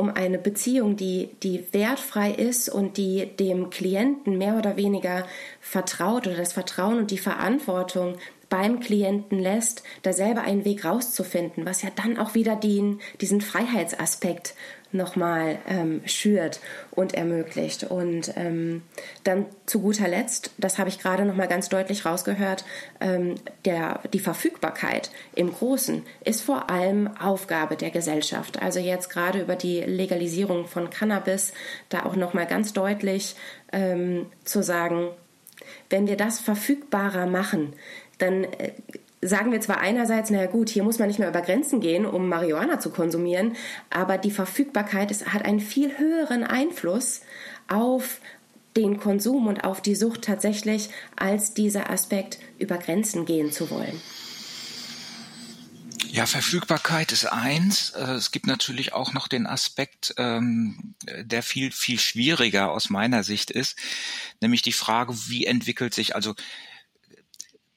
um 0.00 0.08
eine 0.08 0.38
Beziehung, 0.38 0.96
die, 0.96 1.30
die 1.42 1.64
wertfrei 1.72 2.30
ist 2.32 2.68
und 2.68 2.96
die 2.96 3.26
dem 3.36 3.70
Klienten 3.70 4.38
mehr 4.38 4.56
oder 4.56 4.76
weniger 4.76 5.26
vertraut 5.60 6.26
oder 6.26 6.36
das 6.36 6.54
Vertrauen 6.54 6.98
und 6.98 7.10
die 7.10 7.18
Verantwortung 7.18 8.16
beim 8.48 8.80
Klienten 8.80 9.38
lässt, 9.38 9.84
da 10.02 10.12
selber 10.12 10.40
einen 10.40 10.64
Weg 10.64 10.84
rauszufinden, 10.84 11.64
was 11.66 11.82
ja 11.82 11.90
dann 11.94 12.18
auch 12.18 12.34
wieder 12.34 12.56
den, 12.56 13.00
diesen 13.20 13.40
Freiheitsaspekt 13.40 14.54
nochmal 14.92 15.58
ähm, 15.68 16.02
schürt 16.06 16.60
und 16.90 17.14
ermöglicht. 17.14 17.84
Und 17.84 18.32
ähm, 18.36 18.82
dann 19.24 19.46
zu 19.66 19.80
guter 19.80 20.08
Letzt, 20.08 20.50
das 20.58 20.78
habe 20.78 20.88
ich 20.88 20.98
gerade 20.98 21.24
nochmal 21.24 21.48
ganz 21.48 21.68
deutlich 21.68 22.04
rausgehört, 22.04 22.64
ähm, 23.00 23.36
der, 23.64 24.00
die 24.12 24.18
Verfügbarkeit 24.18 25.10
im 25.34 25.52
Großen 25.52 26.02
ist 26.24 26.42
vor 26.42 26.70
allem 26.70 27.08
Aufgabe 27.16 27.76
der 27.76 27.90
Gesellschaft. 27.90 28.60
Also 28.60 28.80
jetzt 28.80 29.10
gerade 29.10 29.40
über 29.40 29.56
die 29.56 29.80
Legalisierung 29.80 30.66
von 30.66 30.90
Cannabis, 30.90 31.52
da 31.88 32.04
auch 32.04 32.16
nochmal 32.16 32.46
ganz 32.46 32.72
deutlich 32.72 33.36
ähm, 33.72 34.26
zu 34.44 34.62
sagen, 34.62 35.10
wenn 35.88 36.06
wir 36.06 36.16
das 36.16 36.40
verfügbarer 36.40 37.26
machen, 37.26 37.74
dann 38.18 38.44
äh, 38.44 38.72
sagen 39.22 39.52
wir 39.52 39.60
zwar 39.60 39.80
einerseits, 39.80 40.30
naja 40.30 40.46
gut, 40.46 40.70
hier 40.70 40.82
muss 40.82 40.98
man 40.98 41.08
nicht 41.08 41.18
mehr 41.18 41.28
über 41.28 41.42
Grenzen 41.42 41.80
gehen, 41.80 42.06
um 42.06 42.28
Marihuana 42.28 42.80
zu 42.80 42.90
konsumieren, 42.90 43.56
aber 43.90 44.18
die 44.18 44.30
Verfügbarkeit 44.30 45.10
ist, 45.10 45.32
hat 45.32 45.44
einen 45.44 45.60
viel 45.60 45.98
höheren 45.98 46.44
Einfluss 46.44 47.20
auf 47.68 48.20
den 48.76 48.98
Konsum 48.98 49.46
und 49.46 49.64
auf 49.64 49.80
die 49.80 49.94
Sucht 49.94 50.22
tatsächlich, 50.22 50.90
als 51.16 51.54
dieser 51.54 51.90
Aspekt 51.90 52.38
über 52.58 52.78
Grenzen 52.78 53.26
gehen 53.26 53.52
zu 53.52 53.70
wollen. 53.70 54.00
Ja, 56.12 56.26
Verfügbarkeit 56.26 57.12
ist 57.12 57.26
eins. 57.26 57.90
Äh, 57.90 58.14
es 58.14 58.32
gibt 58.32 58.46
natürlich 58.46 58.92
auch 58.92 59.12
noch 59.12 59.28
den 59.28 59.46
Aspekt, 59.46 60.14
ähm, 60.16 60.94
der 61.04 61.42
viel, 61.42 61.70
viel 61.70 62.00
schwieriger 62.00 62.72
aus 62.72 62.90
meiner 62.90 63.22
Sicht 63.22 63.50
ist, 63.50 63.76
nämlich 64.40 64.62
die 64.62 64.72
Frage, 64.72 65.14
wie 65.28 65.46
entwickelt 65.46 65.94
sich, 65.94 66.16
also 66.16 66.34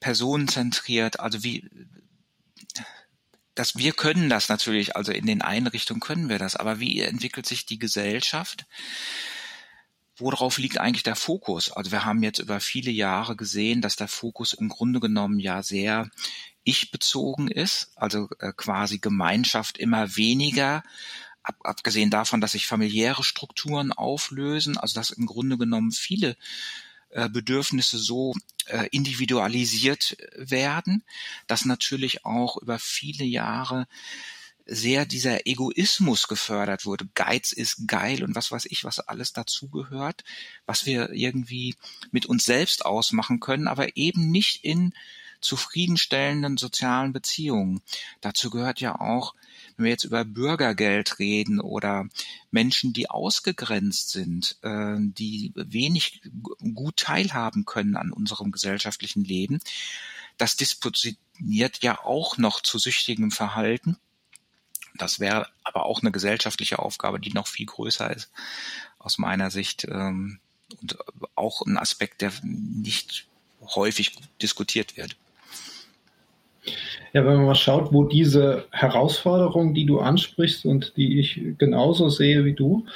personenzentriert, 0.04 1.18
also 1.18 1.42
wie 1.44 1.66
dass 3.54 3.76
wir 3.76 3.92
können 3.92 4.28
das 4.28 4.50
natürlich, 4.50 4.96
also 4.96 5.12
in 5.12 5.24
den 5.24 5.40
Einrichtungen 5.40 6.00
können 6.00 6.28
wir 6.28 6.38
das, 6.38 6.56
aber 6.56 6.78
wie 6.78 7.00
entwickelt 7.00 7.46
sich 7.46 7.64
die 7.64 7.78
Gesellschaft? 7.78 8.66
Worauf 10.16 10.58
liegt 10.58 10.76
eigentlich 10.76 11.04
der 11.04 11.16
Fokus? 11.16 11.72
Also 11.72 11.90
wir 11.90 12.04
haben 12.04 12.22
jetzt 12.22 12.40
über 12.40 12.60
viele 12.60 12.90
Jahre 12.90 13.34
gesehen, 13.34 13.80
dass 13.80 13.96
der 13.96 14.08
Fokus 14.08 14.52
im 14.52 14.68
Grunde 14.68 15.00
genommen 15.00 15.38
ja 15.38 15.62
sehr 15.62 16.10
ich-bezogen 16.64 17.48
ist, 17.48 17.92
also 17.94 18.28
äh, 18.40 18.52
quasi 18.54 18.98
Gemeinschaft 18.98 19.78
immer 19.78 20.16
weniger, 20.16 20.82
ab, 21.42 21.56
abgesehen 21.62 22.10
davon, 22.10 22.42
dass 22.42 22.52
sich 22.52 22.66
familiäre 22.66 23.24
Strukturen 23.24 23.92
auflösen, 23.92 24.76
also 24.76 24.96
dass 24.96 25.10
im 25.10 25.24
Grunde 25.24 25.56
genommen 25.56 25.92
viele 25.92 26.36
äh, 27.14 27.28
Bedürfnisse 27.28 27.98
so 27.98 28.34
äh, 28.66 28.88
individualisiert 28.90 30.16
werden, 30.36 31.04
dass 31.46 31.64
natürlich 31.64 32.24
auch 32.24 32.56
über 32.56 32.80
viele 32.80 33.24
Jahre 33.24 33.86
sehr 34.66 35.06
dieser 35.06 35.46
Egoismus 35.46 36.26
gefördert 36.26 36.86
wurde. 36.86 37.06
Geiz 37.14 37.52
ist 37.52 37.86
geil 37.86 38.24
und 38.24 38.34
was 38.34 38.50
weiß 38.50 38.64
ich, 38.66 38.82
was 38.82 38.98
alles 38.98 39.32
dazugehört, 39.32 40.24
was 40.66 40.86
wir 40.86 41.12
irgendwie 41.12 41.76
mit 42.10 42.26
uns 42.26 42.44
selbst 42.44 42.84
ausmachen 42.84 43.38
können, 43.38 43.68
aber 43.68 43.96
eben 43.96 44.32
nicht 44.32 44.64
in 44.64 44.92
zufriedenstellenden 45.40 46.56
sozialen 46.56 47.12
Beziehungen. 47.12 47.80
Dazu 48.22 48.50
gehört 48.50 48.80
ja 48.80 49.00
auch 49.00 49.34
wenn 49.76 49.84
wir 49.84 49.90
jetzt 49.90 50.04
über 50.04 50.24
Bürgergeld 50.24 51.18
reden 51.18 51.60
oder 51.60 52.06
Menschen, 52.50 52.92
die 52.92 53.10
ausgegrenzt 53.10 54.10
sind, 54.10 54.56
äh, 54.62 54.96
die 54.98 55.52
wenig 55.54 56.22
gut 56.74 56.96
teilhaben 56.96 57.64
können 57.64 57.96
an 57.96 58.12
unserem 58.12 58.52
gesellschaftlichen 58.52 59.24
Leben, 59.24 59.60
das 60.38 60.56
dispositioniert 60.56 61.82
ja 61.82 61.98
auch 62.04 62.38
noch 62.38 62.60
zu 62.60 62.78
süchtigem 62.78 63.30
Verhalten. 63.30 63.96
Das 64.96 65.18
wäre 65.18 65.48
aber 65.64 65.86
auch 65.86 66.02
eine 66.02 66.12
gesellschaftliche 66.12 66.78
Aufgabe, 66.78 67.18
die 67.18 67.32
noch 67.32 67.48
viel 67.48 67.66
größer 67.66 68.14
ist, 68.14 68.30
aus 68.98 69.18
meiner 69.18 69.50
Sicht. 69.50 69.84
Ähm, 69.84 70.38
und 70.80 70.96
auch 71.34 71.62
ein 71.62 71.78
Aspekt, 71.78 72.20
der 72.20 72.32
nicht 72.42 73.26
häufig 73.60 74.16
diskutiert 74.40 74.96
wird. 74.96 75.16
Ja, 77.12 77.24
wenn 77.24 77.36
man 77.36 77.46
mal 77.46 77.54
schaut, 77.54 77.92
wo 77.92 78.04
diese 78.04 78.64
Herausforderung, 78.70 79.74
die 79.74 79.86
du 79.86 80.00
ansprichst 80.00 80.64
und 80.66 80.96
die 80.96 81.20
ich 81.20 81.40
genauso 81.58 82.08
sehe 82.08 82.44
wie 82.44 82.54
du, 82.54 82.86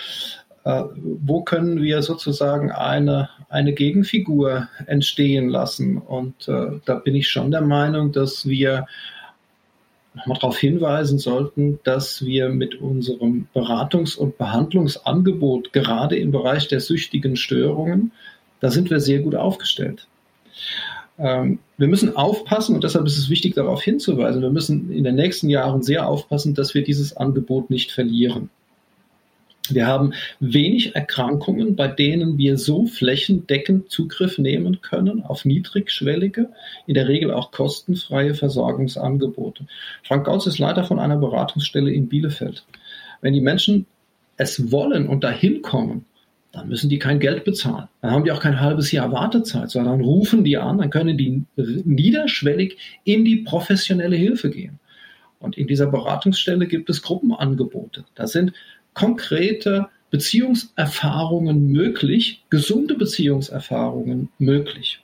äh, 0.64 0.84
wo 0.94 1.42
können 1.42 1.82
wir 1.82 2.02
sozusagen 2.02 2.72
eine, 2.72 3.30
eine 3.48 3.72
Gegenfigur 3.72 4.68
entstehen 4.86 5.48
lassen? 5.48 5.98
Und 5.98 6.48
äh, 6.48 6.80
da 6.84 6.96
bin 6.96 7.14
ich 7.14 7.28
schon 7.28 7.50
der 7.50 7.62
Meinung, 7.62 8.12
dass 8.12 8.46
wir 8.48 8.86
nochmal 10.14 10.38
darauf 10.38 10.58
hinweisen 10.58 11.18
sollten, 11.18 11.78
dass 11.84 12.24
wir 12.24 12.48
mit 12.48 12.74
unserem 12.80 13.46
Beratungs- 13.54 14.16
und 14.16 14.36
Behandlungsangebot 14.36 15.72
gerade 15.72 16.16
im 16.16 16.32
Bereich 16.32 16.68
der 16.68 16.80
süchtigen 16.80 17.36
Störungen, 17.36 18.12
da 18.60 18.70
sind 18.70 18.90
wir 18.90 19.00
sehr 19.00 19.20
gut 19.20 19.36
aufgestellt. 19.36 20.08
Ähm, 21.18 21.58
wir 21.76 21.88
müssen 21.88 22.16
aufpassen 22.16 22.74
und 22.74 22.84
deshalb 22.84 23.06
ist 23.06 23.18
es 23.18 23.28
wichtig, 23.28 23.54
darauf 23.54 23.82
hinzuweisen. 23.82 24.42
Wir 24.42 24.50
müssen 24.50 24.92
in 24.92 25.04
den 25.04 25.16
nächsten 25.16 25.48
Jahren 25.48 25.82
sehr 25.82 26.08
aufpassen, 26.08 26.54
dass 26.54 26.74
wir 26.74 26.82
dieses 26.82 27.16
Angebot 27.16 27.70
nicht 27.70 27.92
verlieren. 27.92 28.50
Wir 29.70 29.86
haben 29.86 30.14
wenig 30.40 30.94
Erkrankungen, 30.94 31.76
bei 31.76 31.88
denen 31.88 32.38
wir 32.38 32.56
so 32.56 32.86
flächendeckend 32.86 33.90
Zugriff 33.90 34.38
nehmen 34.38 34.80
können 34.80 35.22
auf 35.22 35.44
niedrigschwellige, 35.44 36.48
in 36.86 36.94
der 36.94 37.08
Regel 37.08 37.32
auch 37.32 37.50
kostenfreie 37.50 38.34
Versorgungsangebote. 38.34 39.66
Frank 40.04 40.24
Gautz 40.24 40.46
ist 40.46 40.58
Leiter 40.58 40.84
von 40.84 40.98
einer 40.98 41.18
Beratungsstelle 41.18 41.92
in 41.92 42.08
Bielefeld. 42.08 42.64
Wenn 43.20 43.34
die 43.34 43.40
Menschen 43.40 43.86
es 44.36 44.70
wollen 44.72 45.08
und 45.08 45.24
dahin 45.24 45.62
kommen, 45.62 46.06
dann 46.52 46.68
müssen 46.68 46.88
die 46.88 46.98
kein 46.98 47.20
Geld 47.20 47.44
bezahlen. 47.44 47.88
Dann 48.00 48.10
haben 48.10 48.24
die 48.24 48.32
auch 48.32 48.40
kein 48.40 48.60
halbes 48.60 48.90
Jahr 48.90 49.12
Wartezeit, 49.12 49.70
sondern 49.70 50.00
rufen 50.00 50.44
die 50.44 50.56
an, 50.56 50.78
dann 50.78 50.90
können 50.90 51.18
die 51.18 51.44
niederschwellig 51.56 52.78
in 53.04 53.24
die 53.24 53.36
professionelle 53.36 54.16
Hilfe 54.16 54.50
gehen. 54.50 54.78
Und 55.40 55.56
in 55.56 55.66
dieser 55.66 55.86
Beratungsstelle 55.86 56.66
gibt 56.66 56.90
es 56.90 57.02
Gruppenangebote. 57.02 58.04
Da 58.14 58.26
sind 58.26 58.52
konkrete 58.94 59.88
Beziehungserfahrungen 60.10 61.70
möglich, 61.70 62.42
gesunde 62.50 62.94
Beziehungserfahrungen 62.94 64.30
möglich. 64.38 65.00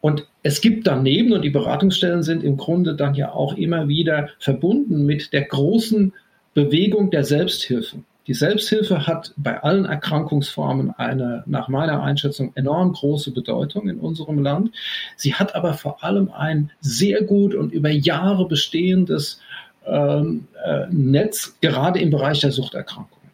Und 0.00 0.26
es 0.42 0.60
gibt 0.60 0.88
daneben, 0.88 1.32
und 1.32 1.42
die 1.42 1.50
Beratungsstellen 1.50 2.24
sind 2.24 2.42
im 2.42 2.56
Grunde 2.56 2.96
dann 2.96 3.14
ja 3.14 3.32
auch 3.32 3.56
immer 3.56 3.86
wieder 3.86 4.30
verbunden 4.40 5.06
mit 5.06 5.32
der 5.32 5.42
großen 5.42 6.12
Bewegung 6.54 7.12
der 7.12 7.22
Selbsthilfe. 7.22 7.98
Die 8.28 8.34
Selbsthilfe 8.34 9.06
hat 9.06 9.34
bei 9.36 9.62
allen 9.62 9.84
Erkrankungsformen 9.84 10.92
eine, 10.92 11.42
nach 11.46 11.68
meiner 11.68 12.02
Einschätzung, 12.02 12.52
enorm 12.54 12.92
große 12.92 13.32
Bedeutung 13.32 13.88
in 13.88 13.98
unserem 13.98 14.38
Land. 14.38 14.70
Sie 15.16 15.34
hat 15.34 15.56
aber 15.56 15.74
vor 15.74 16.04
allem 16.04 16.30
ein 16.30 16.70
sehr 16.80 17.24
gut 17.24 17.54
und 17.54 17.72
über 17.72 17.90
Jahre 17.90 18.46
bestehendes 18.46 19.40
ähm, 19.84 20.46
äh, 20.64 20.86
Netz, 20.90 21.56
gerade 21.60 21.98
im 21.98 22.10
Bereich 22.10 22.40
der 22.40 22.52
Suchterkrankungen. 22.52 23.30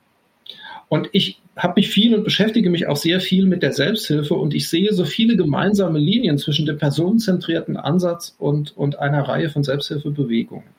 Und 0.88 1.10
ich 1.12 1.38
habe 1.54 1.74
mich 1.76 1.90
viel 1.90 2.14
und 2.14 2.24
beschäftige 2.24 2.70
mich 2.70 2.86
auch 2.86 2.96
sehr 2.96 3.20
viel 3.20 3.44
mit 3.44 3.62
der 3.62 3.72
Selbsthilfe 3.72 4.34
und 4.34 4.54
ich 4.54 4.70
sehe 4.70 4.94
so 4.94 5.04
viele 5.04 5.36
gemeinsame 5.36 5.98
Linien 5.98 6.38
zwischen 6.38 6.64
dem 6.64 6.78
personenzentrierten 6.78 7.76
Ansatz 7.76 8.34
und, 8.38 8.74
und 8.74 8.98
einer 8.98 9.28
Reihe 9.28 9.50
von 9.50 9.64
Selbsthilfebewegungen. 9.64 10.77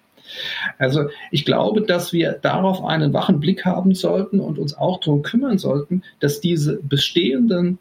Also 0.78 1.10
ich 1.32 1.46
glaube, 1.46 1.82
dass 1.82 2.14
wir 2.14 2.34
darauf 2.34 2.84
einen 2.84 3.14
wachen 3.14 3.40
Blick 3.40 3.66
haben 3.66 3.94
sollten 3.94 4.40
und 4.40 4.60
uns 4.60 4.78
auch 4.78 5.00
darum 5.00 5.22
kümmern 5.22 5.58
sollten, 5.58 6.04
dass 6.20 6.42
diese 6.42 6.80
bestehenden 6.82 7.78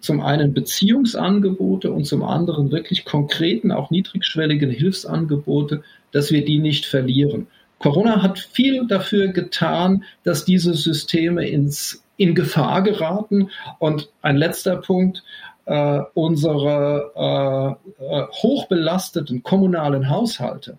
zum 0.00 0.20
einen 0.20 0.54
Beziehungsangebote 0.54 1.92
und 1.92 2.04
zum 2.04 2.22
anderen 2.22 2.72
wirklich 2.72 3.04
konkreten, 3.04 3.70
auch 3.70 3.90
niedrigschwelligen 3.90 4.70
Hilfsangebote, 4.70 5.82
dass 6.12 6.30
wir 6.30 6.44
die 6.44 6.58
nicht 6.58 6.86
verlieren. 6.86 7.46
Corona 7.78 8.22
hat 8.22 8.38
viel 8.38 8.86
dafür 8.86 9.28
getan, 9.28 10.04
dass 10.22 10.44
diese 10.44 10.74
Systeme 10.74 11.48
ins, 11.48 12.02
in 12.16 12.34
Gefahr 12.34 12.82
geraten. 12.82 13.50
Und 13.78 14.10
ein 14.20 14.36
letzter 14.36 14.76
Punkt, 14.76 15.22
äh, 15.64 16.00
unsere 16.14 17.78
äh, 18.00 18.04
äh, 18.04 18.26
hochbelasteten 18.42 19.42
kommunalen 19.42 20.10
Haushalte 20.10 20.78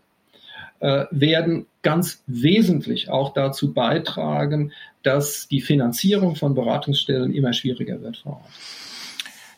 werden 0.81 1.67
ganz 1.83 2.23
wesentlich 2.27 3.09
auch 3.09 3.33
dazu 3.33 3.73
beitragen, 3.73 4.73
dass 5.03 5.47
die 5.47 5.61
Finanzierung 5.61 6.35
von 6.35 6.55
Beratungsstellen 6.55 7.33
immer 7.33 7.53
schwieriger 7.53 8.01
wird 8.01 8.17
vor 8.17 8.33
Ort. 8.33 8.51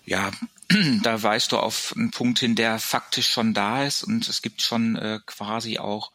Ja, 0.06 0.32
da 1.04 1.24
weist 1.24 1.52
du 1.52 1.58
auf 1.58 1.94
einen 1.96 2.12
Punkt 2.12 2.40
hin, 2.40 2.56
der 2.56 2.80
faktisch 2.80 3.28
schon 3.28 3.54
da 3.54 3.84
ist 3.86 4.04
und 4.04 4.28
es 4.28 4.42
gibt 4.42 4.62
schon 4.62 4.96
äh, 4.96 5.20
quasi 5.26 5.78
auch 5.78 6.12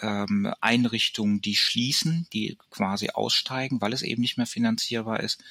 ähm, 0.00 0.52
Einrichtungen, 0.60 1.40
die 1.40 1.54
schließen, 1.54 2.26
die 2.32 2.58
quasi 2.70 3.10
aussteigen, 3.10 3.80
weil 3.80 3.92
es 3.92 4.02
eben 4.02 4.22
nicht 4.22 4.36
mehr 4.36 4.46
finanzierbar 4.46 5.20
ist. 5.20 5.42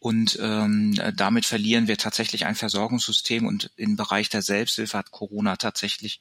Und 0.00 0.38
ähm, 0.40 0.98
damit 1.14 1.44
verlieren 1.44 1.86
wir 1.86 1.98
tatsächlich 1.98 2.46
ein 2.46 2.54
Versorgungssystem. 2.54 3.46
Und 3.46 3.70
im 3.76 3.96
Bereich 3.96 4.30
der 4.30 4.40
Selbsthilfe 4.40 4.96
hat 4.96 5.10
Corona 5.10 5.56
tatsächlich 5.56 6.20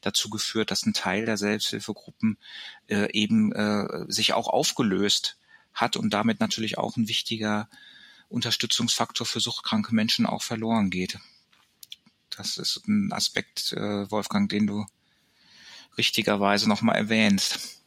dazu 0.00 0.28
geführt, 0.28 0.72
dass 0.72 0.84
ein 0.84 0.92
Teil 0.92 1.24
der 1.24 1.36
Selbsthilfegruppen 1.36 2.36
äh, 2.88 3.10
eben 3.12 3.52
äh, 3.52 4.04
sich 4.08 4.32
auch 4.32 4.48
aufgelöst 4.48 5.38
hat 5.72 5.96
und 5.96 6.12
damit 6.12 6.40
natürlich 6.40 6.78
auch 6.78 6.96
ein 6.96 7.06
wichtiger 7.06 7.68
Unterstützungsfaktor 8.28 9.24
für 9.24 9.40
suchtkranke 9.40 9.94
Menschen 9.94 10.26
auch 10.26 10.42
verloren 10.42 10.90
geht. 10.90 11.18
Das 12.36 12.56
ist 12.56 12.88
ein 12.88 13.12
Aspekt, 13.12 13.72
äh, 13.72 14.10
Wolfgang, 14.10 14.48
den 14.48 14.66
du 14.66 14.84
richtigerweise 15.96 16.68
nochmal 16.68 16.96
erwähnst. 16.96 17.81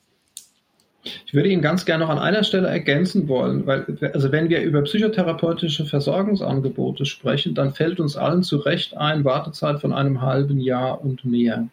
Ich 1.25 1.33
würde 1.33 1.49
ihn 1.49 1.61
ganz 1.61 1.85
gerne 1.85 2.03
noch 2.03 2.11
an 2.11 2.19
einer 2.19 2.43
Stelle 2.43 2.67
ergänzen 2.67 3.27
wollen, 3.27 3.65
weil, 3.67 3.85
also 4.13 4.31
wenn 4.31 4.49
wir 4.49 4.61
über 4.61 4.81
psychotherapeutische 4.81 5.85
Versorgungsangebote 5.85 7.05
sprechen, 7.05 7.53
dann 7.53 7.73
fällt 7.73 7.99
uns 7.99 8.17
allen 8.17 8.43
zu 8.43 8.57
Recht 8.57 8.97
ein 8.97 9.23
Wartezeit 9.23 9.79
von 9.81 9.93
einem 9.93 10.21
halben 10.21 10.59
Jahr 10.59 11.03
und 11.03 11.23
mehr. 11.23 11.67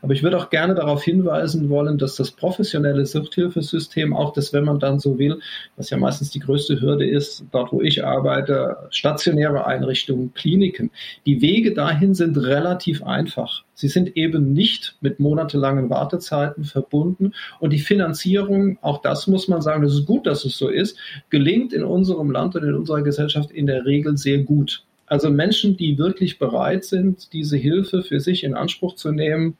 Aber 0.00 0.12
ich 0.12 0.22
würde 0.22 0.38
auch 0.38 0.50
gerne 0.50 0.74
darauf 0.74 1.02
hinweisen 1.02 1.68
wollen, 1.68 1.98
dass 1.98 2.16
das 2.16 2.30
professionelle 2.30 3.06
Suchthilfesystem, 3.06 4.14
auch 4.14 4.32
das, 4.32 4.52
wenn 4.52 4.64
man 4.64 4.78
dann 4.78 4.98
so 4.98 5.18
will, 5.18 5.40
was 5.76 5.90
ja 5.90 5.96
meistens 5.96 6.30
die 6.30 6.40
größte 6.40 6.80
Hürde 6.80 7.06
ist, 7.06 7.44
dort 7.52 7.72
wo 7.72 7.80
ich 7.80 8.04
arbeite, 8.04 8.76
stationäre 8.90 9.66
Einrichtungen, 9.66 10.32
Kliniken, 10.34 10.90
die 11.26 11.42
Wege 11.42 11.74
dahin 11.74 12.14
sind 12.14 12.36
relativ 12.38 13.02
einfach. 13.02 13.64
Sie 13.74 13.88
sind 13.88 14.16
eben 14.16 14.52
nicht 14.52 14.96
mit 15.00 15.20
monatelangen 15.20 15.90
Wartezeiten 15.90 16.64
verbunden 16.64 17.32
und 17.60 17.72
die 17.72 17.80
Finanzierung, 17.80 18.78
auch 18.82 19.02
das 19.02 19.26
muss 19.26 19.48
man 19.48 19.62
sagen, 19.62 19.84
es 19.84 19.94
ist 19.94 20.06
gut, 20.06 20.26
dass 20.26 20.44
es 20.44 20.56
so 20.56 20.68
ist, 20.68 20.96
gelingt 21.28 21.72
in 21.72 21.84
unserem 21.84 22.30
Land 22.30 22.54
und 22.56 22.62
in 22.62 22.74
unserer 22.74 23.02
Gesellschaft 23.02 23.50
in 23.50 23.66
der 23.66 23.84
Regel 23.84 24.16
sehr 24.16 24.38
gut. 24.38 24.84
Also 25.14 25.30
Menschen, 25.30 25.76
die 25.76 25.96
wirklich 25.96 26.40
bereit 26.40 26.84
sind, 26.84 27.32
diese 27.32 27.56
Hilfe 27.56 28.02
für 28.02 28.18
sich 28.18 28.42
in 28.42 28.56
Anspruch 28.56 28.96
zu 28.96 29.12
nehmen, 29.12 29.56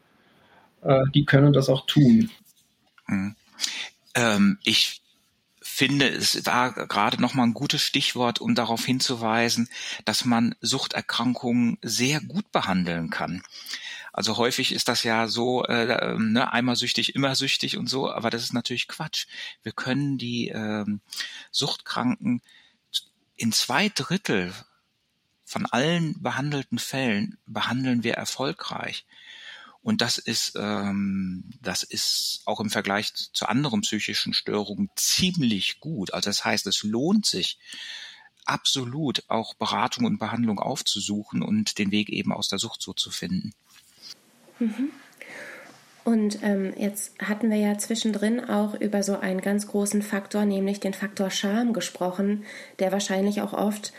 äh, 0.83 1.05
die 1.15 1.25
können 1.27 1.53
das 1.53 1.69
auch 1.69 1.87
tun. 1.87 2.29
Hm. 3.05 3.37
Ähm, 4.17 4.59
ich 4.65 5.01
finde, 5.63 6.09
es 6.09 6.45
war 6.45 6.73
gerade 6.73 7.23
noch 7.23 7.35
mal 7.35 7.45
ein 7.45 7.55
gutes 7.55 7.83
Stichwort, 7.83 8.41
um 8.41 8.57
darauf 8.57 8.85
hinzuweisen, 8.85 9.69
dass 10.05 10.25
man 10.25 10.57
Suchterkrankungen 10.61 11.79
sehr 11.83 12.21
gut 12.21 12.51
behandeln 12.51 13.11
kann. 13.11 13.41
Also 14.13 14.37
häufig 14.37 14.73
ist 14.73 14.89
das 14.89 15.05
ja 15.05 15.29
so, 15.29 15.63
äh, 15.67 16.19
ne, 16.19 16.53
einmal 16.53 16.75
süchtig, 16.75 17.15
immer 17.15 17.37
süchtig 17.37 17.77
und 17.77 17.89
so, 17.89 18.11
aber 18.11 18.31
das 18.31 18.43
ist 18.43 18.55
natürlich 18.55 18.89
Quatsch. 18.89 19.29
Wir 19.63 19.71
können 19.71 20.19
die 20.19 20.49
ähm, 20.49 21.01
Suchtkranken 21.53 22.43
in 23.37 23.53
zwei 23.53 23.89
Drittel 23.89 24.53
von 25.45 25.67
allen 25.67 26.23
behandelten 26.23 26.79
Fällen 26.79 27.39
behandeln 27.47 28.03
wir 28.03 28.15
erfolgreich. 28.15 29.07
Und 29.83 30.01
das 30.01 30.17
ist, 30.17 30.55
ähm, 30.57 31.51
das 31.61 31.83
ist 31.83 32.41
auch 32.47 32.61
im 32.61 32.71
Vergleich 32.71 33.13
zu 33.15 33.47
anderen 33.47 33.83
psychischen 33.83 34.33
Störungen 34.33 34.89
ziemlich 34.97 35.79
gut. 35.79 36.15
Also 36.15 36.31
das 36.31 36.45
heißt, 36.45 36.67
es 36.67 36.83
lohnt 36.85 37.27
sich 37.27 37.59
absolut 38.47 39.25
auch 39.29 39.55
Beratung 39.55 40.07
und 40.07 40.19
Behandlung 40.19 40.59
aufzusuchen 40.59 41.43
und 41.43 41.79
den 41.79 41.91
Weg 41.91 42.09
eben 42.09 42.33
aus 42.33 42.49
der 42.49 42.59
Sucht 42.59 42.81
so 42.81 42.95
zu 42.95 43.11
finden. 43.11 43.53
Mhm. 44.59 44.91
Und 46.05 46.43
ähm, 46.43 46.75
jetzt 46.77 47.19
hatten 47.19 47.51
wir 47.51 47.57
ja 47.57 47.79
zwischendrin 47.79 48.45
auch 48.45 48.75
über 48.75 49.03
so 49.03 49.19
einen 49.19 49.41
ganz 49.41 49.67
großen 49.67 50.03
Faktor, 50.03 50.45
nämlich 50.45 50.79
den 50.79 50.93
Faktor 50.93 51.31
Scham 51.31 51.73
gesprochen, 51.73 52.45
der 52.79 52.93
wahrscheinlich 52.93 53.41
auch 53.41 53.55
oft 53.55 53.95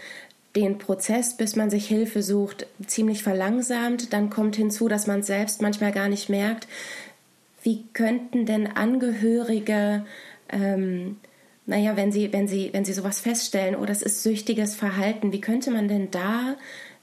den 0.55 0.77
Prozess, 0.77 1.35
bis 1.35 1.55
man 1.55 1.69
sich 1.69 1.87
Hilfe 1.87 2.21
sucht, 2.21 2.67
ziemlich 2.85 3.23
verlangsamt. 3.23 4.13
Dann 4.13 4.29
kommt 4.29 4.55
hinzu, 4.55 4.87
dass 4.87 5.07
man 5.07 5.19
es 5.19 5.27
selbst 5.27 5.61
manchmal 5.61 5.91
gar 5.91 6.07
nicht 6.07 6.29
merkt. 6.29 6.67
Wie 7.61 7.83
könnten 7.93 8.45
denn 8.45 8.67
Angehörige, 8.67 10.05
ähm, 10.49 11.17
naja, 11.65 11.97
wenn 11.97 12.11
sie, 12.11 12.31
wenn 12.31 12.47
sie, 12.47 12.69
wenn 12.73 12.85
sie 12.85 12.93
sowas 12.93 13.19
feststellen, 13.19 13.75
oh, 13.75 13.85
das 13.85 14.01
ist 14.01 14.23
süchtiges 14.23 14.75
Verhalten, 14.75 15.31
wie 15.31 15.41
könnte 15.41 15.71
man 15.71 15.87
denn 15.87 16.11
da 16.11 16.55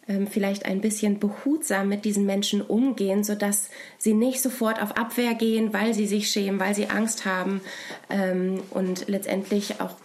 ähm, 0.09 0.27
vielleicht 0.27 0.67
ein 0.67 0.81
bisschen 0.81 1.19
behutsam 1.19 1.89
mit 1.89 2.05
diesen 2.05 2.27
Menschen 2.27 2.63
umgehen, 2.63 3.25
sodass 3.25 3.71
sie 3.99 4.15
nicht 4.15 4.41
sofort 4.41 4.81
auf 4.81 4.97
Abwehr 4.97 5.35
gehen, 5.35 5.73
weil 5.73 5.95
sie 5.95 6.07
sich 6.07 6.31
schämen, 6.31 6.61
weil 6.61 6.75
sie 6.75 6.89
Angst 6.89 7.25
haben 7.25 7.61
ähm, 8.09 8.63
und 8.71 9.09
letztendlich 9.09 9.81
auch 9.81 9.97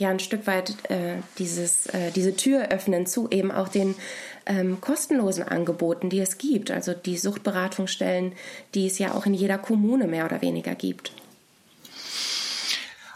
ja 0.00 0.08
ein 0.08 0.18
Stück 0.18 0.46
weit 0.46 0.90
äh, 0.90 1.18
dieses, 1.38 1.86
äh, 1.86 2.10
diese 2.10 2.34
Tür 2.34 2.68
öffnen 2.68 3.06
zu 3.06 3.28
eben 3.30 3.52
auch 3.52 3.68
den 3.68 3.94
ähm, 4.46 4.80
kostenlosen 4.80 5.44
Angeboten, 5.44 6.08
die 6.10 6.20
es 6.20 6.38
gibt, 6.38 6.70
also 6.70 6.94
die 6.94 7.18
Suchtberatungsstellen, 7.18 8.32
die 8.74 8.86
es 8.86 8.98
ja 8.98 9.14
auch 9.14 9.26
in 9.26 9.34
jeder 9.34 9.58
Kommune 9.58 10.06
mehr 10.06 10.24
oder 10.24 10.40
weniger 10.40 10.74
gibt. 10.74 11.12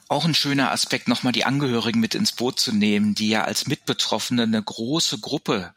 Auch 0.08 0.26
ein 0.26 0.34
schöner 0.34 0.70
Aspekt, 0.70 1.08
nochmal 1.08 1.32
die 1.32 1.46
Angehörigen 1.46 2.00
mit 2.00 2.14
ins 2.14 2.32
Boot 2.32 2.60
zu 2.60 2.72
nehmen, 2.72 3.14
die 3.14 3.30
ja 3.30 3.44
als 3.44 3.66
Mitbetroffene 3.66 4.42
eine 4.42 4.62
große 4.62 5.18
Gruppe 5.18 5.72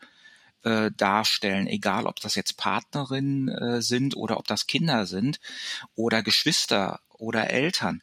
äh, 0.64 0.91
darstellen, 0.97 1.68
egal 1.68 2.05
ob 2.05 2.20
das 2.20 2.36
jetzt 2.36 2.58
Partnerinnen 2.58 3.47
äh, 3.47 3.82
sind 3.82 4.18
oder 4.18 4.38
ob 4.38 4.47
das 4.47 4.68
Kinder 4.68 5.05
sind 5.05 5.39
oder 5.95 6.22
Geschwister 6.22 6.99
oder 7.14 7.49
Eltern. 7.49 8.01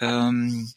Ähm, 0.00 0.72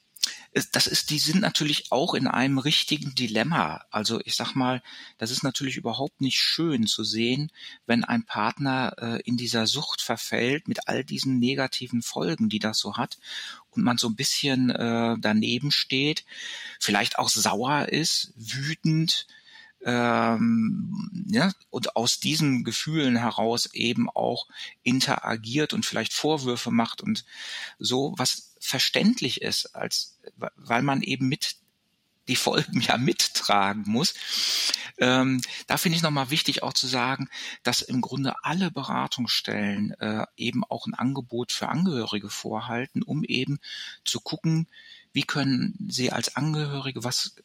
das 0.72 0.88
ist, 0.88 1.12
die 1.12 1.20
sind 1.20 1.42
natürlich 1.42 1.92
auch 1.92 2.14
in 2.14 2.28
einem 2.28 2.58
richtigen 2.58 3.14
Dilemma. 3.14 3.86
Also 3.92 4.20
ich 4.26 4.36
sag 4.36 4.56
mal, 4.56 4.82
das 5.18 5.30
ist 5.30 5.44
natürlich 5.44 5.78
überhaupt 5.78 6.22
nicht 6.22 6.40
schön 6.40 6.88
zu 6.88 7.04
sehen, 7.04 7.52
wenn 7.86 8.04
ein 8.04 8.26
Partner 8.26 8.94
äh, 8.98 9.22
in 9.22 9.38
dieser 9.38 9.68
Sucht 9.68 10.02
verfällt 10.02 10.68
mit 10.68 10.88
all 10.88 11.04
diesen 11.04 11.40
negativen 11.40 12.02
Folgen, 12.02 12.50
die 12.50 12.60
das 12.60 12.80
so 12.80 12.98
hat 12.98 13.20
und 13.70 13.84
man 13.84 13.98
so 13.98 14.08
ein 14.08 14.16
bisschen 14.16 14.72
äh, 14.72 15.16
daneben 15.20 15.72
steht, 15.72 16.26
vielleicht 16.80 17.20
auch 17.20 17.30
sauer 17.30 17.90
ist, 17.90 18.34
wütend, 18.36 19.28
ähm, 19.82 21.10
ja, 21.30 21.52
und 21.70 21.96
aus 21.96 22.20
diesen 22.20 22.64
Gefühlen 22.64 23.16
heraus 23.16 23.70
eben 23.74 24.10
auch 24.10 24.48
interagiert 24.84 25.74
und 25.74 25.86
vielleicht 25.86 26.14
Vorwürfe 26.14 26.72
macht 26.72 27.02
und 27.02 27.24
so, 27.78 28.14
was 28.18 28.49
verständlich 28.60 29.42
ist, 29.42 29.76
als 29.76 30.20
weil 30.56 30.82
man 30.82 31.02
eben 31.02 31.28
mit 31.28 31.56
die 32.30 32.36
Folgen 32.36 32.80
ja 32.88 32.98
mittragen 32.98 33.84
muss. 33.86 34.14
Ähm, 34.98 35.42
da 35.68 35.78
finde 35.78 35.98
ich 35.98 36.04
nochmal 36.04 36.30
wichtig 36.30 36.62
auch 36.64 36.74
zu 36.74 36.88
sagen, 36.88 37.30
dass 37.64 37.82
im 37.82 38.02
Grunde 38.02 38.36
alle 38.44 38.70
Beratungsstellen 38.70 39.92
äh, 40.00 40.26
eben 40.38 40.64
auch 40.64 40.88
ein 40.88 40.94
Angebot 40.94 41.52
für 41.52 41.70
Angehörige 41.70 42.30
vorhalten, 42.30 43.02
um 43.02 43.24
eben 43.24 43.60
zu 44.04 44.20
gucken, 44.20 44.68
wie 45.12 45.24
können 45.24 45.88
sie 45.90 46.12
als 46.12 46.36
Angehörige, 46.36 47.04
was 47.04 47.36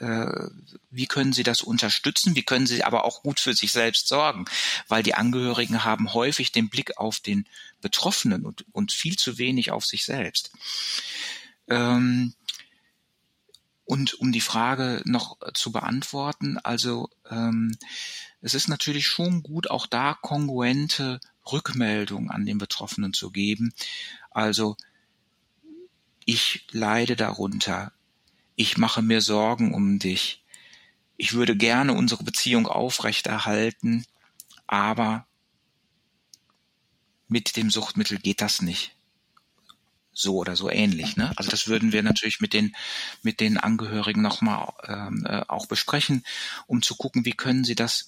wie 0.00 1.06
können 1.06 1.32
sie 1.32 1.42
das 1.42 1.60
unterstützen, 1.60 2.34
wie 2.34 2.42
können 2.42 2.66
sie 2.66 2.84
aber 2.84 3.04
auch 3.04 3.22
gut 3.22 3.38
für 3.38 3.54
sich 3.54 3.70
selbst 3.70 4.08
sorgen, 4.08 4.46
weil 4.88 5.02
die 5.02 5.14
Angehörigen 5.14 5.84
haben 5.84 6.14
häufig 6.14 6.52
den 6.52 6.70
Blick 6.70 6.96
auf 6.96 7.20
den 7.20 7.46
Betroffenen 7.80 8.46
und, 8.46 8.64
und 8.72 8.92
viel 8.92 9.16
zu 9.16 9.36
wenig 9.36 9.70
auf 9.70 9.84
sich 9.84 10.04
selbst. 10.04 10.52
Ähm, 11.68 12.34
und 13.84 14.14
um 14.14 14.32
die 14.32 14.40
Frage 14.40 15.02
noch 15.04 15.36
zu 15.52 15.72
beantworten, 15.72 16.58
also 16.58 17.10
ähm, 17.28 17.76
es 18.40 18.54
ist 18.54 18.68
natürlich 18.68 19.06
schon 19.06 19.42
gut, 19.42 19.68
auch 19.68 19.86
da 19.86 20.14
kongruente 20.14 21.20
Rückmeldungen 21.50 22.30
an 22.30 22.46
den 22.46 22.58
Betroffenen 22.58 23.12
zu 23.12 23.30
geben. 23.30 23.74
Also 24.30 24.76
ich 26.24 26.66
leide 26.70 27.16
darunter, 27.16 27.92
ich 28.60 28.76
mache 28.76 29.00
mir 29.00 29.22
Sorgen 29.22 29.72
um 29.72 29.98
dich. 29.98 30.44
Ich 31.16 31.32
würde 31.32 31.56
gerne 31.56 31.94
unsere 31.94 32.24
Beziehung 32.24 32.66
aufrechterhalten, 32.66 34.04
aber 34.66 35.26
mit 37.26 37.56
dem 37.56 37.70
Suchtmittel 37.70 38.18
geht 38.18 38.42
das 38.42 38.60
nicht. 38.60 38.94
so 40.12 40.36
oder 40.36 40.56
so 40.56 40.68
ähnlich. 40.70 41.16
Ne? 41.16 41.32
Also 41.36 41.50
das 41.50 41.68
würden 41.68 41.92
wir 41.92 42.02
natürlich 42.02 42.40
mit 42.40 42.52
den 42.52 42.74
mit 43.22 43.40
den 43.40 43.56
Angehörigen 43.58 44.22
nochmal 44.22 44.72
ähm, 44.86 45.24
äh, 45.26 45.42
auch 45.48 45.66
besprechen, 45.66 46.24
um 46.66 46.82
zu 46.82 46.96
gucken, 46.96 47.24
wie 47.24 47.32
können 47.32 47.64
sie 47.64 47.74
das 47.74 48.06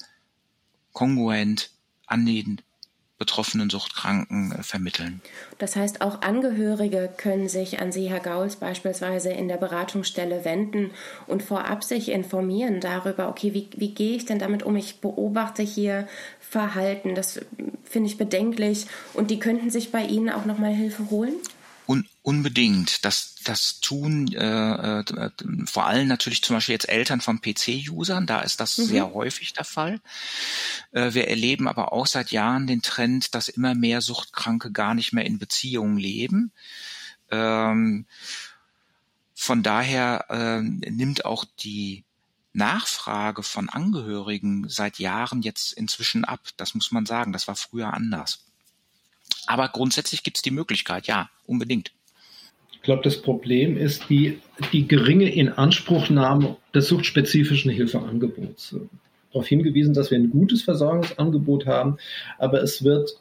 kongruent 0.91 1.71
an 2.05 2.25
den 2.25 2.61
betroffenen 3.23 3.69
Suchtkranken 3.69 4.51
äh, 4.51 4.63
vermitteln. 4.63 5.21
Das 5.57 5.77
heißt, 5.77 6.01
auch 6.01 6.23
Angehörige 6.23 7.09
können 7.15 7.47
sich 7.47 7.79
an 7.79 7.93
Sie, 7.93 8.09
Herr 8.09 8.19
Gauls, 8.19 8.57
beispielsweise 8.57 9.29
in 9.29 9.47
der 9.47 9.55
Beratungsstelle 9.55 10.43
wenden 10.43 10.91
und 11.25 11.41
vorab 11.41 11.85
sich 11.85 12.09
informieren 12.11 12.81
darüber, 12.81 13.29
okay, 13.29 13.53
wie, 13.53 13.69
wie 13.77 13.93
gehe 13.93 14.17
ich 14.17 14.25
denn 14.25 14.39
damit 14.39 14.63
um? 14.63 14.75
Ich 14.75 14.99
beobachte 14.99 15.63
hier 15.63 16.05
Verhalten, 16.41 17.15
das 17.15 17.39
finde 17.85 18.09
ich 18.09 18.17
bedenklich 18.17 18.87
und 19.13 19.31
die 19.31 19.39
könnten 19.39 19.69
sich 19.69 19.89
bei 19.89 20.03
Ihnen 20.03 20.29
auch 20.29 20.43
nochmal 20.43 20.73
Hilfe 20.73 21.09
holen? 21.09 21.35
Un 21.85 22.07
unbedingt. 22.21 23.03
Das, 23.03 23.35
das 23.43 23.81
tun 23.81 24.31
äh, 24.33 24.99
äh, 24.99 25.29
vor 25.65 25.85
allem 25.85 26.07
natürlich 26.07 26.41
zum 26.41 26.55
Beispiel 26.55 26.73
jetzt 26.73 26.87
Eltern 26.87 27.19
von 27.19 27.41
PC-Usern, 27.41 28.25
da 28.25 28.39
ist 28.39 28.61
das 28.61 28.77
mhm. 28.77 28.85
sehr 28.85 29.13
häufig 29.13 29.53
der 29.53 29.65
Fall. 29.65 29.99
Äh, 30.91 31.13
wir 31.13 31.27
erleben 31.27 31.67
aber 31.67 31.91
auch 31.91 32.07
seit 32.07 32.31
Jahren 32.31 32.67
den 32.67 32.81
Trend, 32.81 33.35
dass 33.35 33.49
immer 33.49 33.75
mehr 33.75 34.01
Suchtkranke 34.01 34.71
gar 34.71 34.93
nicht 34.93 35.11
mehr 35.11 35.25
in 35.25 35.37
Beziehungen 35.37 35.97
leben. 35.97 36.51
Ähm, 37.31 38.05
von 39.35 39.63
daher 39.63 40.25
äh, 40.29 40.61
nimmt 40.61 41.25
auch 41.25 41.43
die 41.59 42.05
Nachfrage 42.53 43.43
von 43.43 43.67
Angehörigen 43.67 44.69
seit 44.69 44.99
Jahren 44.99 45.41
jetzt 45.41 45.73
inzwischen 45.73 46.23
ab. 46.23 46.39
Das 46.55 46.75
muss 46.75 46.91
man 46.91 47.05
sagen. 47.05 47.33
Das 47.33 47.47
war 47.47 47.55
früher 47.55 47.93
anders. 47.93 48.45
Aber 49.47 49.67
grundsätzlich 49.69 50.23
gibt 50.23 50.37
es 50.37 50.41
die 50.41 50.51
Möglichkeit, 50.51 51.07
ja, 51.07 51.29
unbedingt. 51.45 51.91
Ich 52.71 52.81
glaube, 52.81 53.03
das 53.03 53.21
Problem 53.21 53.77
ist 53.77 54.09
die, 54.09 54.39
die 54.73 54.87
geringe 54.87 55.29
Inanspruchnahme 55.29 56.57
des 56.73 56.87
suchtspezifischen 56.87 57.71
Hilfeangebots. 57.71 58.75
Darauf 59.31 59.47
hingewiesen, 59.47 59.93
dass 59.93 60.11
wir 60.11 60.17
ein 60.17 60.29
gutes 60.29 60.63
Versorgungsangebot 60.63 61.65
haben, 61.65 61.97
aber 62.37 62.61
es 62.61 62.83
wird 62.83 63.17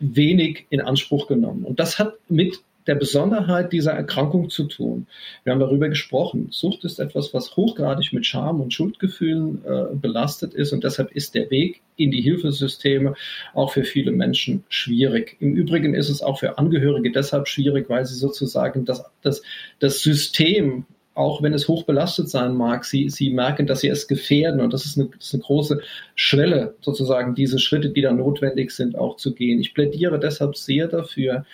wenig 0.00 0.66
in 0.70 0.80
Anspruch 0.80 1.28
genommen. 1.28 1.64
Und 1.64 1.78
das 1.78 1.98
hat 1.98 2.14
mit 2.28 2.60
der 2.86 2.94
Besonderheit 2.94 3.72
dieser 3.72 3.92
Erkrankung 3.92 4.50
zu 4.50 4.64
tun. 4.64 5.06
Wir 5.44 5.52
haben 5.52 5.60
darüber 5.60 5.88
gesprochen. 5.88 6.48
Sucht 6.50 6.84
ist 6.84 6.98
etwas, 6.98 7.32
was 7.32 7.56
hochgradig 7.56 8.12
mit 8.12 8.26
Scham 8.26 8.60
und 8.60 8.72
Schuldgefühlen 8.72 9.64
äh, 9.64 9.94
belastet 9.94 10.54
ist 10.54 10.72
und 10.72 10.84
deshalb 10.84 11.12
ist 11.12 11.34
der 11.34 11.50
Weg 11.50 11.80
in 11.96 12.10
die 12.10 12.22
Hilfesysteme 12.22 13.14
auch 13.54 13.72
für 13.72 13.84
viele 13.84 14.12
Menschen 14.12 14.64
schwierig. 14.68 15.36
Im 15.40 15.54
Übrigen 15.54 15.94
ist 15.94 16.08
es 16.08 16.22
auch 16.22 16.38
für 16.40 16.58
Angehörige 16.58 17.12
deshalb 17.12 17.48
schwierig, 17.48 17.88
weil 17.88 18.04
sie 18.06 18.16
sozusagen 18.16 18.84
das, 18.84 19.04
das, 19.22 19.42
das 19.78 20.00
System 20.00 20.86
auch 21.14 21.42
wenn 21.42 21.52
es 21.52 21.68
hoch 21.68 21.84
belastet 21.84 22.30
sein 22.30 22.54
mag, 22.54 22.84
sie, 22.84 23.10
sie 23.10 23.30
merken, 23.30 23.66
dass 23.66 23.80
sie 23.80 23.88
es 23.88 24.08
gefährden. 24.08 24.60
Und 24.60 24.72
das 24.72 24.86
ist, 24.86 24.98
eine, 24.98 25.08
das 25.08 25.26
ist 25.26 25.34
eine 25.34 25.42
große 25.42 25.80
Schwelle, 26.14 26.74
sozusagen 26.80 27.34
diese 27.34 27.58
Schritte, 27.58 27.90
die 27.90 28.00
da 28.00 28.12
notwendig 28.12 28.70
sind, 28.70 28.96
auch 28.96 29.16
zu 29.16 29.34
gehen. 29.34 29.60
Ich 29.60 29.74
plädiere 29.74 30.18
deshalb 30.18 30.56
sehr 30.56 30.88
dafür, 30.88 31.44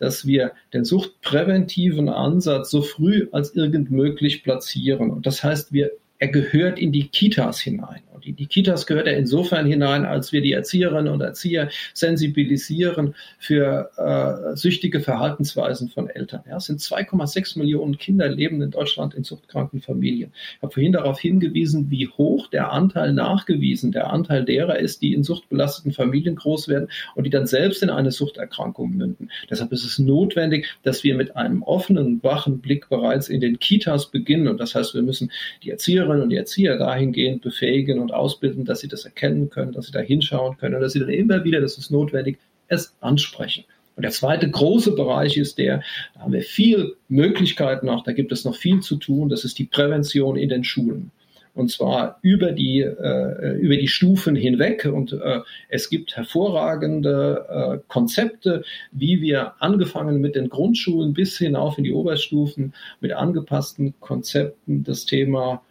dass 0.00 0.26
wir 0.26 0.52
den 0.72 0.84
suchtpräventiven 0.84 2.08
Ansatz 2.08 2.70
so 2.70 2.82
früh 2.82 3.28
als 3.30 3.54
irgend 3.54 3.92
möglich 3.92 4.42
platzieren. 4.42 5.10
Und 5.10 5.26
das 5.26 5.44
heißt, 5.44 5.72
wir 5.72 5.92
er 6.20 6.28
gehört 6.28 6.78
in 6.78 6.92
die 6.92 7.08
Kitas 7.08 7.60
hinein. 7.60 8.02
Und 8.20 8.26
in 8.26 8.36
die 8.36 8.46
Kitas 8.46 8.86
gehört 8.86 9.06
er 9.06 9.16
insofern 9.16 9.64
hinein, 9.64 10.04
als 10.04 10.30
wir 10.30 10.42
die 10.42 10.52
Erzieherinnen 10.52 11.10
und 11.10 11.22
Erzieher 11.22 11.70
sensibilisieren 11.94 13.14
für 13.38 13.90
äh, 13.96 14.56
süchtige 14.58 15.00
Verhaltensweisen 15.00 15.88
von 15.88 16.10
Eltern. 16.10 16.42
Ja, 16.46 16.58
es 16.58 16.66
sind 16.66 16.80
2,6 16.80 17.58
Millionen 17.58 17.96
Kinder 17.96 18.28
leben 18.28 18.60
in 18.60 18.70
Deutschland 18.70 19.14
in 19.14 19.24
suchtkranken 19.24 19.80
Familien. 19.80 20.32
Ich 20.56 20.62
habe 20.62 20.70
vorhin 20.70 20.92
darauf 20.92 21.18
hingewiesen, 21.18 21.90
wie 21.90 22.08
hoch 22.08 22.48
der 22.48 22.72
Anteil 22.72 23.14
nachgewiesen, 23.14 23.90
der 23.90 24.12
Anteil 24.12 24.44
derer 24.44 24.78
ist, 24.78 25.00
die 25.00 25.14
in 25.14 25.24
suchtbelasteten 25.24 25.92
Familien 25.92 26.36
groß 26.36 26.68
werden 26.68 26.90
und 27.14 27.24
die 27.24 27.30
dann 27.30 27.46
selbst 27.46 27.82
in 27.82 27.88
eine 27.88 28.10
Suchterkrankung 28.10 28.94
münden. 28.94 29.30
Deshalb 29.48 29.72
ist 29.72 29.86
es 29.86 29.98
notwendig, 29.98 30.66
dass 30.82 31.04
wir 31.04 31.14
mit 31.14 31.36
einem 31.36 31.62
offenen, 31.62 32.22
wachen 32.22 32.58
Blick 32.58 32.90
bereits 32.90 33.30
in 33.30 33.40
den 33.40 33.58
Kitas 33.58 34.10
beginnen. 34.10 34.48
Und 34.48 34.60
das 34.60 34.74
heißt, 34.74 34.94
wir 34.94 35.00
müssen 35.00 35.32
die 35.62 35.70
Erzieherinnen 35.70 36.09
Erzieherinnen 36.10 36.22
und 36.22 36.32
Erzieher 36.32 36.78
dahingehend 36.78 37.42
befähigen 37.42 37.98
und 37.98 38.12
ausbilden, 38.12 38.64
dass 38.64 38.80
sie 38.80 38.88
das 38.88 39.04
erkennen 39.04 39.50
können, 39.50 39.72
dass 39.72 39.86
sie 39.86 39.92
da 39.92 40.00
hinschauen 40.00 40.56
können 40.58 40.74
und 40.74 40.80
dass 40.80 40.92
sie 40.92 41.00
dann 41.00 41.08
immer 41.08 41.44
wieder, 41.44 41.60
das 41.60 41.78
ist 41.78 41.90
notwendig, 41.90 42.38
es 42.68 42.94
ansprechen. 43.00 43.64
Und 43.96 44.02
der 44.02 44.12
zweite 44.12 44.48
große 44.48 44.94
Bereich 44.94 45.36
ist 45.36 45.58
der, 45.58 45.82
da 46.14 46.20
haben 46.20 46.32
wir 46.32 46.42
viel 46.42 46.96
Möglichkeiten 47.08 47.86
noch, 47.86 48.04
da 48.04 48.12
gibt 48.12 48.32
es 48.32 48.44
noch 48.44 48.56
viel 48.56 48.80
zu 48.80 48.96
tun, 48.96 49.28
das 49.28 49.44
ist 49.44 49.58
die 49.58 49.64
Prävention 49.64 50.36
in 50.36 50.48
den 50.48 50.64
Schulen 50.64 51.10
und 51.54 51.70
zwar 51.70 52.18
über 52.22 52.52
die, 52.52 52.80
äh, 52.80 53.58
über 53.58 53.76
die 53.76 53.88
Stufen 53.88 54.36
hinweg. 54.36 54.88
Und 54.92 55.12
äh, 55.12 55.40
es 55.68 55.90
gibt 55.90 56.16
hervorragende 56.16 57.46
äh, 57.48 57.78
Konzepte, 57.88 58.64
wie 58.92 59.20
wir 59.20 59.54
angefangen 59.60 60.20
mit 60.20 60.36
den 60.36 60.48
Grundschulen 60.48 61.12
bis 61.12 61.38
hinauf 61.38 61.78
in 61.78 61.84
die 61.84 61.92
Oberstufen 61.92 62.72
mit 63.00 63.12
angepassten 63.12 63.94
Konzepten 64.00 64.84
das 64.84 65.04
Thema 65.04 65.62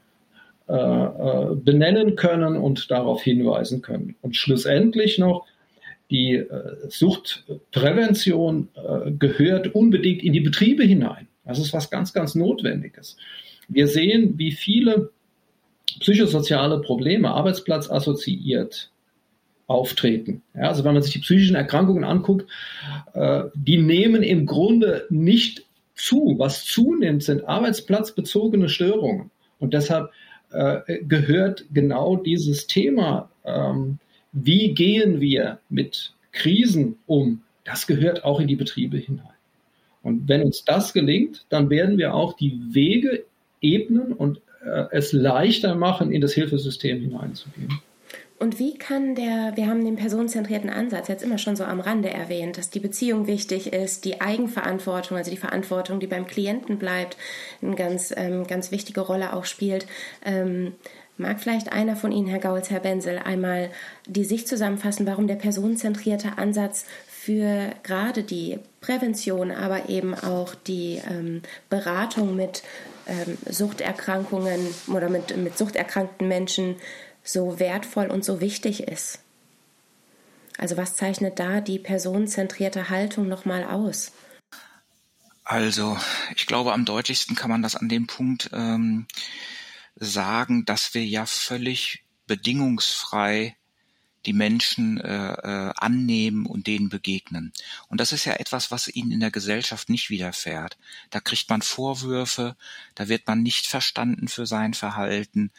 benennen 0.70 2.16
können 2.16 2.56
und 2.56 2.92
darauf 2.92 3.24
hinweisen 3.24 3.82
können. 3.82 4.16
Und 4.22 4.36
schlussendlich 4.36 5.18
noch, 5.18 5.48
die 6.10 6.36
äh, 6.36 6.76
Suchtprävention 6.88 8.70
äh, 8.74 9.12
gehört 9.12 9.76
unbedingt 9.76 10.24
in 10.24 10.34
die 10.34 10.40
Betriebe 10.40 10.84
hinein. 10.84 11.28
Das 11.46 11.60
ist 11.60 11.74
was 11.74 11.90
ganz, 11.90 12.14
ganz 12.14 12.36
Notwendiges. 12.36 13.18
Wir 13.68 13.88
sehen, 13.88 14.38
wie 14.38 14.52
viele 14.52 15.12
psychosoziale 16.00 16.82
Probleme 16.82 17.30
arbeitsplatzassoziiert 17.32 18.92
auftreten. 19.68 20.42
Ja, 20.56 20.70
also 20.70 20.84
wenn 20.84 20.94
man 20.94 21.04
sich 21.04 21.14
die 21.14 21.20
psychischen 21.20 21.56
Erkrankungen 21.56 22.04
anguckt, 22.04 22.50
äh, 23.14 23.44
die 23.54 23.78
nehmen 23.78 24.24
im 24.24 24.48
Grunde 24.48 25.06
nicht 25.10 25.66
zu. 25.94 26.36
Was 26.40 26.66
zunimmt, 26.66 27.24
sind 27.24 27.48
arbeitsplatzbezogene 27.48 28.70
Störungen. 28.70 29.30
Und 29.60 29.74
deshalb 29.76 30.10
äh, 30.52 31.04
gehört 31.04 31.66
genau 31.74 32.16
dieses 32.16 32.68
Thema, 32.68 33.30
ähm, 33.45 34.00
wie 34.32 34.74
gehen 34.74 35.22
wir 35.22 35.60
mit 35.70 36.14
Krisen 36.32 36.97
um, 37.08 37.41
das 37.64 37.88
gehört 37.88 38.24
auch 38.24 38.39
in 38.39 38.47
die 38.47 38.56
Betriebe 38.56 38.97
hinein. 38.97 39.26
Und 40.02 40.28
wenn 40.28 40.43
uns 40.43 40.64
das 40.64 40.93
gelingt, 40.93 41.45
dann 41.50 41.70
werden 41.70 41.97
wir 41.97 42.14
auch 42.14 42.34
die 42.34 42.60
Wege 42.72 43.26
ebnen 43.62 44.14
und 44.14 44.41
äh, 44.64 44.86
es 44.91 45.12
leichter 45.12 45.76
machen, 45.76 46.12
in 46.12 46.22
das 46.22 46.34
Hilfesystem 46.34 47.02
hineinzugehen. 47.02 47.80
Und 48.40 48.58
wie 48.58 48.78
kann 48.78 49.16
der, 49.16 49.52
wir 49.56 49.68
haben 49.68 49.84
den 49.84 49.98
personenzentrierten 49.98 50.70
Ansatz 50.70 51.10
jetzt 51.10 51.24
immer 51.24 51.38
schon 51.38 51.58
so 51.58 51.66
am 51.66 51.82
Rande 51.82 52.10
erwähnt, 52.10 52.58
dass 52.58 52.70
die 52.70 52.80
Beziehung 52.80 53.28
wichtig 53.28 53.74
ist, 53.74 54.06
die 54.06 54.22
Eigenverantwortung, 54.22 55.18
also 55.18 55.30
die 55.30 55.38
Verantwortung, 55.38 56.00
die 56.00 56.08
beim 56.08 56.26
Klienten 56.26 56.78
bleibt, 56.80 57.18
eine 57.62 57.76
ganz, 57.76 58.14
ähm, 58.16 58.48
ganz 58.48 58.72
wichtige 58.72 59.02
Rolle 59.02 59.34
auch 59.34 59.44
spielt. 59.44 59.88
Ähm, 60.24 60.74
mag 61.18 61.42
vielleicht 61.42 61.74
einer 61.74 61.98
von 61.98 62.14
Ihnen, 62.14 62.28
Herr 62.28 62.40
Gauls, 62.40 62.70
Herr 62.70 62.80
Benzel, 62.80 63.20
einmal 63.20 63.72
die 64.08 64.24
Sicht 64.24 64.48
zusammenfassen, 64.48 65.06
warum 65.06 65.28
der 65.28 65.36
personenzentrierte 65.36 66.38
Ansatz 66.38 66.86
für 67.08 67.72
gerade 67.84 68.24
die 68.24 68.60
Prävention, 68.80 69.52
aber 69.52 69.90
eben 69.90 70.16
auch 70.16 70.56
die 70.56 71.02
ähm, 71.10 71.42
Beratung 71.70 72.38
mit 72.38 72.64
ähm, 73.06 73.38
Suchterkrankungen 73.50 74.60
oder 74.88 75.10
mit, 75.10 75.36
mit 75.36 75.58
suchterkrankten 75.58 76.28
Menschen 76.28 76.78
so 77.32 77.60
wertvoll 77.60 78.08
und 78.08 78.26
so 78.26 78.42
wichtig 78.42 78.84
ist. 78.84 79.20
Also 80.58 80.78
was 80.78 80.96
zeichnet 80.96 81.40
da 81.40 81.62
die 81.62 81.80
personenzentrierte 81.80 82.90
Haltung 82.90 83.28
nochmal 83.28 83.64
aus? 83.64 84.12
Also 85.46 85.98
ich 86.36 86.46
glaube, 86.48 86.74
am 86.74 86.86
deutlichsten 86.86 87.36
kann 87.36 87.50
man 87.50 87.62
das 87.62 87.76
an 87.76 87.90
dem 87.90 88.08
Punkt 88.08 88.50
ähm, 88.54 89.08
sagen, 89.96 90.66
dass 90.66 90.94
wir 90.94 91.06
ja 91.06 91.26
völlig 91.26 92.04
bedingungsfrei 92.28 93.56
die 94.26 94.34
Menschen 94.34 95.00
äh, 95.00 95.32
äh, 95.34 95.74
annehmen 95.78 96.46
und 96.46 96.68
denen 96.68 96.90
begegnen. 96.90 97.54
Und 97.88 98.02
das 98.02 98.12
ist 98.12 98.26
ja 98.26 98.34
etwas, 98.34 98.70
was 98.70 98.90
ihnen 98.90 99.12
in 99.12 99.22
der 99.22 99.32
Gesellschaft 99.32 99.90
nicht 99.90 100.10
widerfährt. 100.10 100.78
Da 101.10 101.22
kriegt 101.22 101.50
man 101.50 101.62
Vorwürfe, 101.62 102.58
da 102.96 103.08
wird 103.08 103.28
man 103.28 103.42
nicht 103.42 103.66
verstanden 103.66 104.28
für 104.28 104.46
sein 104.46 104.74
Verhalten 104.74 105.52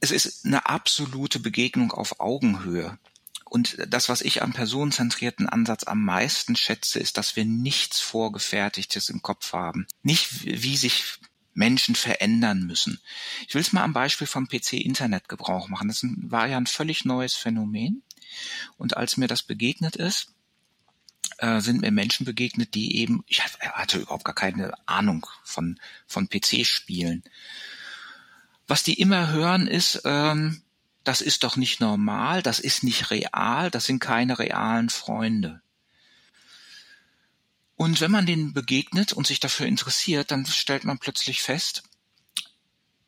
es 0.00 0.10
ist 0.10 0.46
eine 0.46 0.66
absolute 0.66 1.38
Begegnung 1.38 1.92
auf 1.92 2.20
Augenhöhe. 2.20 2.98
Und 3.44 3.76
das, 3.88 4.08
was 4.08 4.22
ich 4.22 4.42
am 4.42 4.52
personenzentrierten 4.52 5.48
Ansatz 5.48 5.84
am 5.84 6.04
meisten 6.04 6.54
schätze, 6.54 7.00
ist, 7.00 7.18
dass 7.18 7.34
wir 7.36 7.44
nichts 7.44 8.00
Vorgefertigtes 8.00 9.08
im 9.08 9.22
Kopf 9.22 9.52
haben. 9.52 9.86
Nicht, 10.02 10.44
wie 10.44 10.76
sich 10.76 11.18
Menschen 11.52 11.96
verändern 11.96 12.66
müssen. 12.66 13.00
Ich 13.48 13.54
will 13.54 13.60
es 13.60 13.72
mal 13.72 13.82
am 13.82 13.92
Beispiel 13.92 14.28
vom 14.28 14.48
PC-Internet-Gebrauch 14.48 15.68
machen. 15.68 15.88
Das 15.88 16.00
war 16.04 16.46
ja 16.46 16.56
ein 16.56 16.66
völlig 16.66 17.04
neues 17.04 17.34
Phänomen. 17.34 18.02
Und 18.76 18.96
als 18.96 19.16
mir 19.16 19.26
das 19.26 19.42
begegnet 19.42 19.96
ist, 19.96 20.28
äh, 21.38 21.60
sind 21.60 21.80
mir 21.80 21.90
Menschen 21.90 22.24
begegnet, 22.24 22.74
die 22.74 22.98
eben, 22.98 23.24
ich 23.26 23.42
hatte 23.42 23.98
überhaupt 23.98 24.24
gar 24.24 24.34
keine 24.34 24.72
Ahnung 24.86 25.26
von, 25.42 25.80
von 26.06 26.28
PC-Spielen. 26.28 27.24
Was 28.70 28.84
die 28.84 29.00
immer 29.00 29.32
hören 29.32 29.66
ist, 29.66 30.02
ähm, 30.04 30.62
das 31.02 31.22
ist 31.22 31.42
doch 31.42 31.56
nicht 31.56 31.80
normal, 31.80 32.40
das 32.40 32.60
ist 32.60 32.84
nicht 32.84 33.10
real, 33.10 33.68
das 33.68 33.86
sind 33.86 33.98
keine 33.98 34.38
realen 34.38 34.90
Freunde. 34.90 35.60
Und 37.74 38.00
wenn 38.00 38.12
man 38.12 38.26
denen 38.26 38.52
begegnet 38.52 39.12
und 39.12 39.26
sich 39.26 39.40
dafür 39.40 39.66
interessiert, 39.66 40.30
dann 40.30 40.46
stellt 40.46 40.84
man 40.84 41.00
plötzlich 41.00 41.42
fest, 41.42 41.82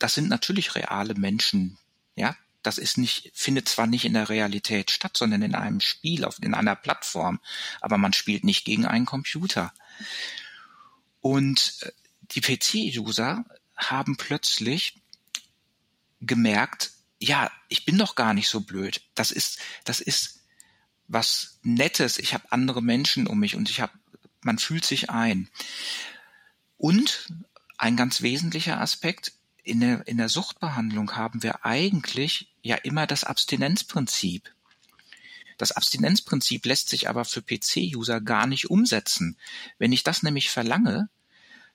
das 0.00 0.14
sind 0.14 0.28
natürlich 0.28 0.74
reale 0.74 1.14
Menschen, 1.14 1.78
ja, 2.16 2.34
das 2.64 2.76
ist 2.78 2.98
nicht, 2.98 3.30
findet 3.32 3.68
zwar 3.68 3.86
nicht 3.86 4.04
in 4.04 4.14
der 4.14 4.30
Realität 4.30 4.90
statt, 4.90 5.16
sondern 5.16 5.42
in 5.42 5.54
einem 5.54 5.78
Spiel, 5.78 6.24
auf, 6.24 6.42
in 6.42 6.54
einer 6.54 6.74
Plattform, 6.74 7.38
aber 7.80 7.98
man 7.98 8.12
spielt 8.12 8.42
nicht 8.42 8.64
gegen 8.64 8.84
einen 8.84 9.06
Computer. 9.06 9.72
Und 11.20 11.76
äh, 11.82 11.92
die 12.32 12.40
PC-User 12.40 13.44
haben 13.76 14.16
plötzlich 14.16 15.01
gemerkt, 16.22 16.92
ja, 17.18 17.50
ich 17.68 17.84
bin 17.84 17.98
doch 17.98 18.14
gar 18.14 18.34
nicht 18.34 18.48
so 18.48 18.60
blöd. 18.60 19.02
Das 19.14 19.30
ist, 19.30 19.58
das 19.84 20.00
ist 20.00 20.40
was 21.06 21.58
Nettes. 21.62 22.18
Ich 22.18 22.34
habe 22.34 22.50
andere 22.50 22.82
Menschen 22.82 23.26
um 23.26 23.38
mich 23.38 23.54
und 23.54 23.70
ich 23.70 23.80
habe, 23.80 23.92
man 24.40 24.58
fühlt 24.58 24.84
sich 24.84 25.10
ein. 25.10 25.48
Und 26.76 27.32
ein 27.78 27.96
ganz 27.96 28.22
wesentlicher 28.22 28.80
Aspekt, 28.80 29.32
in 29.62 29.80
der, 29.80 30.06
in 30.08 30.16
der 30.16 30.28
Suchtbehandlung 30.28 31.14
haben 31.14 31.42
wir 31.42 31.64
eigentlich 31.64 32.52
ja 32.62 32.76
immer 32.76 33.06
das 33.06 33.22
Abstinenzprinzip. 33.22 34.52
Das 35.58 35.70
Abstinenzprinzip 35.70 36.66
lässt 36.66 36.88
sich 36.88 37.08
aber 37.08 37.24
für 37.24 37.42
PC-User 37.42 38.20
gar 38.20 38.48
nicht 38.48 38.70
umsetzen. 38.70 39.38
Wenn 39.78 39.92
ich 39.92 40.02
das 40.02 40.24
nämlich 40.24 40.50
verlange, 40.50 41.08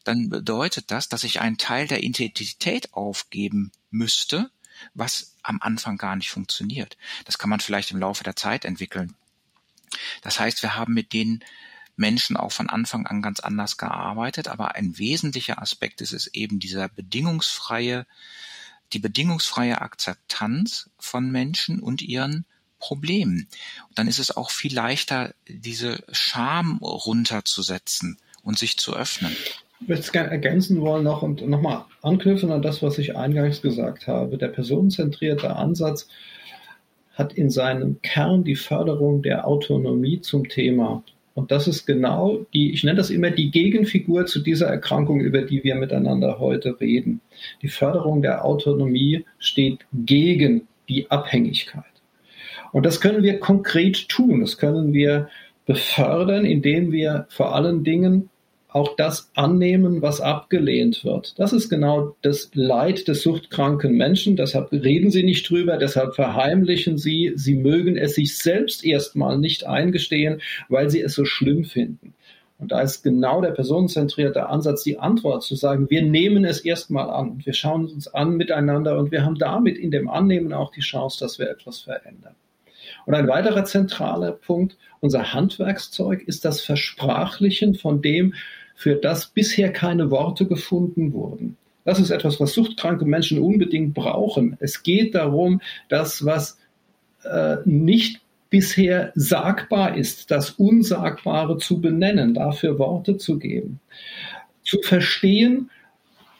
dann 0.03 0.27
bedeutet 0.29 0.91
das, 0.91 1.07
dass 1.07 1.23
ich 1.23 1.39
einen 1.39 1.57
Teil 1.57 1.87
der 1.87 2.03
Identität 2.03 2.93
aufgeben 2.93 3.71
müsste, 3.89 4.51
was 4.93 5.35
am 5.43 5.61
Anfang 5.61 5.97
gar 5.97 6.15
nicht 6.15 6.29
funktioniert. 6.29 6.97
Das 7.25 7.37
kann 7.37 7.49
man 7.49 7.59
vielleicht 7.59 7.91
im 7.91 7.99
Laufe 7.99 8.23
der 8.23 8.35
Zeit 8.35 8.65
entwickeln. 8.65 9.15
Das 10.21 10.39
heißt, 10.39 10.61
wir 10.61 10.75
haben 10.75 10.93
mit 10.93 11.13
den 11.13 11.43
Menschen 11.95 12.37
auch 12.37 12.51
von 12.51 12.69
Anfang 12.69 13.07
an 13.07 13.21
ganz 13.21 13.39
anders 13.39 13.77
gearbeitet, 13.77 14.47
aber 14.47 14.75
ein 14.75 14.97
wesentlicher 14.97 15.61
Aspekt 15.61 16.01
ist 16.01 16.13
es 16.13 16.27
eben 16.27 16.59
dieser 16.59 16.89
bedingungsfreie, 16.89 18.05
die 18.93 18.99
bedingungsfreie 18.99 19.81
Akzeptanz 19.81 20.89
von 20.99 21.31
Menschen 21.31 21.79
und 21.79 22.01
ihren 22.01 22.45
Problemen. 22.79 23.47
Und 23.89 23.97
dann 23.97 24.07
ist 24.07 24.19
es 24.19 24.35
auch 24.35 24.51
viel 24.51 24.73
leichter, 24.73 25.33
diese 25.47 26.03
Scham 26.11 26.77
runterzusetzen 26.77 28.19
und 28.43 28.59
sich 28.59 28.77
zu 28.77 28.95
öffnen. 28.95 29.35
Ich 29.79 29.87
möchte 29.87 30.05
es 30.05 30.11
gerne 30.11 30.31
ergänzen 30.31 30.81
wollen 30.81 31.03
noch 31.03 31.21
und 31.21 31.47
nochmal 31.47 31.85
anknüpfen 32.01 32.51
an 32.51 32.61
das, 32.61 32.81
was 32.81 32.97
ich 32.97 33.15
eingangs 33.15 33.61
gesagt 33.61 34.07
habe. 34.07 34.37
Der 34.37 34.47
personenzentrierte 34.47 35.55
Ansatz 35.55 36.09
hat 37.13 37.33
in 37.33 37.49
seinem 37.49 38.01
Kern 38.01 38.43
die 38.43 38.55
Förderung 38.55 39.21
der 39.21 39.47
Autonomie 39.47 40.21
zum 40.21 40.47
Thema. 40.49 41.03
Und 41.35 41.51
das 41.51 41.67
ist 41.67 41.85
genau 41.85 42.45
die, 42.53 42.73
ich 42.73 42.83
nenne 42.83 42.97
das 42.97 43.11
immer 43.11 43.29
die 43.29 43.51
Gegenfigur 43.51 44.25
zu 44.25 44.39
dieser 44.39 44.67
Erkrankung, 44.67 45.19
über 45.19 45.43
die 45.43 45.63
wir 45.63 45.75
miteinander 45.75 46.39
heute 46.39 46.79
reden. 46.79 47.21
Die 47.61 47.67
Förderung 47.67 48.23
der 48.23 48.43
Autonomie 48.43 49.25
steht 49.37 49.85
gegen 49.93 50.67
die 50.89 51.11
Abhängigkeit. 51.11 51.83
Und 52.71 52.85
das 52.85 52.99
können 53.01 53.21
wir 53.21 53.39
konkret 53.39 54.09
tun. 54.09 54.41
Das 54.41 54.57
können 54.57 54.93
wir 54.93 55.29
befördern, 55.67 56.45
indem 56.45 56.91
wir 56.91 57.27
vor 57.29 57.53
allen 57.53 57.83
Dingen 57.83 58.29
auch 58.77 58.95
das 58.95 59.31
annehmen, 59.33 60.01
was 60.01 60.21
abgelehnt 60.21 61.03
wird. 61.03 61.33
Das 61.37 61.51
ist 61.51 61.69
genau 61.69 62.15
das 62.21 62.51
Leid 62.53 63.07
des 63.07 63.23
suchtkranken 63.23 63.97
Menschen. 63.97 64.35
Deshalb 64.35 64.71
reden 64.71 65.09
sie 65.09 65.23
nicht 65.23 65.49
drüber, 65.49 65.77
deshalb 65.77 66.13
verheimlichen 66.13 66.97
sie. 66.97 67.33
Sie 67.35 67.55
mögen 67.55 67.97
es 67.97 68.15
sich 68.15 68.37
selbst 68.37 68.85
erstmal 68.85 69.39
nicht 69.39 69.65
eingestehen, 69.65 70.41
weil 70.69 70.89
sie 70.89 71.01
es 71.01 71.15
so 71.15 71.25
schlimm 71.25 71.65
finden. 71.65 72.13
Und 72.59 72.71
da 72.71 72.81
ist 72.81 73.03
genau 73.03 73.41
der 73.41 73.51
personenzentrierte 73.51 74.47
Ansatz 74.47 74.83
die 74.83 74.99
Antwort 74.99 75.43
zu 75.43 75.55
sagen, 75.55 75.89
wir 75.89 76.01
nehmen 76.03 76.45
es 76.45 76.59
erstmal 76.59 77.09
an 77.09 77.31
und 77.31 77.45
wir 77.45 77.53
schauen 77.53 77.87
uns 77.87 78.07
an 78.07 78.35
miteinander 78.35 78.97
und 78.97 79.11
wir 79.11 79.25
haben 79.25 79.37
damit 79.37 79.77
in 79.77 79.91
dem 79.91 80.09
Annehmen 80.09 80.53
auch 80.53 80.71
die 80.71 80.81
Chance, 80.81 81.19
dass 81.19 81.39
wir 81.39 81.49
etwas 81.49 81.79
verändern. 81.79 82.35
Und 83.05 83.13
ein 83.13 83.27
weiterer 83.27 83.63
zentraler 83.63 84.31
Punkt, 84.31 84.77
unser 84.99 85.33
Handwerkszeug 85.33 86.23
ist 86.27 86.45
das 86.45 86.61
Versprachlichen 86.61 87.75
von 87.75 88.01
dem, 88.01 88.33
für 88.77 88.95
das 88.95 89.25
bisher 89.25 89.73
keine 89.73 90.11
Worte 90.11 90.45
gefunden 90.45 91.11
wurden. 91.11 91.57
Das 91.83 91.99
ist 91.99 92.11
etwas, 92.11 92.39
was 92.39 92.53
suchtkranke 92.53 93.05
Menschen 93.05 93.39
unbedingt 93.39 93.95
brauchen. 93.95 94.55
Es 94.59 94.83
geht 94.83 95.15
darum, 95.15 95.61
das, 95.89 96.23
was 96.23 96.59
äh, 97.23 97.57
nicht 97.65 98.21
bisher 98.51 99.11
sagbar 99.15 99.97
ist, 99.97 100.29
das 100.29 100.51
Unsagbare 100.51 101.57
zu 101.57 101.81
benennen, 101.81 102.35
dafür 102.35 102.77
Worte 102.77 103.17
zu 103.17 103.39
geben. 103.39 103.79
Zu 104.63 104.79
verstehen, 104.83 105.71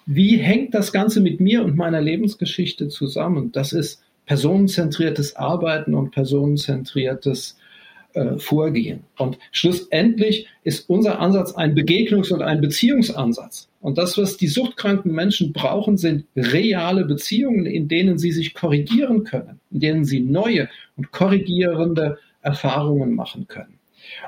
wie 0.05 0.37
hängt 0.37 0.75
das 0.75 0.93
Ganze 0.93 1.21
mit 1.21 1.39
mir 1.39 1.65
und 1.65 1.75
meiner 1.75 2.01
Lebensgeschichte 2.01 2.87
zusammen. 2.87 3.51
Das 3.51 3.73
ist 3.73 4.03
personenzentriertes 4.27 5.35
Arbeiten 5.35 5.95
und 5.95 6.11
personenzentriertes 6.11 7.57
äh, 8.17 8.39
vorgehen. 8.39 9.01
Und 9.17 9.37
schlussendlich 9.51 10.47
ist 10.63 10.89
unser 10.89 11.19
Ansatz 11.19 11.53
ein 11.53 11.75
Begegnungs- 11.75 12.33
und 12.33 12.41
ein 12.41 12.61
Beziehungsansatz. 12.61 13.69
Und 13.79 13.99
das, 13.99 14.17
was 14.17 14.37
die 14.37 14.47
suchtkranken 14.47 15.11
Menschen 15.11 15.53
brauchen, 15.53 15.97
sind 15.97 16.25
reale 16.35 17.05
Beziehungen, 17.05 17.67
in 17.67 17.87
denen 17.87 18.17
sie 18.17 18.31
sich 18.31 18.55
korrigieren 18.55 19.23
können, 19.23 19.59
in 19.69 19.79
denen 19.81 20.05
sie 20.05 20.19
neue 20.19 20.67
und 20.95 21.11
korrigierende 21.11 22.17
Erfahrungen 22.41 23.13
machen 23.13 23.47
können. 23.47 23.77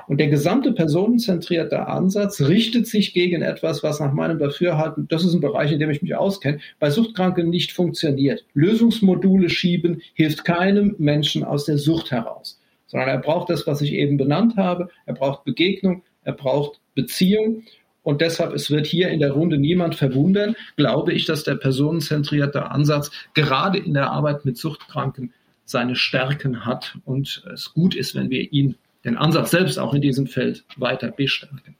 Und 0.06 0.20
der 0.20 0.28
gesamte 0.28 0.70
personenzentrierte 0.72 1.88
Ansatz 1.88 2.42
richtet 2.42 2.86
sich 2.86 3.12
gegen 3.12 3.42
etwas, 3.42 3.82
was 3.82 3.98
nach 3.98 4.12
meinem 4.12 4.38
Dafürhalten, 4.38 5.08
das 5.08 5.24
ist 5.24 5.34
ein 5.34 5.40
Bereich, 5.40 5.72
in 5.72 5.80
dem 5.80 5.90
ich 5.90 6.02
mich 6.02 6.14
auskenne, 6.14 6.60
bei 6.78 6.90
Suchtkranken 6.90 7.50
nicht 7.50 7.72
funktioniert. 7.72 8.44
Lösungsmodule 8.54 9.50
schieben 9.50 10.02
hilft 10.14 10.44
keinem 10.44 10.94
Menschen 10.98 11.42
aus 11.42 11.64
der 11.64 11.78
Sucht 11.78 12.12
heraus 12.12 12.59
sondern 12.90 13.08
er 13.08 13.18
braucht 13.18 13.50
das, 13.50 13.66
was 13.66 13.80
ich 13.80 13.92
eben 13.92 14.16
benannt 14.16 14.56
habe. 14.56 14.88
Er 15.06 15.14
braucht 15.14 15.44
Begegnung, 15.44 16.02
er 16.24 16.32
braucht 16.32 16.80
Beziehung. 16.94 17.62
Und 18.02 18.20
deshalb, 18.20 18.52
es 18.52 18.70
wird 18.70 18.86
hier 18.86 19.10
in 19.10 19.20
der 19.20 19.32
Runde 19.32 19.58
niemand 19.58 19.94
verwundern, 19.94 20.56
glaube 20.76 21.12
ich, 21.12 21.24
dass 21.24 21.44
der 21.44 21.54
personenzentrierte 21.54 22.70
Ansatz 22.70 23.10
gerade 23.34 23.78
in 23.78 23.94
der 23.94 24.10
Arbeit 24.10 24.44
mit 24.44 24.56
Suchtkranken 24.56 25.32
seine 25.64 25.94
Stärken 25.94 26.64
hat 26.64 26.98
und 27.04 27.44
es 27.52 27.72
gut 27.72 27.94
ist, 27.94 28.14
wenn 28.14 28.30
wir 28.30 28.52
ihn, 28.52 28.74
den 29.04 29.16
Ansatz 29.16 29.52
selbst 29.52 29.78
auch 29.78 29.94
in 29.94 30.00
diesem 30.00 30.26
Feld 30.26 30.64
weiter 30.76 31.10
bestärken. 31.10 31.76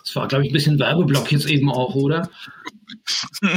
Das 0.00 0.16
war, 0.16 0.26
glaube 0.26 0.44
ich, 0.44 0.50
ein 0.50 0.54
bisschen 0.54 0.78
Werbeblock 0.78 1.30
jetzt 1.30 1.48
eben 1.48 1.70
auch, 1.70 1.94
oder? 1.94 2.28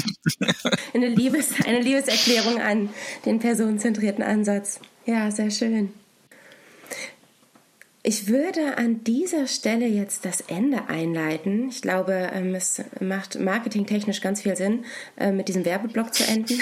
Eine, 0.93 1.09
Liebes, 1.09 1.53
eine 1.65 1.81
Liebeserklärung 1.81 2.61
an 2.61 2.89
den 3.25 3.39
personenzentrierten 3.39 4.23
Ansatz. 4.23 4.79
Ja, 5.05 5.29
sehr 5.29 5.51
schön. 5.51 5.93
Ich 8.07 8.27
würde 8.27 8.77
an 8.77 9.03
dieser 9.03 9.47
Stelle 9.47 9.87
jetzt 9.87 10.25
das 10.25 10.41
Ende 10.41 10.89
einleiten. 10.89 11.69
Ich 11.69 11.81
glaube, 11.81 12.29
ähm, 12.33 12.53
es 12.53 12.83
macht 12.99 13.39
marketingtechnisch 13.39 14.21
ganz 14.21 14.43
viel 14.43 14.55
Sinn, 14.55 14.85
äh, 15.17 15.31
mit 15.31 15.47
diesem 15.47 15.65
Werbeblock 15.65 16.13
zu 16.13 16.23
enden. 16.23 16.61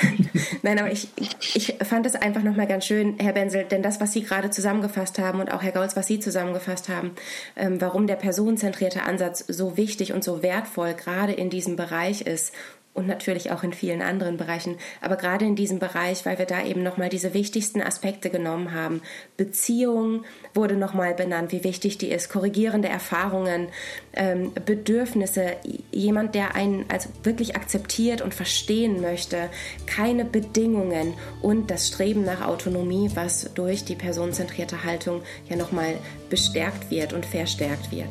Nein, 0.62 0.78
aber 0.78 0.90
ich, 0.90 1.08
ich 1.54 1.76
fand 1.84 2.06
es 2.06 2.14
einfach 2.14 2.42
nochmal 2.42 2.66
ganz 2.66 2.86
schön, 2.86 3.18
Herr 3.18 3.34
Benzel, 3.34 3.64
denn 3.64 3.82
das, 3.82 4.00
was 4.00 4.14
Sie 4.14 4.22
gerade 4.22 4.48
zusammengefasst 4.48 5.18
haben 5.18 5.40
und 5.40 5.52
auch 5.52 5.62
Herr 5.62 5.72
Gaulz, 5.72 5.96
was 5.96 6.06
Sie 6.06 6.18
zusammengefasst 6.18 6.88
haben, 6.88 7.10
ähm, 7.56 7.78
warum 7.78 8.06
der 8.06 8.16
personenzentrierte 8.16 9.02
Ansatz 9.02 9.44
so 9.48 9.76
wichtig 9.76 10.14
und 10.14 10.24
so 10.24 10.42
wertvoll 10.42 10.94
gerade 10.94 11.34
in 11.34 11.50
diesem 11.50 11.76
Bereich 11.76 12.22
ist 12.22 12.52
und 12.92 13.06
natürlich 13.06 13.52
auch 13.52 13.62
in 13.62 13.72
vielen 13.72 14.02
anderen 14.02 14.36
Bereichen, 14.36 14.76
aber 15.00 15.16
gerade 15.16 15.44
in 15.44 15.54
diesem 15.54 15.78
Bereich, 15.78 16.26
weil 16.26 16.38
wir 16.38 16.46
da 16.46 16.64
eben 16.64 16.82
nochmal 16.82 17.08
diese 17.08 17.34
wichtigsten 17.34 17.80
Aspekte 17.80 18.30
genommen 18.30 18.74
haben. 18.74 19.00
Beziehung 19.36 20.24
wurde 20.54 20.76
nochmal 20.76 21.14
benannt, 21.14 21.52
wie 21.52 21.62
wichtig 21.62 21.98
die 21.98 22.10
ist, 22.10 22.28
korrigierende 22.28 22.88
Erfahrungen, 22.88 23.68
ähm, 24.14 24.52
Bedürfnisse, 24.66 25.56
jemand, 25.92 26.34
der 26.34 26.56
einen 26.56 26.84
als 26.90 27.08
wirklich 27.22 27.54
akzeptiert 27.54 28.22
und 28.22 28.34
verstehen 28.34 29.00
möchte, 29.00 29.50
keine 29.86 30.24
Bedingungen 30.24 31.14
und 31.42 31.70
das 31.70 31.86
Streben 31.86 32.24
nach 32.24 32.46
Autonomie, 32.46 33.10
was 33.14 33.50
durch 33.54 33.84
die 33.84 33.94
personenzentrierte 33.94 34.82
Haltung 34.84 35.22
ja 35.48 35.54
nochmal 35.54 35.94
bestärkt 36.28 36.90
wird 36.90 37.12
und 37.12 37.24
verstärkt 37.24 37.92
wird. 37.92 38.10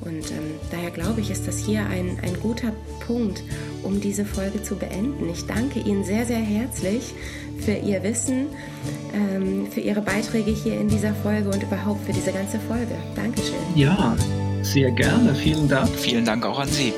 Und 0.00 0.30
ähm, 0.30 0.54
daher 0.70 0.90
glaube 0.90 1.20
ich, 1.20 1.30
ist 1.30 1.46
das 1.46 1.58
hier 1.58 1.84
ein, 1.86 2.18
ein 2.22 2.38
guter 2.40 2.72
Punkt, 3.06 3.42
um 3.82 4.00
diese 4.00 4.24
Folge 4.24 4.62
zu 4.62 4.76
beenden. 4.76 5.28
Ich 5.30 5.46
danke 5.46 5.80
Ihnen 5.80 6.04
sehr, 6.04 6.24
sehr 6.24 6.38
herzlich 6.38 7.14
für 7.58 7.72
Ihr 7.72 8.02
Wissen, 8.02 8.46
ähm, 9.14 9.66
für 9.70 9.80
Ihre 9.80 10.00
Beiträge 10.00 10.50
hier 10.50 10.80
in 10.80 10.88
dieser 10.88 11.14
Folge 11.14 11.48
und 11.48 11.62
überhaupt 11.62 12.04
für 12.06 12.12
diese 12.12 12.32
ganze 12.32 12.58
Folge. 12.60 12.94
Dankeschön. 13.16 13.54
Ja, 13.74 14.16
sehr 14.62 14.90
gerne. 14.92 15.34
Vielen 15.34 15.68
Dank. 15.68 15.88
Vielen 15.90 16.24
Dank 16.24 16.44
auch 16.46 16.58
an 16.58 16.68
Sie. 16.68 16.92